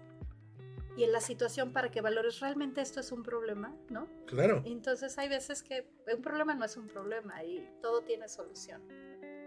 y 0.96 1.02
en 1.02 1.10
la 1.10 1.20
situación 1.20 1.72
para 1.72 1.90
que 1.90 2.00
valores 2.00 2.38
realmente 2.38 2.80
esto 2.82 3.00
es 3.00 3.10
un 3.10 3.24
problema, 3.24 3.74
¿no? 3.90 4.06
Claro. 4.26 4.62
Entonces, 4.64 5.18
hay 5.18 5.28
veces 5.28 5.64
que 5.64 5.88
un 6.14 6.22
problema 6.22 6.54
no 6.54 6.64
es 6.64 6.76
un 6.76 6.86
problema 6.86 7.42
y 7.42 7.68
todo 7.82 8.02
tiene 8.02 8.28
solución. 8.28 8.80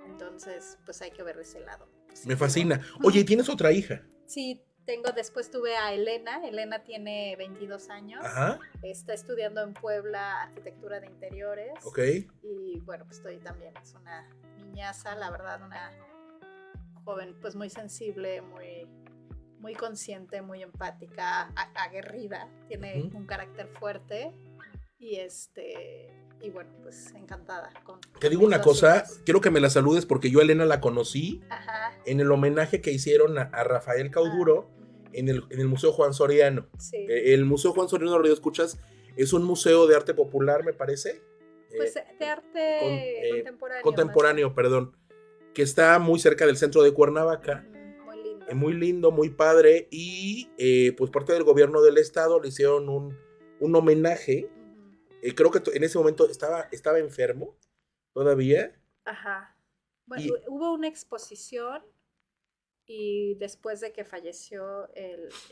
Entonces, 0.08 0.78
pues 0.84 1.02
hay 1.02 1.12
que 1.12 1.24
ver 1.24 1.40
ese 1.40 1.62
lado. 1.62 1.88
Me 2.26 2.36
fascina. 2.36 2.82
Oye, 3.02 3.24
¿tienes 3.24 3.48
otra 3.48 3.72
hija? 3.72 4.02
Sí, 4.26 4.62
tengo, 4.84 5.14
después 5.14 5.50
tuve 5.50 5.78
a 5.78 5.94
Elena. 5.94 6.46
Elena 6.46 6.84
tiene 6.84 7.38
22 7.38 7.90
años. 7.90 8.26
Ajá. 8.26 8.60
Está 8.84 9.14
estudiando 9.14 9.62
en 9.62 9.74
Puebla 9.74 10.42
arquitectura 10.42 11.00
de 11.00 11.08
interiores. 11.08 11.72
Ok. 11.86 12.00
Y 12.44 12.82
bueno, 12.82 13.06
pues 13.06 13.20
estoy 13.20 13.38
también, 13.38 13.74
es 13.82 13.94
una 13.94 14.30
la 14.76 15.32
verdad, 15.32 15.62
una 15.64 15.92
joven 17.04 17.36
pues 17.40 17.56
muy 17.56 17.70
sensible, 17.70 18.42
muy, 18.42 18.88
muy 19.60 19.74
consciente, 19.74 20.42
muy 20.42 20.62
empática, 20.62 21.52
aguerrida, 21.76 22.50
tiene 22.68 23.10
un 23.14 23.26
carácter 23.26 23.68
fuerte 23.80 24.34
y 25.00 25.16
este 25.16 26.14
y 26.42 26.50
bueno, 26.50 26.70
pues 26.84 27.14
encantada 27.16 27.72
con 27.84 28.00
Te 28.20 28.30
digo 28.30 28.46
una 28.46 28.62
cosa, 28.62 29.06
quiero 29.24 29.42
que 29.42 29.50
me 29.50 29.60
la 29.60 29.70
saludes 29.70 30.06
porque 30.06 30.30
yo 30.30 30.40
a 30.40 30.44
Elena 30.44 30.66
la 30.66 30.82
conocí 30.82 31.42
en 32.06 32.20
el 32.20 32.32
homenaje 32.32 32.82
que 32.82 32.92
hicieron 32.92 33.38
a, 33.38 33.64
Rafael 33.64 34.12
Cauduro 34.12 34.70
ah. 34.70 35.10
en, 35.14 35.30
el, 35.30 35.44
en, 35.50 35.60
el, 35.60 35.68
Museo 35.68 35.94
Juan 35.94 36.14
Soriano. 36.14 36.68
Eh, 36.92 37.34
el 37.34 37.46
Museo 37.46 37.72
Juan 37.72 37.88
Soriano 37.88 38.18
Radio 38.18 38.34
Escuchas 38.34 38.78
es 39.16 39.34
un 39.34 39.44
museo 39.44 39.88
de 39.88 39.96
arte 39.96 40.14
popular, 40.14 40.64
me 40.64 40.74
parece. 40.74 41.24
Pues 41.76 41.96
eh, 41.96 42.06
de 42.20 42.26
arte 42.26 43.28
eh, 43.28 43.30
contemporáneo. 43.32 43.84
Contemporáneo, 43.84 44.54
perdón. 44.56 44.96
Que 45.54 45.62
está 45.62 46.00
muy 46.00 46.20
cerca 46.20 46.46
del 46.46 46.58
centro 46.58 46.84
de 46.84 46.94
Cuernavaca. 46.94 47.66
muy 48.06 48.22
lindo. 48.24 48.46
Eh, 48.48 48.56
muy 48.56 48.74
lindo, 48.74 49.12
muy 49.12 49.30
padre. 49.30 49.88
Y 49.92 50.50
pues 50.98 51.12
parte 51.12 51.34
del 51.34 51.44
gobierno 51.44 51.82
del 51.82 51.98
estado 51.98 52.40
le 52.40 52.50
hicieron 52.50 52.90
un, 52.90 53.18
un 53.60 53.76
homenaje. 53.76 54.50
creo 55.36 55.52
que 55.52 55.62
en 55.74 55.84
ese 55.84 55.98
momento 55.98 56.30
estaba, 56.30 56.68
estaba 56.72 57.00
enfermo 57.00 57.58
todavía. 58.14 58.74
Ajá. 59.06 59.58
Bueno, 60.06 60.34
hubo 60.48 60.74
una 60.74 60.88
exposición 60.88 61.84
y 62.86 63.36
después 63.36 63.80
de 63.80 63.92
que 63.92 64.04
falleció, 64.04 64.90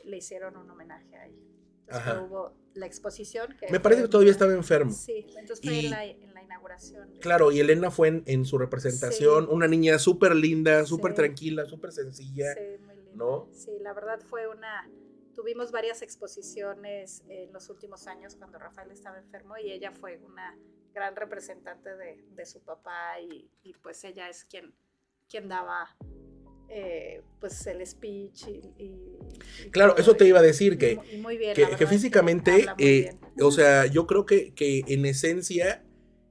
le 0.03 0.17
hicieron 0.17 0.57
un 0.57 0.69
homenaje 0.69 1.15
ahí. 1.17 1.62
Entonces 1.87 2.13
hubo 2.29 2.53
la 2.73 2.85
exposición. 2.85 3.55
Me 3.69 3.79
parece 3.79 4.03
que 4.03 4.07
todavía 4.07 4.31
estaba 4.31 4.53
enfermo. 4.53 4.91
Sí, 4.91 5.25
entonces 5.37 5.61
fue 5.63 5.79
en, 5.79 5.89
la, 5.89 6.43
inauguración. 6.43 7.09
Claro, 7.19 7.51
y 7.51 7.59
Elena 7.59 7.91
fue 7.91 8.23
en, 8.25 8.45
su 8.45 8.57
representación, 8.57 9.47
una 9.49 9.67
niña 9.67 9.99
súper 9.99 10.35
linda, 10.35 10.85
súper 10.85 11.13
tranquila, 11.13 11.65
súper 11.65 11.91
sencilla. 11.91 12.53
Sí, 12.53 12.83
muy 12.85 12.95
linda. 12.95 13.11
¿no? 13.15 13.47
Sí, 13.53 13.71
la 13.81 13.93
verdad 13.93 14.19
fue 14.21 14.47
una... 14.47 14.89
Tuvimos 15.35 15.71
varias 15.71 16.03
exposiciones 16.03 17.23
en 17.27 17.51
los 17.51 17.69
últimos 17.69 18.05
años 18.05 18.35
cuando 18.35 18.59
Rafael 18.59 18.91
estaba 18.91 19.17
enfermo 19.17 19.57
y 19.57 19.71
ella 19.71 19.91
fue 19.91 20.19
una 20.23 20.55
gran 20.93 21.15
representante 21.15 21.95
de, 21.95 22.23
de 22.35 22.45
su 22.45 22.61
papá 22.61 23.19
y, 23.19 23.49
y, 23.63 23.73
pues 23.73 24.03
ella 24.03 24.29
es 24.29 24.45
quien, 24.45 24.75
quien 25.27 25.47
daba 25.47 25.95
eh, 26.75 27.21
pues 27.39 27.67
el 27.67 27.85
speech 27.85 28.47
y, 28.47 29.69
claro, 29.69 29.95
eso 29.95 30.15
te 30.15 30.25
iba 30.25 30.39
a 30.39 30.41
decir 30.41 30.79
que, 30.79 30.99
que, 31.77 31.85
físicamente, 31.85 32.65
eh, 32.79 33.15
o 33.39 33.51
sea, 33.51 33.85
yo 33.85 34.07
creo 34.07 34.25
que, 34.25 34.55
que 34.55 34.83
en 34.87 35.05
esencia 35.05 35.83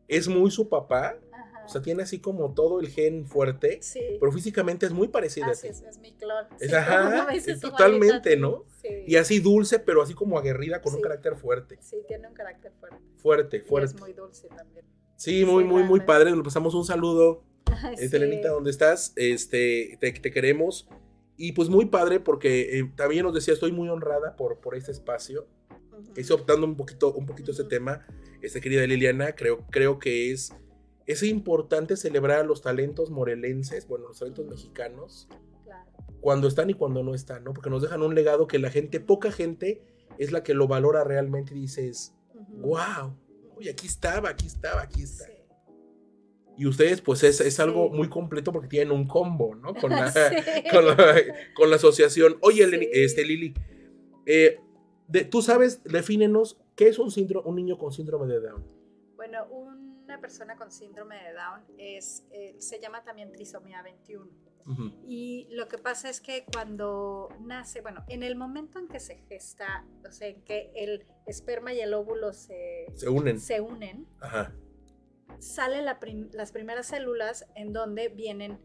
es 0.09 0.27
muy 0.27 0.51
su 0.51 0.69
papá. 0.69 1.17
O 1.65 1.69
sea, 1.69 1.81
tiene 1.81 2.03
así 2.03 2.19
como 2.19 2.55
todo 2.55 2.81
el 2.81 2.89
gen 2.89 3.25
fuerte, 3.25 3.79
pero 4.19 4.33
físicamente 4.33 4.85
es 4.85 4.93
muy 4.93 5.07
parecida 5.07 5.47
a 5.47 5.53
ti. 5.53 5.69
Es, 5.69 5.83
es 5.83 5.99
mi 6.01 6.13
clon. 6.13 6.47
ajá, 6.77 7.29
totalmente, 7.61 8.37
¿no? 8.37 8.65
Y 9.07 9.15
así 9.15 9.39
dulce, 9.39 9.79
pero 9.79 10.03
así 10.03 10.13
como 10.13 10.39
aguerrida 10.39 10.83
con 10.83 10.93
un 10.93 11.01
carácter 11.01 11.37
fuerte. 11.37 11.79
Sí, 11.81 11.99
tiene 12.09 12.27
un 12.27 12.35
carácter 12.35 12.73
fuerte. 12.81 12.99
Fuerte, 13.17 13.61
fuerte. 13.61 13.95
es 13.95 14.01
muy 14.01 14.13
dulce 14.13 14.49
también. 14.49 14.85
Sí, 15.15 15.45
muy, 15.45 15.63
muy, 15.63 15.85
muy 15.85 16.01
padre. 16.01 16.35
Le 16.35 16.43
pasamos 16.43 16.75
un 16.75 16.85
saludo 16.85 17.45
este, 17.99 18.17
Elenita, 18.17 18.51
¿dónde 18.51 18.71
estás? 18.71 19.13
Este, 19.17 19.99
te, 20.01 20.13
queremos. 20.13 20.89
Y 21.37 21.53
pues 21.53 21.69
muy 21.69 21.87
padre 21.87 22.21
porque 22.21 22.79
eh, 22.79 22.93
también 22.95 23.25
nos 23.25 23.35
decía, 23.35 23.55
estoy 23.55 23.73
muy 23.73 23.89
honrada 23.89 24.37
por, 24.37 24.61
por 24.61 24.75
este 24.75 24.93
espacio. 24.93 25.47
Estoy 26.17 26.37
optando 26.37 26.67
un 26.67 26.77
poquito, 26.77 27.13
un 27.13 27.27
poquito 27.27 27.53
ese 27.53 27.65
tema, 27.65 28.07
este, 28.43 28.61
querida 28.61 28.87
Liliana. 28.87 29.35
Creo, 29.35 29.67
creo 29.71 29.99
que 29.99 30.31
es, 30.31 30.53
es 31.07 31.23
importante 31.23 31.97
celebrar 31.97 32.41
a 32.41 32.45
los 32.45 32.63
talentos 32.63 33.11
morelenses, 33.11 33.87
bueno, 33.87 34.09
los 34.09 34.19
talentos 34.19 34.47
mexicanos, 34.47 35.29
cuando 36.21 36.49
están 36.49 36.71
y 36.71 36.75
cuando 36.75 37.03
no 37.03 37.15
están, 37.15 37.45
¿no? 37.45 37.53
Porque 37.53 37.71
nos 37.71 37.83
dejan 37.83 38.03
un 38.03 38.15
legado 38.15 38.47
que 38.47 38.59
la 38.59 38.71
gente, 38.71 39.01
poca 39.01 39.33
gente, 39.33 39.83
es 40.19 40.31
la 40.31 40.43
que 40.43 40.55
lo 40.55 40.69
valora 40.69 41.03
realmente 41.05 41.55
y 41.55 41.63
dices, 41.63 42.15
wow, 42.61 43.17
uy, 43.57 43.69
aquí 43.69 43.87
estaba, 43.87 44.31
aquí 44.31 44.47
estaba, 44.47 44.83
aquí 44.83 45.03
está. 45.03 45.32
Y 46.57 46.67
ustedes, 46.67 47.01
pues 47.01 47.23
es, 47.23 47.41
es 47.41 47.61
algo 47.61 47.89
muy 47.91 48.09
completo 48.09 48.53
porque 48.53 48.69
tienen 48.69 48.93
un 48.93 49.07
combo, 49.07 49.55
¿no? 49.55 49.75
Con 49.81 49.91
la, 49.91 50.13
con 51.55 51.71
la, 51.71 51.77
asociación. 51.77 52.37
Oye, 52.41 52.69
este, 52.93 53.25
Lili, 53.25 53.55
eh, 54.27 54.61
tú 55.31 55.43
sabes, 55.43 55.83
defínenos, 55.85 56.61
¿qué 56.77 56.89
es 56.89 56.99
un, 56.99 57.11
síndrome, 57.11 57.49
un 57.49 57.57
niño 57.57 57.79
con 57.79 57.93
síndrome 57.93 58.27
de 58.27 58.41
Down? 58.41 58.65
Bueno, 59.17 59.47
una 59.51 60.21
persona 60.21 60.57
con 60.57 60.71
síndrome 60.71 61.17
de 61.17 61.33
Down 61.33 61.63
es, 61.79 62.25
eh, 62.31 62.57
se 62.59 62.81
llama 62.81 63.03
también 63.05 63.33
trisomía 63.33 63.83
21. 63.83 64.31
Y 65.09 65.49
lo 65.51 65.67
que 65.67 65.77
pasa 65.77 66.09
es 66.09 66.21
que 66.21 66.45
cuando 66.45 67.31
nace, 67.41 67.81
bueno, 67.81 68.05
en 68.09 68.23
el 68.23 68.37
momento 68.37 68.79
en 68.79 68.87
que 68.87 69.01
se 69.01 69.17
gesta, 69.29 69.85
o 70.09 70.13
sea, 70.13 70.29
en 70.29 70.41
que 70.43 70.71
el 70.77 71.05
esperma 71.27 71.75
y 71.75 71.81
el 71.81 71.93
óvulo 71.95 72.33
se, 72.33 72.87
se 72.95 73.09
unen, 73.09 73.41
se 73.41 73.61
unen 73.61 74.07
Ajá 74.21 74.55
salen 75.43 75.85
las 75.85 76.53
primeras 76.53 76.87
células 76.87 77.47
en 77.57 77.73
donde 77.73 78.09
vienen 78.09 78.61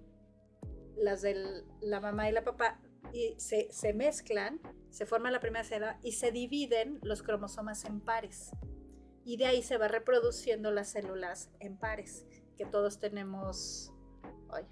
las 0.95 1.23
de 1.23 1.63
la 1.81 1.99
mamá 1.99 2.29
y 2.29 2.31
la 2.31 2.43
papá 2.43 2.79
y 3.11 3.35
se, 3.39 3.93
mezclan, 3.93 4.61
se 4.91 5.07
forma 5.07 5.31
la 5.31 5.39
primera 5.39 5.63
célula 5.63 5.99
y 6.03 6.11
se 6.11 6.31
dividen 6.31 6.99
los 7.01 7.23
cromosomas 7.23 7.83
en 7.85 7.99
pares. 7.99 8.51
Y 9.25 9.37
de 9.37 9.47
ahí 9.47 9.63
se 9.63 9.77
va 9.77 9.87
reproduciendo 9.87 10.71
las 10.71 10.89
células 10.89 11.49
en 11.59 11.77
pares, 11.77 12.27
que 12.55 12.65
todos 12.65 12.99
tenemos 12.99 13.91
ay, 14.49 14.63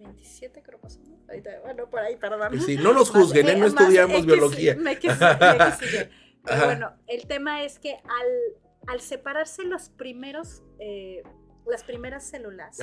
27 0.00 0.62
cromosomas. 0.62 1.20
Ahorita, 1.28 1.60
bueno, 1.62 1.88
por 1.88 2.00
ahí, 2.00 2.16
perdón. 2.16 2.60
Sí, 2.60 2.76
no 2.76 2.92
nos 2.92 3.10
juzguen, 3.10 3.48
¿eh? 3.48 3.56
no 3.56 3.66
estudiamos 3.66 4.26
biología. 4.26 4.74
Me 4.74 4.98
quise, 4.98 5.14
me 5.14 5.76
quise 5.80 6.10
Pero 6.44 6.64
bueno, 6.64 6.96
el 7.06 7.26
tema 7.26 7.62
es 7.62 7.78
que 7.78 7.94
al, 7.94 8.67
al 8.88 9.00
separarse 9.00 9.64
los 9.64 9.90
primeros, 9.90 10.62
eh, 10.78 11.22
las 11.66 11.84
primeras 11.84 12.24
células, 12.24 12.78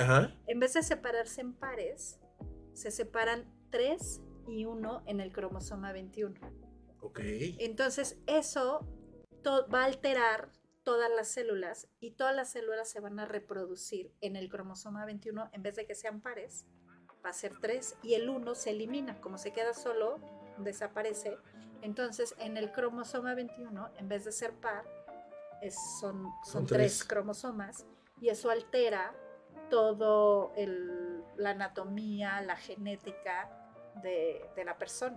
en 0.46 0.60
vez 0.60 0.74
de 0.74 0.82
separarse 0.82 1.40
en 1.40 1.52
pares, 1.52 2.20
se 2.74 2.90
separan 2.90 3.52
3 3.70 4.22
y 4.46 4.64
1 4.64 5.02
en 5.06 5.20
el 5.20 5.32
cromosoma 5.32 5.92
21. 5.92 6.38
Ok. 7.00 7.20
Entonces, 7.58 8.18
eso 8.26 8.86
va 9.44 9.82
a 9.82 9.84
alterar 9.84 10.50
todas 10.84 11.10
las 11.10 11.28
células 11.28 11.88
y 11.98 12.12
todas 12.12 12.34
las 12.34 12.52
células 12.52 12.88
se 12.88 13.00
van 13.00 13.18
a 13.18 13.26
reproducir 13.26 14.12
en 14.20 14.36
el 14.36 14.48
cromosoma 14.48 15.04
21 15.04 15.50
en 15.52 15.62
vez 15.62 15.74
de 15.74 15.86
que 15.86 15.96
sean 15.96 16.20
pares, 16.20 16.66
va 17.24 17.30
a 17.30 17.32
ser 17.32 17.58
3 17.60 17.96
y 18.04 18.14
el 18.14 18.28
1 18.28 18.54
se 18.54 18.70
elimina, 18.70 19.20
como 19.20 19.38
se 19.38 19.52
queda 19.52 19.74
solo, 19.74 20.20
desaparece. 20.58 21.36
Entonces, 21.82 22.36
en 22.38 22.56
el 22.56 22.70
cromosoma 22.70 23.34
21, 23.34 23.90
en 23.98 24.08
vez 24.08 24.24
de 24.24 24.30
ser 24.30 24.52
par, 24.52 24.84
es, 25.62 25.76
son, 26.00 26.26
son, 26.44 26.66
tres. 26.66 27.04
cromosomas 27.04 27.86
y 28.20 28.28
eso 28.28 28.50
altera 28.50 29.14
todo 29.70 30.52
la 31.36 31.50
anatomía, 31.50 32.40
la 32.40 32.56
genética 32.56 33.50
de, 34.02 34.48
de 34.54 34.64
la 34.64 34.78
persona. 34.78 35.16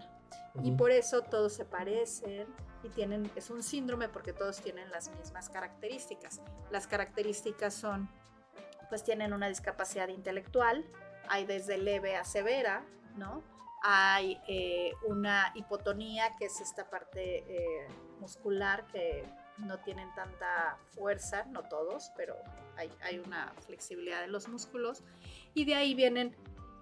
Y 0.63 0.71
por 0.71 0.91
eso 0.91 1.21
todos 1.21 1.53
se 1.53 1.65
parecen, 1.65 2.47
y 2.83 2.89
tienen, 2.89 3.29
es 3.35 3.49
un 3.49 3.61
síndrome 3.61 4.09
porque 4.09 4.33
todos 4.33 4.61
tienen 4.61 4.89
las 4.91 5.09
mismas 5.15 5.49
características. 5.49 6.41
Las 6.71 6.87
características 6.87 7.73
son, 7.73 8.09
pues 8.89 9.03
tienen 9.03 9.33
una 9.33 9.47
discapacidad 9.47 10.07
intelectual, 10.07 10.85
hay 11.27 11.45
desde 11.45 11.77
leve 11.77 12.15
a 12.15 12.23
severa, 12.23 12.85
¿no? 13.15 13.43
Hay 13.83 14.41
eh, 14.47 14.93
una 15.07 15.51
hipotonía, 15.55 16.35
que 16.37 16.45
es 16.45 16.59
esta 16.61 16.89
parte 16.89 17.45
eh, 17.47 17.87
muscular 18.19 18.87
que 18.87 19.25
no 19.59 19.79
tienen 19.79 20.13
tanta 20.15 20.77
fuerza, 20.95 21.45
no 21.45 21.63
todos, 21.63 22.11
pero 22.15 22.35
hay, 22.77 22.91
hay, 23.01 23.19
una 23.19 23.53
flexibilidad 23.65 24.21
de 24.21 24.27
los 24.27 24.47
músculos. 24.47 25.03
Y 25.53 25.65
de 25.65 25.75
ahí 25.75 25.95
vienen, 25.95 26.35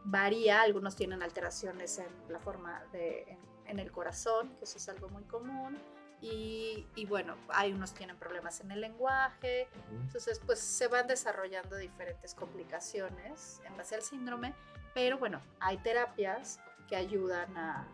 varía, 0.04 0.62
algunos 0.62 0.96
tienen 0.96 1.24
alteraciones 1.24 2.00
en 2.00 2.08
la 2.30 2.40
forma 2.40 2.84
de, 2.92 3.38
en 3.66 3.80
el 3.80 3.92
corazón, 3.92 4.56
que 4.56 4.66
eso 4.66 4.78
es 4.78 4.90
algo 4.90 5.10
muy 5.10 5.24
común. 5.24 5.78
Y, 6.20 6.88
y, 6.96 7.06
bueno, 7.06 7.36
hay 7.50 7.74
unos 7.74 7.94
tienen 7.94 8.18
problemas 8.18 8.60
en 8.62 8.72
el 8.72 8.82
lenguaje, 8.82 9.68
entonces 9.92 10.42
pues 10.44 10.60
se 10.60 10.88
van 10.88 11.06
desarrollando 11.06 11.76
diferentes 11.76 12.34
complicaciones 12.34 13.62
en 13.64 13.78
base 13.78 13.94
al 13.94 14.02
síndrome, 14.02 14.56
pero 14.96 15.20
bueno, 15.20 15.40
hay 15.60 15.78
terapias 15.78 16.60
que 16.90 16.96
ayudan 16.96 17.56
a, 17.56 17.88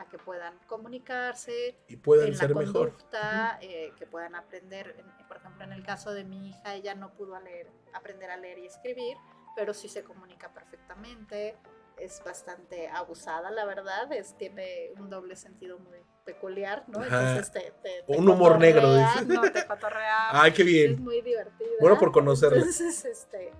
a 0.00 0.06
que 0.06 0.18
puedan 0.18 0.58
comunicarse 0.66 1.76
y 1.86 1.96
puedan 1.96 2.28
en 2.28 2.36
ser 2.36 2.50
la 2.50 2.56
conducta, 2.56 3.58
eh, 3.60 3.92
que 3.98 4.06
puedan 4.06 4.34
aprender, 4.34 5.04
por 5.28 5.36
ejemplo 5.36 5.64
en 5.64 5.72
el 5.72 5.84
caso 5.84 6.12
de 6.12 6.24
mi 6.24 6.48
hija, 6.48 6.74
ella 6.74 6.94
no 6.94 7.12
pudo 7.12 7.38
leer, 7.38 7.68
aprender 7.92 8.30
a 8.30 8.36
leer 8.36 8.58
y 8.58 8.66
escribir, 8.66 9.16
pero 9.54 9.74
sí 9.74 9.88
se 9.88 10.02
comunica 10.02 10.52
perfectamente, 10.52 11.56
es 11.98 12.22
bastante 12.24 12.88
abusada, 12.88 13.50
la 13.50 13.66
verdad, 13.66 14.10
es, 14.12 14.36
tiene 14.38 14.92
un 14.98 15.10
doble 15.10 15.36
sentido 15.36 15.78
muy 15.78 15.98
peculiar, 16.24 16.84
¿no? 16.88 17.02
Entonces 17.02 17.52
te, 17.52 17.72
un 18.06 18.26
humor 18.26 18.58
negro, 18.58 18.94
dice. 18.94 19.26
No, 19.26 19.42
te 19.42 19.66
cotorrea. 19.66 20.28
Ay, 20.30 20.52
qué 20.56 20.62
bien. 20.62 20.94
Es 20.94 21.00
muy 21.00 21.20
divertido. 21.20 21.70
Bueno, 21.80 21.98
por 21.98 22.10
conocerlo. 22.10 22.56
Entonces, 22.56 23.04
este, 23.04 23.52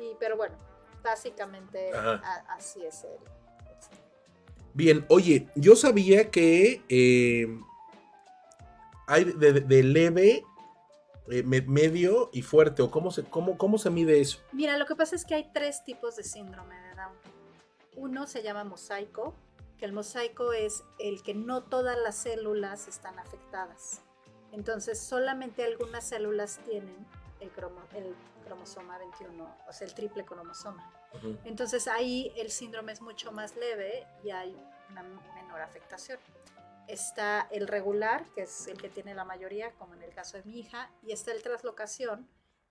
y, 0.00 0.16
pero 0.18 0.36
bueno, 0.36 0.56
básicamente 1.04 1.92
así 2.48 2.84
es 2.84 3.04
él. 3.04 3.20
Bien, 4.74 5.04
oye, 5.08 5.48
yo 5.54 5.76
sabía 5.76 6.30
que 6.30 6.82
eh, 6.88 7.46
hay 9.06 9.24
de, 9.24 9.82
leve, 9.82 10.44
eh, 11.30 11.42
medio 11.42 12.30
y 12.32 12.42
fuerte, 12.42 12.82
o 12.82 12.90
cómo 12.90 13.10
se, 13.10 13.24
cómo, 13.24 13.58
cómo 13.58 13.78
se 13.78 13.90
mide 13.90 14.20
eso. 14.20 14.38
Mira, 14.52 14.76
lo 14.78 14.86
que 14.86 14.96
pasa 14.96 15.14
es 15.14 15.24
que 15.24 15.34
hay 15.34 15.50
tres 15.52 15.84
tipos 15.84 16.16
de 16.16 16.24
síndrome 16.24 16.74
de 16.80 16.94
Down. 16.94 17.12
Uno 17.96 18.26
se 18.26 18.42
llama 18.42 18.64
mosaico, 18.64 19.34
que 19.78 19.84
el 19.84 19.92
mosaico 19.92 20.52
es 20.52 20.84
el 20.98 21.22
que 21.22 21.34
no 21.34 21.64
todas 21.64 21.98
las 21.98 22.16
células 22.16 22.88
están 22.88 23.18
afectadas. 23.18 24.00
Entonces, 24.52 25.00
solamente 25.00 25.64
algunas 25.64 26.06
células 26.08 26.60
tienen 26.64 27.06
el, 27.40 27.50
cromosoma 28.44 28.98
21, 28.98 29.56
o 29.68 29.72
sea, 29.72 29.86
el 29.86 29.94
triple 29.94 30.24
cromosoma. 30.24 30.90
Entonces, 31.44 31.88
ahí 31.88 32.32
el 32.36 32.50
síndrome 32.50 32.92
es 32.92 33.00
mucho 33.00 33.32
más 33.32 33.56
leve 33.56 34.06
y 34.24 34.30
hay 34.30 34.56
una 34.90 35.02
menor 35.02 35.60
afectación. 35.60 36.18
Está 36.88 37.46
el 37.50 37.68
regular, 37.68 38.26
que 38.34 38.42
es 38.42 38.66
el 38.66 38.80
que 38.80 38.88
tiene 38.88 39.14
la 39.14 39.24
mayoría, 39.24 39.72
como 39.72 39.94
en 39.94 40.02
el 40.02 40.12
caso 40.12 40.36
de 40.36 40.44
mi 40.44 40.58
hija, 40.58 40.90
y 41.02 41.12
está 41.12 41.32
el 41.32 41.42
traslocación, 41.42 42.28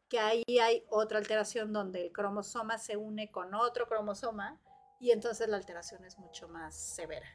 que 0.09 0.19
ahí 0.19 0.43
hay 0.61 0.85
otra 0.89 1.17
alteración 1.19 1.71
donde 1.71 2.07
el 2.07 2.11
cromosoma 2.11 2.77
se 2.77 2.97
une 2.97 3.31
con 3.31 3.55
otro 3.55 3.87
cromosoma 3.87 4.59
y 4.99 5.11
entonces 5.11 5.47
la 5.47 5.55
alteración 5.55 6.03
es 6.03 6.19
mucho 6.19 6.49
más 6.49 6.75
severa. 6.75 7.27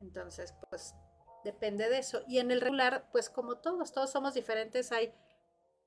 Entonces, 0.00 0.54
pues 0.70 0.94
depende 1.44 1.88
de 1.88 1.98
eso. 1.98 2.22
Y 2.26 2.38
en 2.38 2.50
el 2.50 2.60
regular, 2.60 3.08
pues 3.12 3.28
como 3.28 3.58
todos, 3.58 3.92
todos 3.92 4.10
somos 4.10 4.34
diferentes, 4.34 4.92
hay 4.92 5.14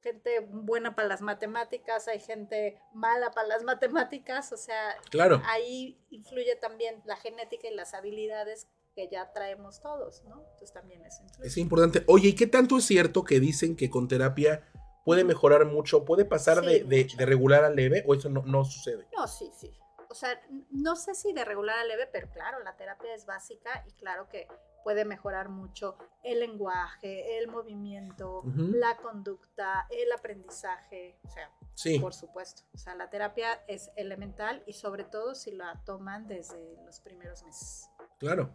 gente 0.01 0.39
buena 0.39 0.95
para 0.95 1.07
las 1.07 1.21
matemáticas, 1.21 2.07
hay 2.07 2.19
gente 2.19 2.81
mala 2.93 3.31
para 3.31 3.47
las 3.47 3.63
matemáticas, 3.65 4.51
o 4.51 4.57
sea, 4.57 4.95
claro. 5.09 5.41
ahí 5.45 5.97
influye 6.09 6.55
también 6.55 7.01
la 7.05 7.15
genética 7.15 7.67
y 7.67 7.75
las 7.75 7.93
habilidades 7.93 8.67
que 8.95 9.07
ya 9.09 9.31
traemos 9.31 9.81
todos, 9.81 10.23
¿no? 10.25 10.41
Entonces 10.41 10.73
también 10.73 11.05
es 11.05 11.21
Es 11.43 11.57
importante. 11.57 12.03
Oye, 12.07 12.29
¿y 12.29 12.35
qué 12.35 12.47
tanto 12.47 12.77
es 12.77 12.85
cierto 12.85 13.23
que 13.23 13.39
dicen 13.39 13.75
que 13.75 13.89
con 13.89 14.07
terapia 14.07 14.67
puede 15.05 15.23
mejorar 15.23 15.65
mucho, 15.65 16.05
puede 16.05 16.25
pasar 16.25 16.61
de, 16.61 16.83
de, 16.83 17.25
regular 17.25 17.63
a 17.63 17.69
leve 17.69 18.03
o 18.07 18.15
eso 18.15 18.29
no, 18.29 18.43
no 18.43 18.65
sucede? 18.65 19.07
No, 19.15 19.27
sí, 19.27 19.51
sí 19.57 19.71
o 20.09 20.15
sea, 20.15 20.41
no 20.71 20.95
sé 20.95 21.13
si 21.13 21.33
de 21.33 21.45
regular 21.45 21.77
a 21.77 21.83
leve, 21.83 22.07
pero 22.07 22.29
claro, 22.31 22.59
la 22.63 22.75
terapia 22.75 23.13
es 23.13 23.25
básica 23.25 23.85
y 23.87 23.91
claro 23.93 24.27
que 24.27 24.47
puede 24.83 25.05
mejorar 25.05 25.49
mucho 25.49 25.97
el 26.23 26.39
lenguaje, 26.39 27.37
el 27.37 27.47
movimiento, 27.47 28.43
la 28.55 28.97
conducta, 28.97 29.87
el 29.89 30.11
aprendizaje, 30.11 31.17
o 31.23 31.29
sea, 31.29 31.51
por 32.01 32.13
supuesto. 32.13 32.63
O 32.73 32.77
sea, 32.77 32.95
la 32.95 33.09
terapia 33.09 33.63
es 33.67 33.91
elemental 33.95 34.63
y 34.65 34.73
sobre 34.73 35.03
todo 35.03 35.35
si 35.35 35.51
la 35.51 35.81
toman 35.85 36.27
desde 36.27 36.77
los 36.85 36.99
primeros 36.99 37.43
meses. 37.43 37.89
Claro. 38.19 38.49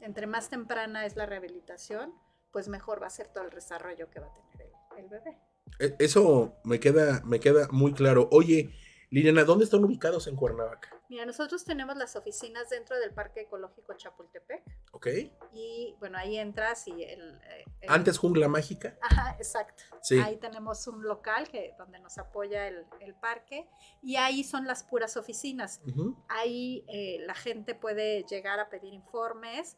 Entre 0.00 0.26
más 0.26 0.48
temprana 0.48 1.06
es 1.06 1.16
la 1.16 1.26
rehabilitación, 1.26 2.12
pues 2.50 2.68
mejor 2.68 3.02
va 3.02 3.06
a 3.06 3.10
ser 3.10 3.28
todo 3.28 3.44
el 3.44 3.50
desarrollo 3.50 4.10
que 4.10 4.20
va 4.20 4.26
a 4.26 4.32
tener 4.32 4.72
el, 4.96 5.04
el 5.04 5.08
bebé. 5.08 5.38
E, 5.78 5.96
eso 5.98 6.56
me 6.64 6.80
queda, 6.80 7.22
me 7.24 7.40
queda 7.40 7.68
muy 7.70 7.92
claro. 7.92 8.28
Oye, 8.32 8.74
Liliana, 9.10 9.44
¿dónde 9.44 9.64
están 9.64 9.84
ubicados 9.84 10.26
en 10.26 10.36
Cuernavaca? 10.36 10.88
Mira, 11.12 11.26
nosotros 11.26 11.62
tenemos 11.62 11.94
las 11.98 12.16
oficinas 12.16 12.70
dentro 12.70 12.98
del 12.98 13.12
Parque 13.12 13.42
Ecológico 13.42 13.92
Chapultepec. 13.92 14.62
Ok. 14.92 15.08
Y 15.52 15.94
bueno, 15.98 16.16
ahí 16.16 16.38
entras 16.38 16.88
y 16.88 17.04
el... 17.04 17.38
Eh, 17.50 17.86
Antes 17.86 18.16
Jungla 18.16 18.48
Mágica. 18.48 18.96
Ajá, 19.02 19.36
exacto. 19.36 19.84
Sí. 20.00 20.18
Ahí 20.18 20.38
tenemos 20.38 20.86
un 20.86 21.02
local 21.02 21.50
que, 21.50 21.74
donde 21.76 21.98
nos 22.00 22.16
apoya 22.16 22.66
el, 22.66 22.86
parque 23.20 23.68
y 24.02 24.16
ahí 24.16 24.42
son 24.42 24.66
las 24.66 24.84
puras 24.84 25.18
oficinas. 25.18 25.82
Ahí 26.28 26.82
eh, 26.88 27.18
la 27.26 27.34
gente 27.34 27.74
puede 27.74 28.24
llegar 28.24 28.58
a 28.58 28.70
pedir 28.70 28.94
informes 28.94 29.76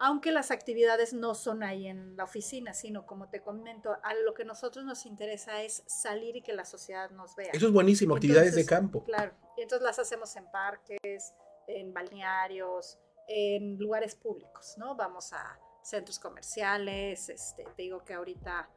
aunque 0.00 0.30
las 0.30 0.52
actividades 0.52 1.12
no 1.12 1.34
son 1.34 1.64
ahí 1.64 1.88
en 1.88 2.16
la 2.16 2.22
oficina, 2.22 2.72
sino 2.72 3.04
como 3.04 3.28
te 3.30 3.42
comento, 3.42 3.96
a 4.04 4.14
lo 4.14 4.32
que 4.32 4.44
nosotros 4.44 4.84
nos 4.84 5.04
interesa 5.06 5.62
es 5.64 5.82
salir 5.88 6.36
y 6.36 6.42
que 6.42 6.52
la 6.52 6.64
sociedad 6.64 7.10
nos 7.10 7.34
vea. 7.34 7.50
Eso 7.52 7.66
es 7.66 7.72
buenísimo, 7.72 8.14
actividades 8.14 8.54
de 8.54 8.64
campo. 8.64 9.02
Claro, 9.02 9.34
y 9.58 9.62
entonces 9.62 9.84
las 9.84 9.98
hacemos 9.98 10.34
en 10.36 10.48
parques, 10.50 11.34
en 11.66 11.92
balnearios, 11.92 12.98
en 13.26 13.76
lugares 13.78 14.14
públicos, 14.14 14.74
¿no? 14.78 14.94
Vamos 14.94 15.32
a 15.32 15.58
centros 15.82 16.20
comerciales, 16.20 17.28
este, 17.28 17.64
te 17.64 17.82
digo 17.82 18.04
que 18.04 18.14
ahorita, 18.14 18.70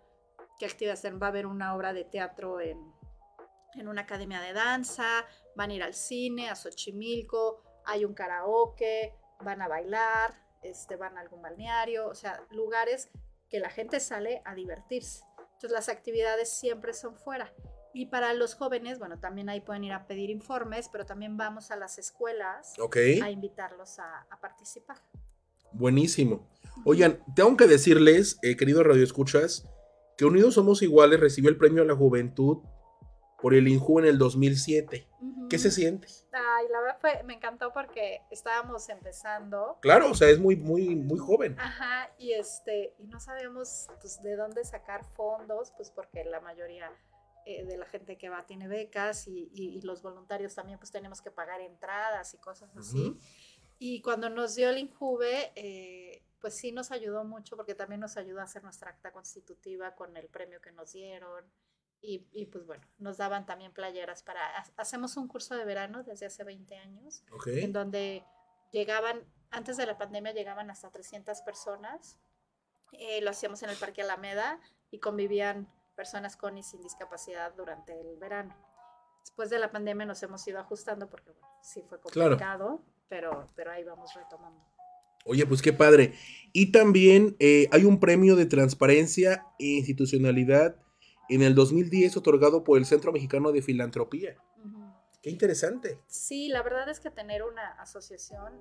¿qué 0.57 0.65
actividades 0.65 1.05
va 1.21 1.27
a 1.27 1.29
haber 1.29 1.45
una 1.45 1.75
obra 1.75 1.93
de 1.93 2.03
teatro 2.03 2.59
en, 2.59 2.93
en 3.75 3.87
una 3.87 4.01
academia 4.01 4.41
de 4.41 4.53
danza, 4.53 5.25
van 5.55 5.69
a 5.69 5.73
ir 5.73 5.83
al 5.83 5.93
cine, 5.93 6.49
a 6.49 6.55
Xochimilco, 6.55 7.61
hay 7.85 8.03
un 8.03 8.15
karaoke, 8.15 9.15
van 9.41 9.61
a 9.61 9.67
bailar, 9.67 10.35
este, 10.63 10.95
van 10.95 11.15
a 11.17 11.21
algún 11.21 11.43
balneario, 11.43 12.07
o 12.07 12.15
sea, 12.15 12.43
lugares 12.49 13.11
que 13.49 13.59
la 13.59 13.69
gente 13.69 13.99
sale 13.99 14.41
a 14.45 14.55
divertirse. 14.55 15.23
Entonces 15.37 15.71
las 15.71 15.89
actividades 15.89 16.51
siempre 16.51 16.93
son 16.93 17.15
fuera. 17.15 17.53
Y 17.93 18.07
para 18.07 18.33
los 18.33 18.55
jóvenes, 18.55 18.99
bueno, 18.99 19.19
también 19.19 19.49
ahí 19.49 19.61
pueden 19.61 19.83
ir 19.83 19.93
a 19.93 20.07
pedir 20.07 20.29
informes, 20.29 20.89
pero 20.91 21.05
también 21.05 21.37
vamos 21.37 21.71
a 21.71 21.75
las 21.75 21.97
escuelas 21.97 22.73
a 23.21 23.29
invitarlos 23.29 23.99
a, 23.99 24.27
participar. 24.41 24.97
Buenísimo. 25.73 26.47
Oigan, 26.85 27.23
tengo 27.35 27.55
que 27.57 27.67
decirles, 27.67 28.39
eh, 28.43 28.55
queridos 28.55 28.85
radioescuchas, 28.85 29.67
que 30.17 30.25
Unidos 30.25 30.55
Somos 30.55 30.81
Iguales 30.81 31.19
recibió 31.19 31.49
el 31.49 31.57
premio 31.57 31.83
a 31.83 31.85
la 31.85 31.95
juventud 31.95 32.59
por 33.41 33.53
el 33.53 33.67
Inju 33.67 33.99
en 33.99 34.05
el 34.05 34.17
2007. 34.17 35.07
¿Qué 35.49 35.57
se 35.57 35.71
siente? 35.71 36.07
Ay, 36.31 36.67
la 36.71 36.79
verdad 36.79 36.97
fue, 37.01 37.23
me 37.23 37.33
encantó 37.33 37.73
porque 37.73 38.21
estábamos 38.31 38.87
empezando. 38.87 39.77
Claro, 39.81 40.11
o 40.11 40.13
sea, 40.13 40.29
es 40.29 40.39
muy, 40.39 40.55
muy, 40.55 40.95
muy 40.95 41.19
joven. 41.19 41.57
Ajá, 41.59 42.09
y 42.17 42.31
este, 42.31 42.93
y 42.99 43.07
no 43.07 43.19
sabíamos 43.19 43.87
pues, 43.99 44.21
de 44.23 44.37
dónde 44.37 44.63
sacar 44.63 45.03
fondos, 45.03 45.73
pues 45.75 45.91
porque 45.91 46.23
la 46.23 46.39
mayoría 46.39 46.89
eh, 47.45 47.65
de 47.65 47.77
la 47.77 47.85
gente 47.85 48.17
que 48.17 48.29
va 48.29 48.45
tiene 48.45 48.67
becas 48.67 49.27
y, 49.27 49.81
los 49.81 50.01
voluntarios 50.01 50.53
también 50.53 50.77
pues 50.77 50.91
tenemos 50.91 51.21
que 51.21 51.31
pagar 51.31 51.61
entradas 51.61 52.33
y 52.33 52.37
cosas 52.37 52.75
así. 52.77 53.17
Y 53.79 54.01
cuando 54.01 54.29
nos 54.29 54.53
dio 54.53 54.69
el 54.69 54.77
Injuve, 54.77 55.51
eh, 55.55 56.23
pues 56.39 56.55
sí 56.55 56.71
nos 56.71 56.91
ayudó 56.91 57.23
mucho 57.23 57.57
porque 57.57 57.73
también 57.73 57.99
nos 57.99 58.15
ayudó 58.15 58.41
a 58.41 58.43
hacer 58.43 58.63
nuestra 58.63 58.91
acta 58.91 59.11
constitutiva 59.11 59.95
con 59.95 60.15
el 60.17 60.27
premio 60.27 60.61
que 60.61 60.71
nos 60.71 60.93
dieron. 60.93 61.45
Y, 61.99 62.27
y, 62.31 62.45
pues 62.45 62.65
bueno, 62.65 62.85
nos 62.99 63.17
daban 63.17 63.45
también 63.45 63.73
playeras 63.73 64.21
para... 64.23 64.41
Hacemos 64.77 65.17
un 65.17 65.27
curso 65.27 65.55
de 65.55 65.65
verano 65.65 66.03
desde 66.03 66.27
hace 66.27 66.43
20 66.43 66.75
años, 66.75 67.23
en 67.45 67.73
donde 67.73 68.23
llegaban, 68.71 69.23
antes 69.51 69.77
de 69.77 69.85
la 69.85 69.97
pandemia 69.97 70.31
llegaban 70.31 70.69
hasta 70.69 70.91
300 70.91 71.41
personas. 71.41 72.17
Eh, 72.93 73.21
lo 73.21 73.29
hacíamos 73.29 73.61
en 73.63 73.69
el 73.69 73.77
Parque 73.77 74.01
Alameda 74.01 74.59
y 74.89 74.99
convivían 74.99 75.71
personas 75.95 76.35
con 76.37 76.57
y 76.57 76.63
sin 76.63 76.81
discapacidad 76.81 77.53
durante 77.55 77.99
el 77.99 78.17
verano. 78.17 78.55
Después 79.21 79.49
de 79.49 79.59
la 79.59 79.71
pandemia 79.71 80.05
nos 80.05 80.21
hemos 80.23 80.45
ido 80.47 80.59
ajustando 80.59 81.09
porque 81.09 81.31
bueno, 81.31 81.47
sí 81.61 81.83
fue 81.87 81.99
complicado, 81.99 82.83
pero, 83.07 83.49
pero 83.55 83.71
ahí 83.71 83.83
vamos 83.83 84.13
retomando. 84.15 84.63
Oye, 85.25 85.45
pues 85.45 85.61
qué 85.61 85.73
padre. 85.73 86.15
Y 86.51 86.71
también 86.71 87.35
eh, 87.39 87.67
hay 87.71 87.85
un 87.85 87.99
premio 87.99 88.35
de 88.35 88.47
transparencia 88.47 89.45
e 89.59 89.65
institucionalidad 89.65 90.75
en 91.29 91.43
el 91.43 91.53
2010 91.53 92.17
otorgado 92.17 92.63
por 92.63 92.77
el 92.77 92.85
Centro 92.85 93.11
Mexicano 93.11 93.51
de 93.51 93.61
Filantropía. 93.61 94.35
Qué 95.21 95.29
interesante. 95.29 95.99
Sí, 96.07 96.47
la 96.47 96.63
verdad 96.63 96.89
es 96.89 96.99
que 96.99 97.11
tener 97.11 97.43
una 97.43 97.79
asociación 97.79 98.53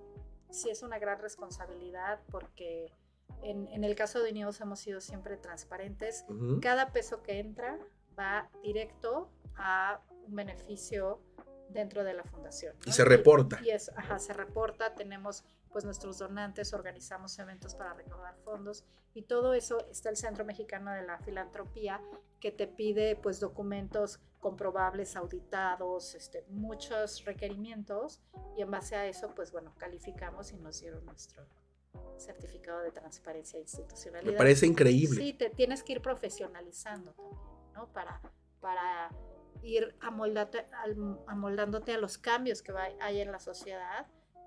sí 0.51 0.69
es 0.69 0.83
una 0.83 0.99
gran 0.99 1.21
responsabilidad 1.21 2.21
porque 2.31 2.93
en, 3.43 3.85
el 3.85 3.95
caso 3.95 4.23
de 4.23 4.31
Unidos 4.31 4.61
hemos 4.61 4.81
sido 4.81 5.01
siempre 5.01 5.37
transparentes. 5.37 6.25
Cada 6.61 6.93
peso 6.93 7.23
que 7.23 7.39
entra 7.39 7.79
va 8.19 8.49
directo 8.63 9.31
a 9.57 10.01
un 10.27 10.35
beneficio 10.35 11.21
dentro 11.69 12.05
de 12.05 12.15
la 12.15 12.25
fundación. 12.25 12.75
Y 12.85 12.93
se 12.93 13.05
reporta. 13.05 13.61
Y, 13.63 13.71
es, 13.71 13.91
ajá, 13.97 14.19
se 14.19 14.33
reporta, 14.33 14.95
tenemos 14.95 15.45
pues 15.71 15.85
nuestros 15.85 16.19
donantes, 16.19 16.73
organizamos 16.75 17.39
eventos 17.39 17.75
para 17.75 17.95
recaudar 17.95 18.37
fondos 18.45 18.85
y 19.15 19.23
todo 19.23 19.55
eso 19.55 19.87
está 19.89 20.11
el 20.11 20.17
Centro 20.17 20.45
Mexicano 20.45 20.93
de 20.93 21.03
la 21.03 21.19
Filantropía 21.19 22.01
que 22.41 22.51
te 22.51 22.67
pide 22.67 23.17
pues 23.17 23.39
documentos 23.39 24.21
comprobables, 24.41 25.15
auditados, 25.17 26.15
este, 26.15 26.45
muchos 26.49 27.25
requerimientos 27.25 28.21
y 28.57 28.63
en 28.63 28.71
base 28.71 28.97
a 28.97 29.07
eso 29.07 29.33
pues 29.35 29.53
bueno, 29.53 29.73
calificamos 29.79 30.53
y 30.53 30.57
nos 30.57 30.81
dieron 30.81 31.05
nuestro 31.05 31.47
certificado 32.19 32.83
de 32.83 32.93
transparencia 32.93 33.59
e 33.59 33.63
institucionalidad. 33.63 34.33
Me 34.33 34.39
parece 34.39 34.67
increíble. 34.67 35.21
Sí, 35.21 35.33
te 35.33 35.51
tienes 35.51 35.83
que 35.83 35.95
ir 35.95 36.03
profesionalizando 36.03 37.13
también, 37.13 37.39
¿no? 37.75 37.93
Para, 37.93 38.21
para 38.61 39.11
ir 39.63 39.95
amoldándote 40.01 41.93
a 41.93 41.99
los 41.99 42.19
cambios 42.19 42.63
que 42.63 42.73
hay 43.01 43.21
en 43.21 43.33
la 43.33 43.41
sociedad 43.41 44.07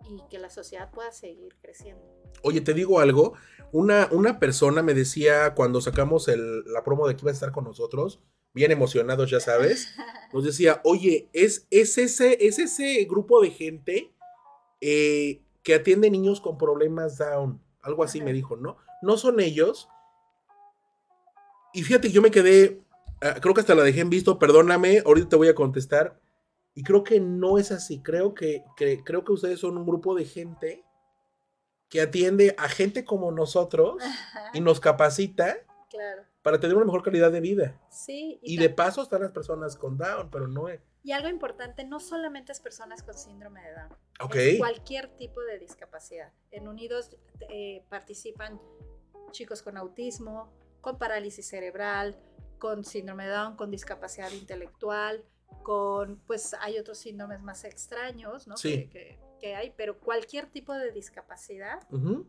y 0.09 0.21
que 0.29 0.39
la 0.39 0.49
sociedad 0.49 0.91
pueda 0.91 1.11
seguir 1.11 1.55
creciendo. 1.61 2.03
Oye, 2.41 2.61
te 2.61 2.73
digo 2.73 2.99
algo, 2.99 3.33
una, 3.71 4.07
una 4.11 4.39
persona 4.39 4.81
me 4.81 4.93
decía 4.93 5.53
cuando 5.55 5.81
sacamos 5.81 6.27
el, 6.27 6.63
la 6.65 6.83
promo 6.83 7.07
de 7.07 7.15
que 7.15 7.21
iba 7.21 7.31
a 7.31 7.33
estar 7.33 7.51
con 7.51 7.63
nosotros, 7.63 8.21
bien 8.53 8.71
emocionados, 8.71 9.29
ya 9.29 9.39
sabes, 9.39 9.87
nos 10.33 10.43
decía, 10.43 10.81
oye, 10.83 11.29
es, 11.33 11.67
es, 11.69 11.97
ese, 11.97 12.45
es 12.45 12.59
ese 12.59 13.05
grupo 13.05 13.41
de 13.41 13.51
gente 13.51 14.13
eh, 14.81 15.41
que 15.64 15.76
atiende 15.76 16.09
niños 16.09 16.41
con 16.41 16.57
problemas 16.57 17.18
down, 17.18 17.61
algo 17.82 18.03
así 18.03 18.22
me 18.22 18.34
dijo, 18.34 18.57
¿no? 18.57 18.78
No 19.01 19.18
son 19.18 19.39
ellos. 19.39 19.89
Y 21.74 21.84
fíjate, 21.84 22.11
yo 22.11 22.22
me 22.22 22.32
quedé, 22.32 22.84
ah, 23.22 23.36
creo 23.41 23.53
que 23.53 23.61
hasta 23.61 23.76
la 23.76 23.84
dejé 23.84 24.01
en 24.01 24.09
visto, 24.09 24.39
perdóname, 24.39 25.01
ahorita 25.05 25.30
te 25.30 25.36
voy 25.36 25.47
a 25.47 25.55
contestar. 25.55 26.20
Y 26.76 26.84
creo 26.84 27.03
que 27.03 27.20
no 27.20 27.57
es 27.57 27.72
así, 27.72 28.01
creo 28.01 28.34
que, 28.34 28.64
que 28.76 29.03
creo 29.03 29.24
que 29.24 29.32
ustedes 29.32 29.59
son 29.59 29.78
un 29.78 29.86
grupo 29.86 30.16
de 30.16 30.26
gente 30.26 30.84
que 31.89 32.01
atiende 32.01 32.55
a 32.57 32.68
gente 32.68 33.05
como 33.05 33.32
nosotros 33.32 34.01
y 34.53 34.61
nos 34.61 34.80
capacita 34.80 35.57
para 36.41 36.59
tener 36.59 36.76
una 36.76 36.86
mejor 36.86 37.03
calidad 37.03 37.32
de 37.32 37.39
vida. 37.39 37.80
Sí. 37.89 38.39
Y, 38.41 38.57
de 38.57 38.70
paso 38.70 39.03
están 39.03 39.22
las 39.22 39.32
personas 39.32 39.76
con 39.76 39.97
Down, 39.97 40.30
pero 40.32 40.47
no 40.47 40.68
es. 40.70 40.82
Y 41.03 41.11
algo 41.11 41.27
importante, 41.27 41.83
no 41.83 41.99
solamente 41.99 42.53
es 42.53 42.61
personas 42.61 43.03
con 43.03 43.13
síndrome 43.13 43.61
de 43.61 43.73
Down. 43.73 43.97
Es 44.35 44.57
cualquier 44.57 45.09
tipo 45.17 45.41
de 45.41 45.59
discapacidad. 45.59 46.31
En 46.49 46.67
Unidos 46.67 47.17
eh, 47.49 47.83
participan 47.89 48.59
chicos 49.31 49.61
con 49.61 49.77
autismo, 49.77 50.53
con 50.79 50.97
parálisis 50.97 51.45
cerebral, 51.45 52.17
con 52.57 52.85
síndrome 52.85 53.25
de 53.25 53.31
Down, 53.31 53.57
con 53.57 53.69
discapacidad 53.69 54.31
intelectual, 54.31 55.25
con, 55.61 56.21
pues 56.25 56.55
hay 56.61 56.77
otros 56.77 56.99
síndromes 56.99 57.41
más 57.41 57.65
extraños, 57.65 58.47
¿no? 58.47 58.55
Sí. 58.55 58.87
Que, 58.87 58.89
que, 58.89 59.19
hay, 59.55 59.73
pero 59.75 59.99
cualquier 59.99 60.47
tipo 60.47 60.73
de 60.73 60.91
discapacidad 60.91 61.79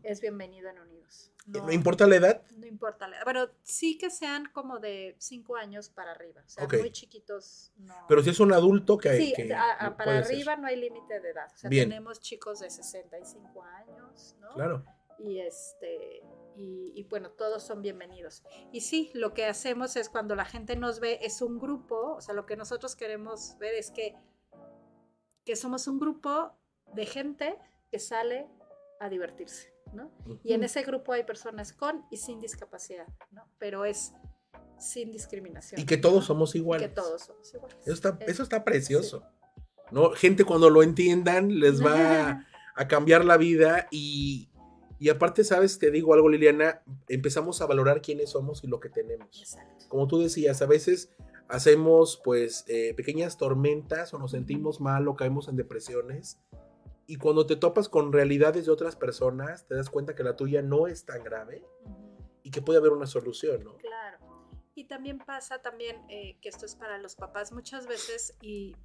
es 0.03 0.21
bienvenido 0.21 0.69
en 0.69 0.79
Unidos. 0.79 1.31
No, 1.45 1.71
importa 1.71 2.07
la 2.07 2.15
edad? 2.15 2.41
No 2.55 2.65
importa 2.65 3.07
la 3.07 3.17
edad. 3.17 3.25
Pero 3.25 3.51
sí 3.61 3.97
que 3.97 4.09
sean 4.09 4.49
como 4.51 4.79
de 4.79 5.15
5 5.19 5.55
años 5.55 5.89
para 5.89 6.11
arriba. 6.11 6.41
O 6.45 6.49
sea, 6.49 6.67
muy 6.67 6.91
chiquitos. 6.91 7.71
No. 7.77 7.93
Pero 8.07 8.23
si 8.23 8.31
es 8.31 8.39
un 8.39 8.51
adulto 8.51 8.97
que 8.97 9.15
Sí, 9.15 9.33
para 9.97 10.17
arriba 10.17 10.55
no 10.55 10.67
hay 10.67 10.77
límite 10.77 11.19
de 11.19 11.29
edad. 11.29 11.47
O 11.53 11.57
sea, 11.57 11.69
tenemos 11.69 12.19
chicos 12.19 12.59
de 12.59 12.69
65 12.69 13.63
años, 13.63 14.35
¿no? 14.39 14.53
Claro. 14.55 14.83
Y 15.19 15.39
este. 15.39 16.23
Y, 16.57 17.03
bueno, 17.09 17.31
todos 17.31 17.63
son 17.63 17.81
bienvenidos. 17.81 18.43
Y 18.71 18.79
sí, 18.81 19.11
lo 19.13 19.33
que 19.33 19.45
hacemos 19.45 19.97
es 19.97 20.07
cuando 20.07 20.35
la 20.35 20.45
gente 20.45 20.77
nos 20.77 21.01
ve, 21.01 21.19
es 21.21 21.41
un 21.41 21.59
grupo, 21.59 22.15
o 22.15 22.21
sea, 22.21 22.33
lo 22.33 22.45
que 22.45 22.55
nosotros 22.55 22.95
queremos 22.95 23.57
ver 23.59 23.75
es 23.75 23.91
que, 23.91 24.15
que 25.43 25.57
somos 25.57 25.87
un 25.87 25.99
grupo 25.99 26.57
de 26.95 27.05
gente 27.05 27.57
que 27.91 27.99
sale 27.99 28.47
a 28.99 29.09
divertirse. 29.09 29.73
Y 30.43 30.53
en 30.53 30.63
ese 30.63 30.81
grupo 30.81 31.13
hay 31.13 31.23
personas 31.23 31.71
con 31.71 32.05
y 32.09 32.17
sin 32.17 32.41
discapacidad, 32.41 33.07
¿no? 33.31 33.47
Pero 33.59 33.85
es 33.85 34.13
sin 34.77 35.11
discriminación. 35.11 35.79
Y 35.79 35.85
que 35.85 35.97
todos 35.97 36.25
somos 36.25 36.55
iguales. 36.55 36.89
que 36.89 36.93
todos 36.93 37.21
somos 37.21 37.53
iguales. 37.53 37.77
Eso 37.85 38.43
está, 38.43 38.63
precioso. 38.63 39.23
¿no? 39.91 40.11
Gente 40.11 40.43
cuando 40.43 40.69
lo 40.69 40.83
entiendan 40.83 41.59
les 41.59 41.83
va 41.83 42.45
a, 42.75 42.87
cambiar 42.87 43.23
la 43.23 43.37
vida 43.37 43.87
y, 43.89 44.49
y, 44.99 45.09
aparte, 45.09 45.43
sabes, 45.43 45.79
te 45.79 45.91
digo 45.91 46.13
algo, 46.13 46.27
Liliana, 46.27 46.83
empezamos 47.07 47.61
a 47.61 47.67
valorar 47.67 48.01
quiénes 48.01 48.31
somos 48.31 48.63
y 48.63 48.67
lo 48.67 48.79
que 48.79 48.89
tenemos. 48.89 49.39
Exacto. 49.39 49.85
Como 49.87 50.07
tú 50.07 50.19
decías, 50.19 50.61
a 50.61 50.65
veces 50.65 51.09
hacemos 51.47 52.19
pues 52.23 52.65
eh, 52.67 52.93
pequeñas 52.95 53.37
tormentas 53.37 54.13
o 54.13 54.19
nos 54.19 54.31
sentimos 54.31 54.81
mal 54.81 55.07
o 55.07 55.15
caemos 55.15 55.47
en 55.47 55.55
depresiones 55.55 56.39
y 57.07 57.17
cuando 57.17 57.45
te 57.45 57.55
topas 57.55 57.89
con 57.89 58.11
realidades 58.11 58.65
de 58.65 58.71
otras 58.71 58.95
personas, 58.95 59.67
te 59.67 59.75
das 59.75 59.89
cuenta 59.89 60.15
que 60.15 60.23
la 60.23 60.35
tuya 60.35 60.61
no 60.61 60.87
es 60.87 61.05
tan 61.05 61.23
grave 61.23 61.63
y 62.43 62.51
que 62.51 62.61
puede 62.61 62.79
haber 62.79 62.91
una 62.91 63.05
solución, 63.05 63.63
¿no? 63.63 63.77
Claro. 63.77 64.17
Y 64.73 64.85
también 64.85 65.19
pasa 65.19 65.61
también 65.61 66.03
eh, 66.09 66.37
que 66.41 66.49
esto 66.49 66.65
es 66.65 66.75
para 66.75 66.97
los 66.97 67.15
papás 67.15 67.51
muchas 67.51 67.87
veces 67.87 68.37
y 68.41 68.75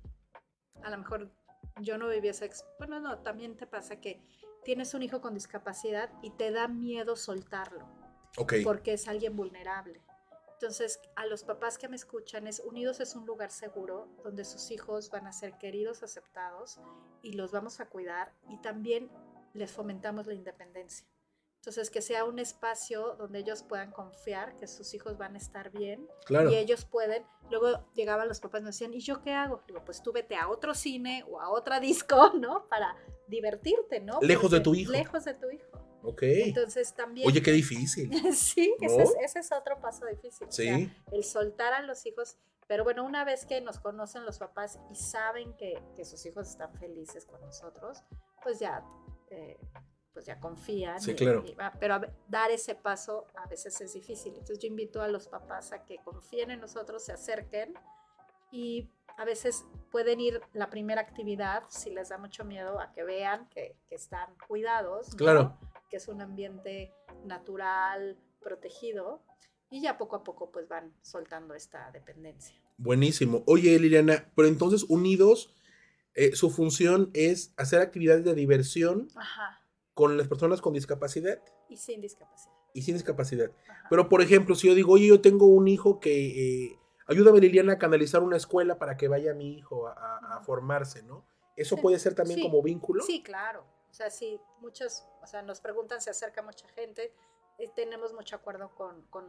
a 0.82 0.90
lo 0.90 0.98
mejor 0.98 1.30
yo 1.80 1.98
no 1.98 2.08
viví 2.08 2.28
esa... 2.28 2.46
Bueno, 2.78 3.00
no, 3.00 3.18
también 3.20 3.56
te 3.56 3.66
pasa 3.66 4.00
que 4.00 4.22
tienes 4.64 4.94
un 4.94 5.02
hijo 5.02 5.20
con 5.20 5.34
discapacidad 5.34 6.10
y 6.22 6.30
te 6.30 6.50
da 6.50 6.68
miedo 6.68 7.16
soltarlo. 7.16 7.88
Ok. 8.36 8.54
Porque 8.62 8.92
es 8.92 9.08
alguien 9.08 9.34
vulnerable. 9.34 10.02
Entonces, 10.60 11.00
a 11.16 11.24
los 11.24 11.42
papás 11.42 11.78
que 11.78 11.88
me 11.88 11.96
escuchan, 11.96 12.46
es 12.46 12.60
Unidos 12.60 13.00
es 13.00 13.14
un 13.14 13.24
lugar 13.24 13.50
seguro 13.50 14.08
donde 14.22 14.44
sus 14.44 14.70
hijos 14.70 15.08
van 15.08 15.26
a 15.26 15.32
ser 15.32 15.56
queridos, 15.56 16.02
aceptados 16.02 16.78
y 17.22 17.32
los 17.32 17.50
vamos 17.50 17.80
a 17.80 17.88
cuidar 17.88 18.34
y 18.46 18.60
también 18.60 19.10
les 19.54 19.72
fomentamos 19.72 20.26
la 20.26 20.34
independencia. 20.34 21.06
Entonces, 21.60 21.88
que 21.88 22.02
sea 22.02 22.26
un 22.26 22.38
espacio 22.38 23.14
donde 23.14 23.38
ellos 23.38 23.62
puedan 23.62 23.90
confiar 23.90 24.54
que 24.56 24.66
sus 24.66 24.92
hijos 24.92 25.16
van 25.16 25.34
a 25.34 25.38
estar 25.38 25.70
bien 25.70 26.06
claro. 26.26 26.50
y 26.50 26.56
ellos 26.56 26.84
pueden. 26.84 27.24
Luego 27.50 27.90
llegaban 27.94 28.28
los 28.28 28.40
papás 28.40 28.60
y 28.60 28.64
me 28.64 28.68
decían, 28.68 28.92
¿y 28.92 29.00
yo 29.00 29.22
qué 29.22 29.32
hago? 29.32 29.62
Digo, 29.66 29.82
pues 29.82 30.02
tú 30.02 30.12
vete 30.12 30.36
a 30.36 30.50
otro 30.50 30.74
cine 30.74 31.24
o 31.30 31.40
a 31.40 31.48
otra 31.48 31.80
disco, 31.80 32.32
¿no? 32.38 32.68
Para 32.68 32.96
divertirte, 33.28 34.00
¿no? 34.00 34.18
Lejos 34.20 34.50
de 34.50 34.60
tu 34.60 34.74
hijo. 34.74 34.92
Lejos 34.92 35.24
de 35.24 35.32
tu 35.32 35.48
hijo. 35.48 35.79
Ok. 36.02 36.22
Entonces 36.22 36.94
también. 36.94 37.26
Oye, 37.26 37.42
qué 37.42 37.52
difícil. 37.52 38.10
sí, 38.34 38.74
ese, 38.80 39.38
es, 39.38 39.52
otro 39.52 39.80
paso 39.80 40.06
difícil. 40.06 40.46
Sí. 40.50 40.90
el 41.12 41.24
soltar 41.24 41.72
a 41.72 41.82
los 41.82 42.04
hijos. 42.06 42.36
Pero 42.66 42.84
bueno, 42.84 43.04
una 43.04 43.24
vez 43.24 43.46
que 43.46 43.60
nos 43.60 43.80
conocen 43.80 44.24
los 44.24 44.38
papás 44.38 44.78
y 44.90 44.94
saben 44.94 45.54
que, 45.54 45.82
sus 46.04 46.24
hijos 46.24 46.48
están 46.48 46.72
felices 46.74 47.26
con 47.26 47.40
nosotros, 47.40 48.04
pues 48.44 48.60
ya, 48.60 48.84
eh, 49.28 49.58
pues 50.12 50.24
ya 50.24 50.38
confían. 50.38 51.00
Sí, 51.00 51.14
claro. 51.14 51.44
pero 51.80 52.00
dar 52.28 52.52
ese 52.52 52.76
paso 52.76 53.26
a 53.34 53.48
veces 53.48 53.80
es 53.80 53.92
difícil. 53.94 54.34
Entonces 54.34 54.60
yo 54.60 54.68
invito 54.68 55.02
a 55.02 55.08
los 55.08 55.26
papás 55.26 55.72
a 55.72 55.84
que 55.84 55.98
confíen 55.98 56.52
en 56.52 56.60
nosotros, 56.60 57.04
se 57.04 57.12
acerquen 57.12 57.74
y 58.52 58.88
a 59.16 59.24
veces 59.24 59.64
pueden 59.90 60.20
ir 60.20 60.40
la 60.52 60.70
primera 60.70 61.00
actividad, 61.00 61.64
si 61.68 61.90
les 61.90 62.08
da 62.08 62.18
mucho 62.18 62.44
miedo, 62.44 62.80
a 62.80 62.92
que 62.92 63.02
vean 63.02 63.48
que, 63.48 63.76
que 63.88 63.96
están 63.96 64.34
cuidados, 64.46 65.14
¿no? 65.18 65.58
Que 65.90 65.96
es 65.96 66.08
un 66.08 66.22
ambiente 66.22 66.94
natural, 67.24 68.16
protegido, 68.40 69.22
y 69.70 69.82
ya 69.82 69.98
poco 69.98 70.16
a 70.16 70.24
poco 70.24 70.50
pues 70.50 70.68
van 70.68 70.94
soltando 71.02 71.54
esta 71.54 71.90
dependencia. 71.90 72.56
Buenísimo. 72.78 73.42
Oye, 73.46 73.78
Liliana, 73.78 74.30
pero 74.36 74.48
entonces 74.48 74.84
Unidos, 74.88 75.54
eh, 76.14 76.34
su 76.34 76.50
función 76.50 77.10
es 77.12 77.52
hacer 77.56 77.80
actividades 77.82 78.24
de 78.24 78.34
diversión 78.34 79.08
Ajá. 79.16 79.60
con 79.94 80.16
las 80.16 80.28
personas 80.28 80.60
con 80.60 80.72
discapacidad 80.74 81.42
Y 81.68 81.76
sin 81.76 82.00
discapacidad. 82.00 82.54
y 82.72 82.82
sin 82.82 82.94
discapacidad. 82.94 83.50
Ajá. 83.68 83.86
Pero, 83.90 84.08
por 84.08 84.22
ejemplo, 84.22 84.54
si 84.54 84.68
yo 84.68 84.74
digo, 84.74 84.92
oye, 84.94 85.08
yo 85.08 85.20
tengo 85.20 85.46
un 85.46 85.68
hijo 85.68 86.00
que... 86.00 86.66
eh, 86.66 86.78
ayúdame, 87.06 87.40
Liliana, 87.40 87.74
a 87.74 87.78
canalizar 87.78 88.22
una 88.22 88.36
escuela 88.36 88.78
para 88.78 88.96
que 88.96 89.08
vaya 89.08 89.34
mi 89.34 89.54
hijo 89.58 89.88
a, 89.88 89.92
a- 89.92 90.36
a 90.36 90.40
formarse, 90.44 91.02
¿no? 91.02 91.26
¿Eso 91.56 91.74
Sí. 91.76 91.82
puede 91.82 91.98
ser 91.98 92.14
también 92.14 92.38
Sí. 92.38 92.42
como 92.44 92.62
vínculo? 92.62 93.02
Sí, 93.04 93.22
claro. 93.22 93.64
O 93.90 93.94
sea, 93.94 94.10
sí, 94.10 94.40
muchos, 94.60 95.04
o 95.22 95.26
sea, 95.26 95.42
nos 95.42 95.60
preguntan, 95.60 96.00
se 96.00 96.10
acerca 96.10 96.42
mucha 96.42 96.68
gente. 96.68 97.14
eh, 97.58 97.70
tenemos 97.76 98.14
mucho 98.14 98.36
acuerdo 98.36 98.74
con, 98.74 99.02
con 99.10 99.26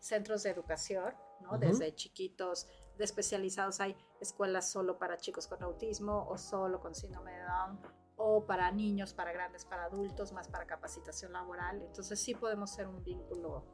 centros 0.00 0.42
de 0.44 0.50
educación, 0.50 1.12
¿no? 1.40 1.50
Ujú. 1.50 1.58
Desde 1.58 1.94
chiquitos, 1.94 2.66
de 2.96 3.04
especializados 3.04 3.78
hay 3.80 3.94
escuelas 4.20 4.70
solo 4.70 4.98
para 4.98 5.18
chicos 5.18 5.46
con 5.46 5.62
autismo 5.62 6.26
o 6.30 6.38
solo 6.38 6.80
con 6.80 6.94
síndrome 6.94 7.32
de 7.32 7.42
Down 7.42 7.80
o 8.16 8.46
para 8.46 8.70
niños, 8.70 9.12
para 9.12 9.32
grandes, 9.32 9.66
para 9.66 9.84
adultos, 9.84 10.32
más 10.32 10.48
para 10.48 10.64
capacitación 10.66 11.32
laboral. 11.34 11.82
Entonces 11.82 12.18
sí 12.18 12.34
podemos 12.34 12.70
ser 12.70 12.86
un 12.88 13.02
vínculo 13.04 13.66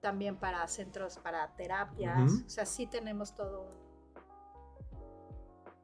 también 0.00 0.38
para 0.38 0.64
centros, 0.68 1.18
para 1.18 1.56
terapias. 1.56 2.30
Ujú. 2.34 2.46
O 2.46 2.50
sea, 2.50 2.66
sí 2.66 2.86
tenemos 2.86 3.34
todo 3.34 3.62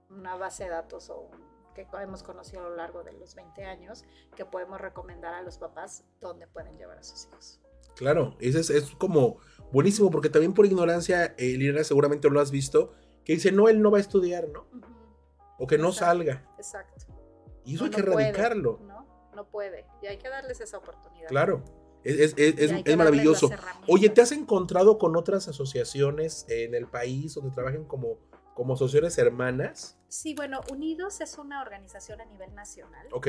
un- 0.08 0.16
una 0.18 0.36
base 0.36 0.64
de 0.64 0.70
datos 0.70 1.10
o 1.10 1.20
un- 1.20 1.51
que 1.74 1.86
hemos 2.02 2.22
conocido 2.22 2.64
a 2.64 2.68
lo 2.68 2.76
largo 2.76 3.02
de 3.02 3.12
los 3.12 3.34
20 3.34 3.64
años 3.64 4.04
que 4.36 4.44
podemos 4.44 4.80
recomendar 4.80 5.34
a 5.34 5.42
los 5.42 5.58
papás 5.58 6.04
dónde 6.20 6.46
pueden 6.46 6.76
llevar 6.76 6.98
a 6.98 7.02
sus 7.02 7.26
hijos. 7.26 7.60
Claro, 7.96 8.36
ese 8.40 8.60
es, 8.60 8.70
es 8.70 8.90
como 8.96 9.38
buenísimo, 9.72 10.10
porque 10.10 10.28
también 10.30 10.54
por 10.54 10.64
ignorancia, 10.66 11.34
eh, 11.36 11.56
Liliana, 11.56 11.84
seguramente 11.84 12.28
lo 12.30 12.40
has 12.40 12.50
visto, 12.50 12.92
que 13.24 13.34
dice, 13.34 13.52
no, 13.52 13.68
él 13.68 13.80
no 13.82 13.90
va 13.90 13.98
a 13.98 14.00
estudiar, 14.00 14.48
¿no? 14.48 14.62
Ujú, 14.72 14.80
O 15.58 15.66
que 15.66 15.78
no 15.78 15.88
Exacto. 15.88 16.06
salga. 16.06 16.48
Exacto. 16.56 17.06
Y 17.64 17.74
eso 17.74 17.84
No, 17.84 17.90
hay 17.90 17.96
que 17.96 18.02
no 18.02 18.12
puede, 18.12 18.28
erradicarlo. 18.28 18.80
¿no? 18.82 19.06
no 19.34 19.48
puede. 19.48 19.86
Y 20.02 20.06
hay 20.06 20.18
que 20.18 20.28
darles 20.28 20.60
esa 20.60 20.78
oportunidad. 20.78 21.28
Claro, 21.28 21.62
es, 22.02 22.18
es- 22.18 22.34
es- 22.58 22.72
es- 22.84 22.96
maravilloso. 22.96 23.48
Oye, 23.86 24.08
¿te 24.08 24.20
has 24.22 24.32
encontrado 24.32 24.98
con 24.98 25.14
otras 25.16 25.46
asociaciones 25.48 26.46
en 26.48 26.74
el 26.74 26.86
país 26.88 27.34
donde 27.34 27.50
trabajan 27.54 27.84
como, 27.84 28.18
como 28.54 28.74
asociaciones 28.74 29.16
hermanas? 29.18 29.98
Sí, 30.08 30.34
bueno, 30.34 30.60
Unidos 30.70 31.20
es 31.20 31.38
una 31.38 31.62
organización 31.62 32.20
a 32.20 32.24
nivel 32.26 32.54
nacional 32.54 33.06
Ok, 33.12 33.26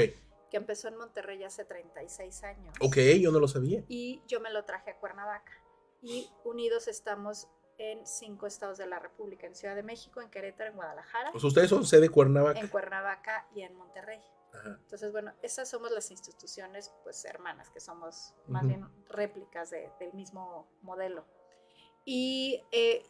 que 0.49 0.57
empezó 0.57 0.87
en 0.87 0.97
Monterrey 0.97 1.43
hace 1.43 1.65
36 1.65 2.43
años. 2.43 2.73
ok, 2.81 2.97
yo 3.21 3.31
no 3.31 3.39
lo 3.39 3.47
sabía. 3.47 3.83
Y 3.87 4.21
yo 4.27 4.39
me 4.39 4.51
lo 4.51 4.65
traje 4.65 4.91
a 4.91 4.97
Cuernavaca. 4.99 5.51
Y 6.01 6.29
Unidos 6.43 6.87
estamos 6.87 7.47
en 7.77 8.05
cinco 8.05 8.45
estados 8.45 8.77
de 8.77 8.85
la 8.85 8.99
República, 8.99 9.47
en 9.47 9.55
Ciudad 9.55 9.75
de 9.75 9.81
México, 9.83 10.21
en 10.21 10.29
Querétaro, 10.29 10.69
en 10.69 10.75
Guadalajara, 10.75 11.31
Pues 11.31 11.43
ustedes 11.43 11.69
son 11.69 11.85
sede 11.85 12.09
Cuernavaca. 12.09 12.59
en 12.59 12.67
Cuernavaca 12.67 13.47
y 13.55 13.61
en 13.61 13.75
Monterrey. 13.75 14.19
Ajá. 14.53 14.77
Entonces, 14.81 15.11
bueno, 15.11 15.33
esas 15.41 15.67
somos 15.69 15.89
las 15.89 16.11
instituciones, 16.11 16.93
pues, 17.03 17.25
hermanas, 17.25 17.71
que 17.71 17.79
somos 17.79 18.35
más 18.47 18.63
Ujú. 18.63 18.67
bien 18.69 18.87
réplicas 19.09 19.71
de- 19.71 19.89
del 19.99 20.13
mismo 20.13 20.67
modelo. 20.83 21.25
Y 22.05 22.61
eh, 22.71 23.03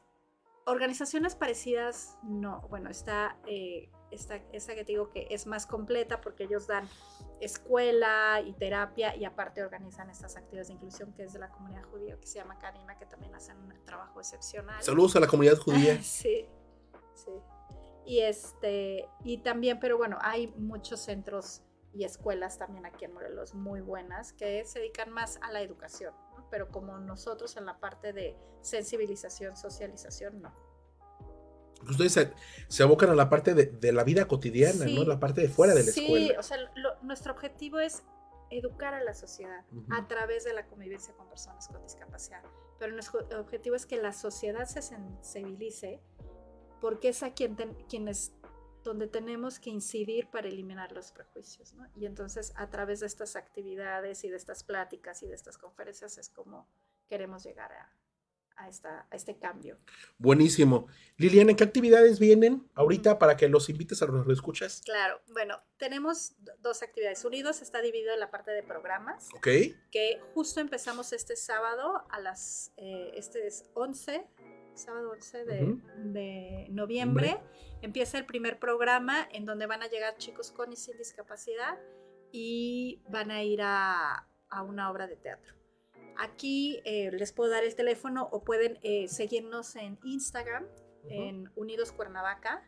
organizaciones 0.65 1.35
parecidas, 1.35 2.17
no. 2.23 2.61
Bueno, 2.69 2.89
está 2.89 3.37
eh, 3.47 3.89
esta, 4.11 4.35
esta 4.51 4.75
que 4.75 4.85
te 4.85 4.93
digo 4.93 5.09
que 5.09 5.27
es 5.29 5.47
más 5.47 5.65
completa 5.65 6.21
porque 6.21 6.43
ellos 6.43 6.67
dan 6.67 6.87
escuela 7.41 8.41
y 8.45 8.53
terapia 8.53 9.15
y 9.15 9.25
aparte 9.25 9.63
organizan 9.63 10.09
estas 10.09 10.37
actividades 10.37 10.67
de 10.67 10.75
inclusión 10.75 11.13
que 11.13 11.23
es 11.23 11.33
de 11.33 11.39
la 11.39 11.49
comunidad 11.49 11.83
judía 11.83 12.17
que 12.19 12.27
se 12.27 12.39
llama 12.39 12.57
Kanima, 12.57 12.97
que 12.97 13.05
también 13.05 13.35
hacen 13.35 13.57
un 13.57 13.73
trabajo 13.85 14.19
excepcional. 14.19 14.81
Saludos 14.81 15.15
a 15.15 15.19
la 15.19 15.27
comunidad 15.27 15.57
judía. 15.57 15.99
Sí, 16.03 16.47
sí. 17.15 17.31
Y 18.05 18.19
este, 18.19 19.07
y 19.23 19.37
también, 19.39 19.79
pero 19.79 19.97
bueno, 19.97 20.17
hay 20.21 20.47
muchos 20.57 20.99
centros 20.99 21.63
y 21.93 22.03
escuelas 22.03 22.57
también 22.57 22.85
aquí 22.85 23.05
en 23.05 23.13
Morelos 23.13 23.53
muy 23.53 23.81
buenas 23.81 24.33
que 24.33 24.65
se 24.65 24.79
dedican 24.79 25.11
más 25.11 25.39
a 25.41 25.51
la 25.51 25.61
educación, 25.61 26.13
¿no? 26.37 26.47
pero 26.49 26.69
como 26.69 26.97
nosotros 26.99 27.55
en 27.57 27.65
la 27.65 27.79
parte 27.79 28.13
de 28.13 28.37
sensibilización, 28.61 29.55
socialización, 29.57 30.41
no. 30.41 30.53
Ustedes 31.89 32.13
se, 32.13 32.31
se 32.69 32.83
abocan 32.83 33.09
a 33.09 33.15
la 33.15 33.29
parte 33.29 33.53
de, 33.53 33.65
de 33.65 33.91
la 33.91 34.03
vida 34.05 34.25
cotidiana, 34.27 34.85
Sí. 34.85 34.95
¿no? 34.95 35.03
La 35.03 35.19
parte 35.19 35.41
de 35.41 35.49
fuera 35.49 35.73
de 35.73 35.83
la 35.83 35.91
sí, 35.91 36.03
escuela. 36.05 36.39
o 36.39 36.43
sea, 36.43 36.57
lo- 36.75 36.95
nuestro 37.01 37.33
objetivo 37.33 37.79
es 37.79 38.03
educar 38.51 38.93
a 38.93 39.03
la 39.03 39.13
sociedad 39.13 39.65
a 39.89 40.07
través 40.07 40.43
de 40.45 40.53
la 40.53 40.65
convivencia 40.67 41.13
con 41.15 41.27
personas 41.27 41.67
con 41.67 41.81
discapacidad. 41.83 42.41
Pero 42.79 42.93
nuestro 42.93 43.27
objetivo 43.39 43.75
es 43.75 43.85
que 43.85 43.97
la 43.97 44.13
sociedad 44.13 44.65
se 44.65 44.81
sensibilice 44.81 45.99
porque 46.79 47.09
es 47.09 47.23
a 47.23 47.33
quien 47.33 47.55
ten- 47.55 47.75
quienes 47.89 48.33
donde 48.83 49.07
tenemos 49.07 49.59
que 49.59 49.69
incidir 49.69 50.27
para 50.29 50.47
eliminar 50.47 50.91
los 50.91 51.11
prejuicios, 51.11 51.73
¿no? 51.73 51.87
Y 51.95 52.05
entonces 52.05 52.53
a 52.55 52.69
través 52.69 52.99
de 52.99 53.07
estas 53.07 53.35
actividades 53.35 54.23
y 54.23 54.29
de 54.29 54.37
estas 54.37 54.63
pláticas 54.63 55.23
y 55.23 55.27
de 55.27 55.35
estas 55.35 55.57
conferencias 55.57 56.17
es 56.17 56.29
como 56.29 56.67
queremos 57.07 57.43
llegar 57.43 57.71
a, 57.71 57.93
a 58.55 58.69
esta, 58.69 59.07
a 59.09 59.15
este 59.15 59.37
cambio. 59.37 59.77
Buenísimo. 60.17 60.87
Liliana, 61.17 61.55
¿qué 61.55 61.63
actividades 61.63 62.19
vienen 62.19 62.69
ahorita 62.75 63.17
para 63.19 63.35
que 63.35 63.47
los 63.49 63.69
invites 63.69 64.01
a 64.01 64.05
los 64.05 64.27
escuchas? 64.29 64.81
Claro, 64.85 65.21
bueno, 65.33 65.59
tenemos 65.77 66.35
do- 66.39 66.53
dos 66.59 66.83
actividades. 66.83 67.25
Unidos 67.25 67.61
está 67.61 67.81
dividido 67.81 68.13
en 68.13 68.19
la 68.19 68.31
parte 68.31 68.51
de 68.51 68.63
programas. 68.63 69.29
¿Ok? 69.35 69.47
que 69.91 70.19
justo 70.33 70.59
empezamos 70.59 71.13
este 71.13 71.35
sábado 71.35 72.05
a 72.09 72.19
las, 72.19 72.71
eh, 72.77 73.11
este 73.15 73.45
es 73.47 73.65
11, 73.73 74.27
sábado 74.77 75.11
11 75.11 75.45
de, 75.45 76.67
noviembre, 76.69 77.37
empieza 77.81 78.17
el 78.17 78.25
primer 78.25 78.59
programa 78.59 79.27
en 79.31 79.45
donde 79.45 79.65
van 79.65 79.83
a 79.83 79.87
llegar 79.87 80.15
chicos 80.17 80.51
con 80.51 80.71
y 80.71 80.75
sin 80.75 80.97
discapacidad 80.97 81.77
y 82.31 83.01
van 83.09 83.31
a 83.31 83.43
ir 83.43 83.61
a, 83.61 84.27
a 84.49 84.63
una 84.63 84.89
obra 84.91 85.07
de 85.07 85.15
teatro. 85.17 85.53
Aquí 86.17 86.79
eh, 86.85 87.11
les 87.11 87.31
puedo 87.33 87.49
dar 87.51 87.63
el 87.63 87.75
teléfono 87.75 88.27
o 88.31 88.43
pueden 88.43 88.79
eh, 88.83 89.07
seguirnos 89.07 89.75
en 89.75 89.97
Instagram, 90.03 90.67
en 91.09 91.51
Unidos 91.55 91.91
Cuernavaca. 91.91 92.67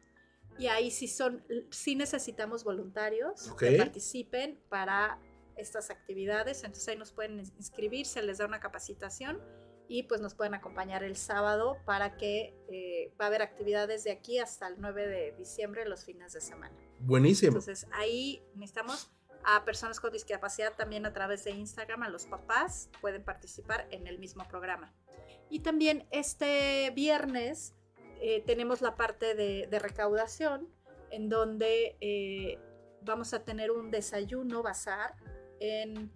Y 0.57 0.67
ahí 0.67 0.89
sí 0.89 1.07
son, 1.07 1.43
sí 1.69 1.95
necesitamos 1.95 2.63
voluntarios 2.63 3.53
que 3.57 3.77
participen 3.77 4.59
para 4.69 5.19
estas 5.57 5.89
actividades. 5.89 6.63
Entonces 6.63 6.87
ahí 6.87 6.97
nos 6.97 7.11
pueden 7.11 7.39
ins- 7.39 7.53
inscribir, 7.57 8.05
se 8.05 8.21
les 8.23 8.37
da 8.39 8.45
una 8.45 8.59
capacitación 8.59 9.41
y 9.87 10.03
pues 10.03 10.21
nos 10.21 10.33
pueden 10.33 10.53
acompañar 10.53 11.03
el 11.03 11.15
sábado 11.15 11.77
para 11.85 12.17
que 12.17 12.55
eh, 12.69 13.13
va 13.19 13.25
a 13.25 13.27
haber 13.27 13.41
actividades 13.41 14.03
de 14.03 14.11
aquí 14.11 14.39
hasta 14.39 14.67
el 14.67 14.75
9 14.79 15.07
de 15.07 15.31
diciembre, 15.37 15.87
los 15.87 16.05
fines 16.05 16.33
de 16.33 16.41
semana. 16.41 16.75
Buenísimo. 16.99 17.49
Entonces 17.49 17.87
ahí 17.91 18.43
necesitamos 18.55 19.11
a 19.43 19.63
personas 19.63 19.99
con 19.99 20.11
discapacidad 20.11 20.73
también 20.75 21.05
a 21.05 21.13
través 21.13 21.43
de 21.43 21.51
Instagram, 21.51 22.03
a 22.03 22.09
los 22.09 22.25
papás 22.25 22.89
pueden 22.99 23.23
participar 23.23 23.87
en 23.91 24.07
el 24.07 24.17
mismo 24.17 24.47
programa. 24.47 24.93
Y 25.49 25.59
también 25.59 26.07
este 26.09 26.91
viernes 26.95 27.75
eh, 28.19 28.41
tenemos 28.45 28.81
la 28.81 28.95
parte 28.95 29.35
de, 29.35 29.67
de 29.67 29.79
recaudación 29.79 30.67
en 31.11 31.29
donde 31.29 31.95
eh, 32.01 32.59
vamos 33.01 33.33
a 33.33 33.43
tener 33.43 33.69
un 33.69 33.91
desayuno 33.91 34.63
bazar 34.63 35.15
en, 35.59 36.11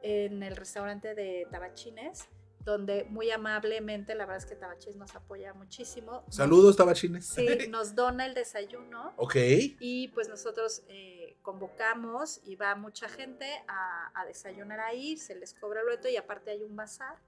en 0.00 0.42
el 0.42 0.56
restaurante 0.56 1.14
de 1.14 1.46
Tabachines 1.50 2.28
donde 2.64 3.04
muy 3.04 3.30
amablemente, 3.30 4.14
la 4.14 4.26
verdad 4.26 4.44
es 4.44 4.46
que 4.46 4.56
Tabachines 4.56 4.96
nos 4.96 5.14
apoya 5.14 5.54
muchísimo. 5.54 6.24
Saludos, 6.28 6.76
tabachines. 6.76 7.26
Sí, 7.26 7.46
nos 7.70 7.94
dona 7.94 8.26
el 8.26 8.34
desayuno 8.34 9.14
ok. 9.16 9.34
y 9.80 10.08
pues 10.08 10.28
nosotros 10.28 10.82
eh, 10.88 11.36
convocamos 11.42 12.40
y 12.44 12.56
va 12.56 12.74
mucha 12.74 13.08
gente 13.08 13.46
a, 13.66 14.10
a 14.14 14.26
desayunar 14.26 14.80
ahí, 14.80 15.16
se 15.16 15.34
les 15.34 15.54
cobra 15.54 15.80
el 15.80 15.86
boleto 15.86 16.08
y 16.08 16.16
aparte 16.16 16.50
hay 16.50 16.62
un 16.62 16.76
bazar. 16.76 17.18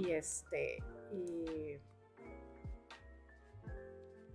y 0.00 0.10
este 0.10 0.82
y, 1.12 1.78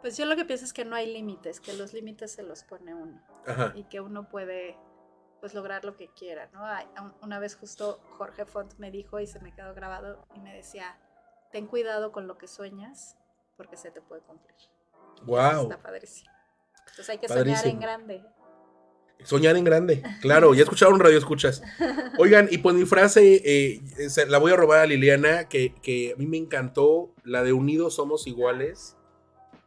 Pues 0.00 0.16
yo 0.16 0.26
lo 0.26 0.34
que 0.34 0.44
pienso 0.44 0.64
es 0.64 0.72
que 0.72 0.84
no 0.84 0.96
hay 0.96 1.12
límites, 1.12 1.60
que 1.60 1.74
los 1.74 1.92
límites 1.92 2.32
se 2.32 2.42
los 2.42 2.64
pone 2.64 2.92
uno 2.94 3.22
Ajá. 3.46 3.72
y 3.76 3.84
que 3.84 4.00
uno 4.00 4.28
puede 4.28 4.76
pues 5.40 5.54
lograr 5.54 5.84
lo 5.84 5.96
que 5.96 6.08
quiera, 6.08 6.48
¿no? 6.52 6.64
Una 7.22 7.38
vez 7.38 7.54
justo 7.56 8.00
Jorge 8.16 8.44
Font 8.44 8.74
me 8.78 8.90
dijo 8.90 9.20
y 9.20 9.26
se 9.28 9.38
me 9.40 9.52
quedó 9.54 9.74
grabado 9.74 10.24
y 10.34 10.40
me 10.40 10.54
decía, 10.54 10.98
ten 11.52 11.66
cuidado 11.66 12.10
con 12.12 12.26
lo 12.26 12.36
que 12.38 12.48
sueñas 12.48 13.16
porque 13.56 13.76
se 13.76 13.90
te 13.90 14.00
puede 14.00 14.22
cumplir. 14.22 14.54
Wow. 15.24 15.62
Está 15.62 15.82
padrísimo. 15.82 16.30
Entonces 16.78 17.08
hay 17.08 17.18
que 17.18 17.28
soñar 17.28 17.44
Padrísimo. 17.44 17.72
en 17.72 17.80
grande. 17.80 18.22
Soñar 19.24 19.56
en 19.56 19.62
grande, 19.62 20.02
claro, 20.20 20.52
ya 20.52 20.64
escucharon 20.64 20.98
radio 20.98 21.16
escuchas. 21.16 21.62
Oigan, 22.18 22.48
y 22.50 22.58
pues 22.58 22.74
mi 22.74 22.84
frase, 22.84 23.40
eh, 23.44 23.80
la 24.26 24.38
voy 24.38 24.50
a 24.50 24.56
robar 24.56 24.80
a 24.80 24.86
Liliana, 24.86 25.48
que, 25.48 25.74
que 25.80 26.12
a 26.14 26.18
mí 26.18 26.26
me 26.26 26.38
encantó, 26.38 27.14
la 27.22 27.44
de 27.44 27.52
Unidos 27.52 27.94
somos 27.94 28.26
iguales. 28.26 28.96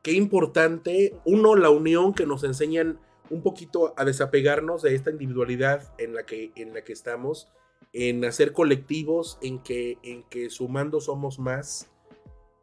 Qué 0.02 0.12
importante, 0.12 1.16
uno, 1.24 1.56
la 1.56 1.70
unión 1.70 2.14
que 2.14 2.26
nos 2.26 2.44
enseñan 2.44 3.00
un 3.30 3.42
poquito 3.42 3.94
a 3.98 4.06
desapegarnos 4.06 4.82
de 4.82 4.94
esta 4.94 5.10
individualidad 5.10 5.94
en 5.98 6.14
la 6.14 6.26
que, 6.26 6.52
en 6.56 6.74
la 6.74 6.84
que 6.84 6.94
estamos, 6.94 7.48
en 7.94 8.26
hacer 8.26 8.52
colectivos, 8.52 9.38
en 9.42 9.60
que, 9.64 9.98
en 10.04 10.24
que 10.24 10.50
sumando 10.50 11.00
somos 11.00 11.40
más. 11.40 11.90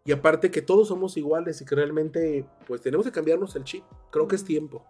Y 0.05 0.12
aparte 0.12 0.50
que 0.50 0.62
todos 0.62 0.88
somos 0.88 1.16
iguales 1.16 1.61
y 1.61 1.64
que 1.64 1.74
realmente 1.74 2.44
pues 2.66 2.80
tenemos 2.80 3.07
que 3.07 3.12
cambiarnos 3.12 3.55
el 3.57 3.64
chip. 3.64 3.84
Creo 4.11 4.26
que 4.28 4.36
es 4.36 4.44
tiempo 4.44 4.84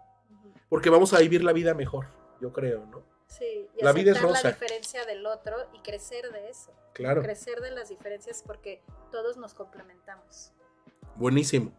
porque 0.69 0.89
vamos 0.89 1.13
a 1.13 1.19
vivir 1.19 1.43
la 1.43 1.53
vida 1.53 1.75
mejor, 1.75 2.07
yo 2.41 2.51
creo, 2.51 2.85
¿no? 2.87 3.03
Sí, 3.27 3.67
y 3.77 3.83
La 3.83 3.91
vida 3.93 4.11
es 4.11 4.21
rosa. 4.21 4.41
la 4.43 4.51
diferencia 4.53 5.05
del 5.05 5.25
otro 5.25 5.55
y 5.73 5.79
crecer 5.83 6.31
de 6.31 6.49
eso. 6.49 6.71
Claro, 6.93 7.21
Crecer 7.21 7.61
de 7.61 7.71
las 7.71 7.89
diferencias 7.89 8.43
porque 8.45 8.81
todos 9.11 9.37
nos 9.37 9.53
complementamos. 9.53 10.51
buenísimo. 11.15 11.71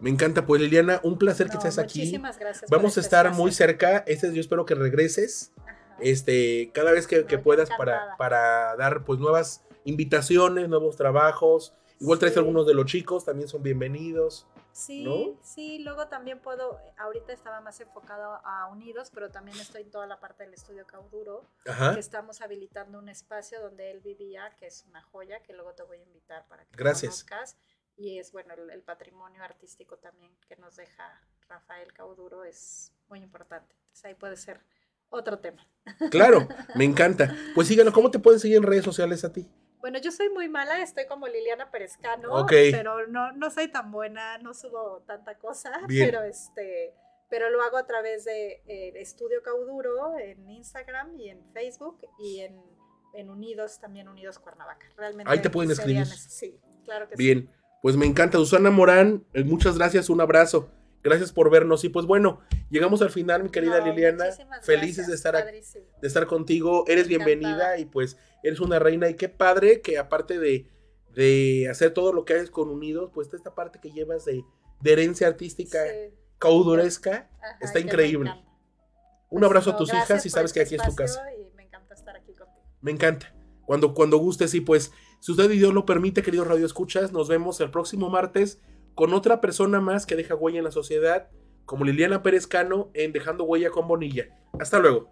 Me 0.00 0.10
encanta, 0.10 0.44
pues 0.44 0.60
Liliana, 0.60 1.00
un 1.04 1.16
placer 1.18 1.48
que 1.48 1.56
estés 1.58 1.78
aquí. 1.78 2.00
muchísimas 2.00 2.36
gracias. 2.38 2.68
Vamos 2.68 2.96
a 2.96 3.00
estar 3.00 3.26
espacio. 3.26 3.42
muy 3.42 3.52
cerca. 3.52 3.98
Este, 4.08 4.32
yo 4.34 4.40
espero 4.40 4.64
que 4.64 4.74
regreses. 4.74 5.52
Ajá. 5.64 5.96
Este, 6.00 6.72
cada 6.74 6.90
vez 6.90 7.06
que, 7.06 7.24
que 7.26 7.36
No, 7.36 7.42
puedas 7.44 7.70
para, 7.78 8.16
para 8.16 8.74
dar 8.74 9.04
pues 9.04 9.20
nuevas 9.20 9.64
invitaciones, 9.84 10.68
nuevos 10.68 10.96
trabajos. 10.96 11.74
Igual 12.02 12.18
traes 12.18 12.34
Sí. 12.34 12.40
algunos 12.40 12.66
de 12.66 12.74
los 12.74 12.86
chicos, 12.86 13.24
también 13.24 13.48
son 13.48 13.62
bienvenidos. 13.62 14.46
Sí, 14.72 15.04
¿no? 15.04 15.38
sí, 15.42 15.78
luego 15.78 16.08
también 16.08 16.40
puedo, 16.40 16.80
ahorita 16.98 17.32
estaba 17.32 17.60
más 17.60 17.78
enfocado 17.80 18.40
a 18.44 18.66
Unidos, 18.72 19.10
pero 19.14 19.30
también 19.30 19.56
estoy 19.60 19.82
en 19.82 19.90
toda 19.92 20.06
la 20.08 20.18
parte 20.18 20.42
del 20.42 20.52
estudio 20.54 20.84
Cauduro, 20.84 21.44
Ajá. 21.64 21.94
que 21.94 22.00
estamos 22.00 22.40
habilitando 22.40 22.98
un 22.98 23.08
espacio 23.08 23.60
donde 23.60 23.92
él 23.92 24.00
vivía, 24.00 24.50
que 24.58 24.66
es 24.66 24.84
una 24.88 25.00
joya, 25.02 25.42
que 25.44 25.52
luego 25.52 25.74
te 25.74 25.84
voy 25.84 25.98
a 25.98 26.02
invitar 26.02 26.44
para 26.48 26.64
que 26.64 26.74
Gracias. 26.76 27.22
conozcas. 27.22 27.56
Y 27.96 28.18
es, 28.18 28.32
bueno, 28.32 28.54
el, 28.54 28.70
el 28.70 28.82
patrimonio 28.82 29.42
artístico 29.44 29.96
también 29.98 30.32
que 30.48 30.56
nos 30.56 30.74
deja 30.74 31.20
Rafael 31.48 31.92
Cauduro 31.92 32.42
es 32.42 32.92
muy 33.08 33.20
importante. 33.20 33.76
Entonces 33.80 34.04
ahí 34.06 34.14
puede 34.14 34.36
ser 34.36 34.60
otro 35.10 35.38
tema. 35.38 35.64
Claro, 36.10 36.48
me 36.74 36.84
encanta. 36.84 37.36
Pues 37.54 37.68
síganos, 37.68 37.92
¿cómo 37.94 38.10
te 38.10 38.18
pueden 38.18 38.40
seguir 38.40 38.56
en 38.56 38.62
redes 38.64 38.84
sociales 38.84 39.22
a 39.24 39.32
ti? 39.32 39.48
Bueno, 39.82 39.98
yo 39.98 40.10
soy 40.12 40.30
muy 40.30 40.48
mala, 40.48 40.80
estoy 40.80 41.06
como 41.06 41.26
Liliana 41.28 41.70
Perezcano, 41.70 42.32
Ok. 42.32 42.52
pero 42.70 43.06
no, 43.08 43.32
no 43.32 43.50
soy 43.50 43.68
tan 43.68 43.90
buena, 43.90 44.38
no 44.38 44.54
subo 44.54 45.02
tanta 45.06 45.36
cosa, 45.36 45.72
Bien. 45.88 46.06
pero 46.06 46.22
este, 46.22 46.94
pero 47.28 47.50
lo 47.50 47.60
hago 47.62 47.76
a 47.76 47.86
través 47.86 48.24
de 48.24 48.62
eh, 48.66 48.92
Estudio 48.96 49.42
Cauduro 49.42 50.16
en 50.18 50.48
Instagram 50.48 51.18
y 51.18 51.30
en 51.30 51.44
Facebook 51.52 51.98
y 52.20 52.40
en, 52.40 52.62
en 53.14 53.28
Unidos, 53.28 53.80
también 53.80 54.08
Unidos 54.08 54.38
Cuernavaca. 54.38 54.86
Realmente 54.96 55.30
Ahí 55.30 55.42
te 55.42 55.50
pueden 55.50 55.72
escribir. 55.72 56.06
Sí, 56.06 56.60
claro 56.84 57.08
que 57.08 57.16
sí. 57.16 57.22
Bien, 57.22 57.50
pues 57.82 57.96
me 57.96 58.06
encanta. 58.06 58.38
Susana 58.38 58.70
Morán, 58.70 59.26
eh, 59.34 59.42
muchas 59.42 59.76
gracias, 59.76 60.08
un 60.08 60.20
abrazo. 60.20 60.70
Gracias 61.02 61.32
por 61.32 61.50
vernos. 61.50 61.84
Y 61.84 61.88
pues 61.88 62.06
bueno, 62.06 62.40
llegamos 62.70 63.02
al 63.02 63.10
final, 63.10 63.42
mi 63.42 63.50
querida 63.50 63.80
No, 63.80 63.86
Liliana. 63.86 64.26
Felices 64.62 65.06
gracias, 65.06 65.06
de 65.08 65.14
estar 65.14 65.34
padrísimo. 65.34 65.84
de 66.00 66.08
estar 66.08 66.26
contigo. 66.26 66.84
Eres 66.86 67.06
Encantada. 67.08 67.26
bienvenida 67.26 67.78
y 67.78 67.84
pues 67.86 68.16
eres 68.42 68.60
una 68.60 68.78
reina. 68.78 69.08
Y 69.08 69.14
qué 69.14 69.28
padre 69.28 69.80
que 69.80 69.98
aparte 69.98 70.38
de, 70.38 70.68
de 71.14 71.68
hacer 71.70 71.92
todo 71.92 72.12
lo 72.12 72.24
que 72.24 72.34
haces 72.34 72.50
con 72.50 72.68
Unidos, 72.70 73.10
pues 73.12 73.32
esta 73.34 73.54
parte 73.54 73.80
que 73.80 73.90
llevas 73.90 74.24
de, 74.24 74.44
de 74.80 74.92
herencia 74.92 75.26
artística 75.26 75.78
Sí, 75.84 76.14
cauduresca. 76.38 77.28
ajá, 77.40 77.58
está 77.60 77.74
que 77.80 77.86
increíble. 77.86 78.30
Un 78.30 79.40
Pues, 79.40 79.44
abrazo 79.44 79.70
a 79.70 79.76
tus 79.76 79.92
hijas 79.92 80.24
y 80.26 80.30
sabes 80.30 80.52
que 80.52 80.60
este 80.60 80.76
aquí 80.76 80.82
es 80.82 80.88
tu 80.88 80.94
casa. 80.94 81.22
Y 81.32 81.50
me 81.56 81.64
encanta 81.64 81.94
estar 81.94 82.14
aquí 82.16 82.32
contigo. 82.34 82.62
Me 82.80 82.90
encanta. 82.92 83.34
Cuando, 83.64 83.94
cuando 83.94 84.18
gustes 84.18 84.54
y 84.54 84.60
pues 84.60 84.92
Si 85.20 85.30
usted 85.32 85.48
y 85.50 85.56
Dios 85.58 85.72
lo 85.72 85.86
permite, 85.86 86.20
queridos 86.22 86.48
Radio 86.48 86.66
Escuchas, 86.66 87.12
nos 87.12 87.28
vemos 87.28 87.60
el 87.60 87.70
próximo 87.70 88.10
martes 88.10 88.60
con 88.94 89.14
otra 89.14 89.40
persona 89.40 89.80
más 89.80 90.06
que 90.06 90.16
deja 90.16 90.34
huella 90.34 90.58
en 90.58 90.64
la 90.64 90.72
sociedad, 90.72 91.28
como 91.64 91.84
Liliana 91.84 92.22
Pérez 92.22 92.46
Cano 92.46 92.90
en 92.94 93.12
Dejando 93.12 93.44
Huella 93.44 93.70
con 93.70 93.88
Bonilla. 93.88 94.26
Hasta 94.58 94.78
luego. 94.78 95.10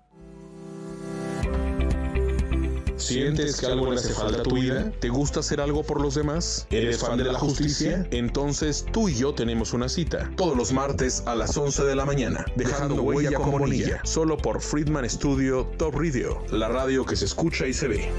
¿Sientes 2.97 3.59
que 3.59 3.67
algo 3.67 3.91
le 3.91 3.97
hace 3.97 4.13
falta 4.13 4.41
a 4.41 4.43
tu 4.43 4.57
vida? 4.57 4.93
¿Te 5.01 5.09
gusta 5.09 5.41
hacer 5.41 5.61
algo 5.61 5.83
por 5.83 6.01
los 6.01 6.15
demás? 6.15 6.67
¿Eres 6.71 6.99
fan 6.99 7.17
de 7.17 7.25
la 7.25 7.39
justicia? 7.39 8.07
Entonces 8.11 8.87
tú 8.93 9.09
y 9.09 9.15
yo 9.15 9.35
tenemos 9.35 9.73
una 9.73 9.89
cita. 9.89 10.31
Todos 10.37 10.57
los 10.57 10.73
martes 10.73 11.23
a 11.27 11.35
las 11.35 11.57
11 11.57 11.85
de 11.85 11.97
la 11.97 12.05
mañana. 12.05 12.45
Dejando 12.57 13.03
huella 13.03 13.33
con 13.33 13.53
Bonilla. 13.53 14.01
Solo 14.05 14.37
por 14.37 14.61
Friedman 14.61 15.09
Studio 15.09 15.67
Top 15.79 15.95
Radio. 15.95 16.43
La 16.53 16.69
radio 16.69 17.07
que 17.07 17.17
se 17.17 17.25
escucha 17.25 17.67
y 17.67 17.73
se 17.73 17.89
ve. 17.89 18.11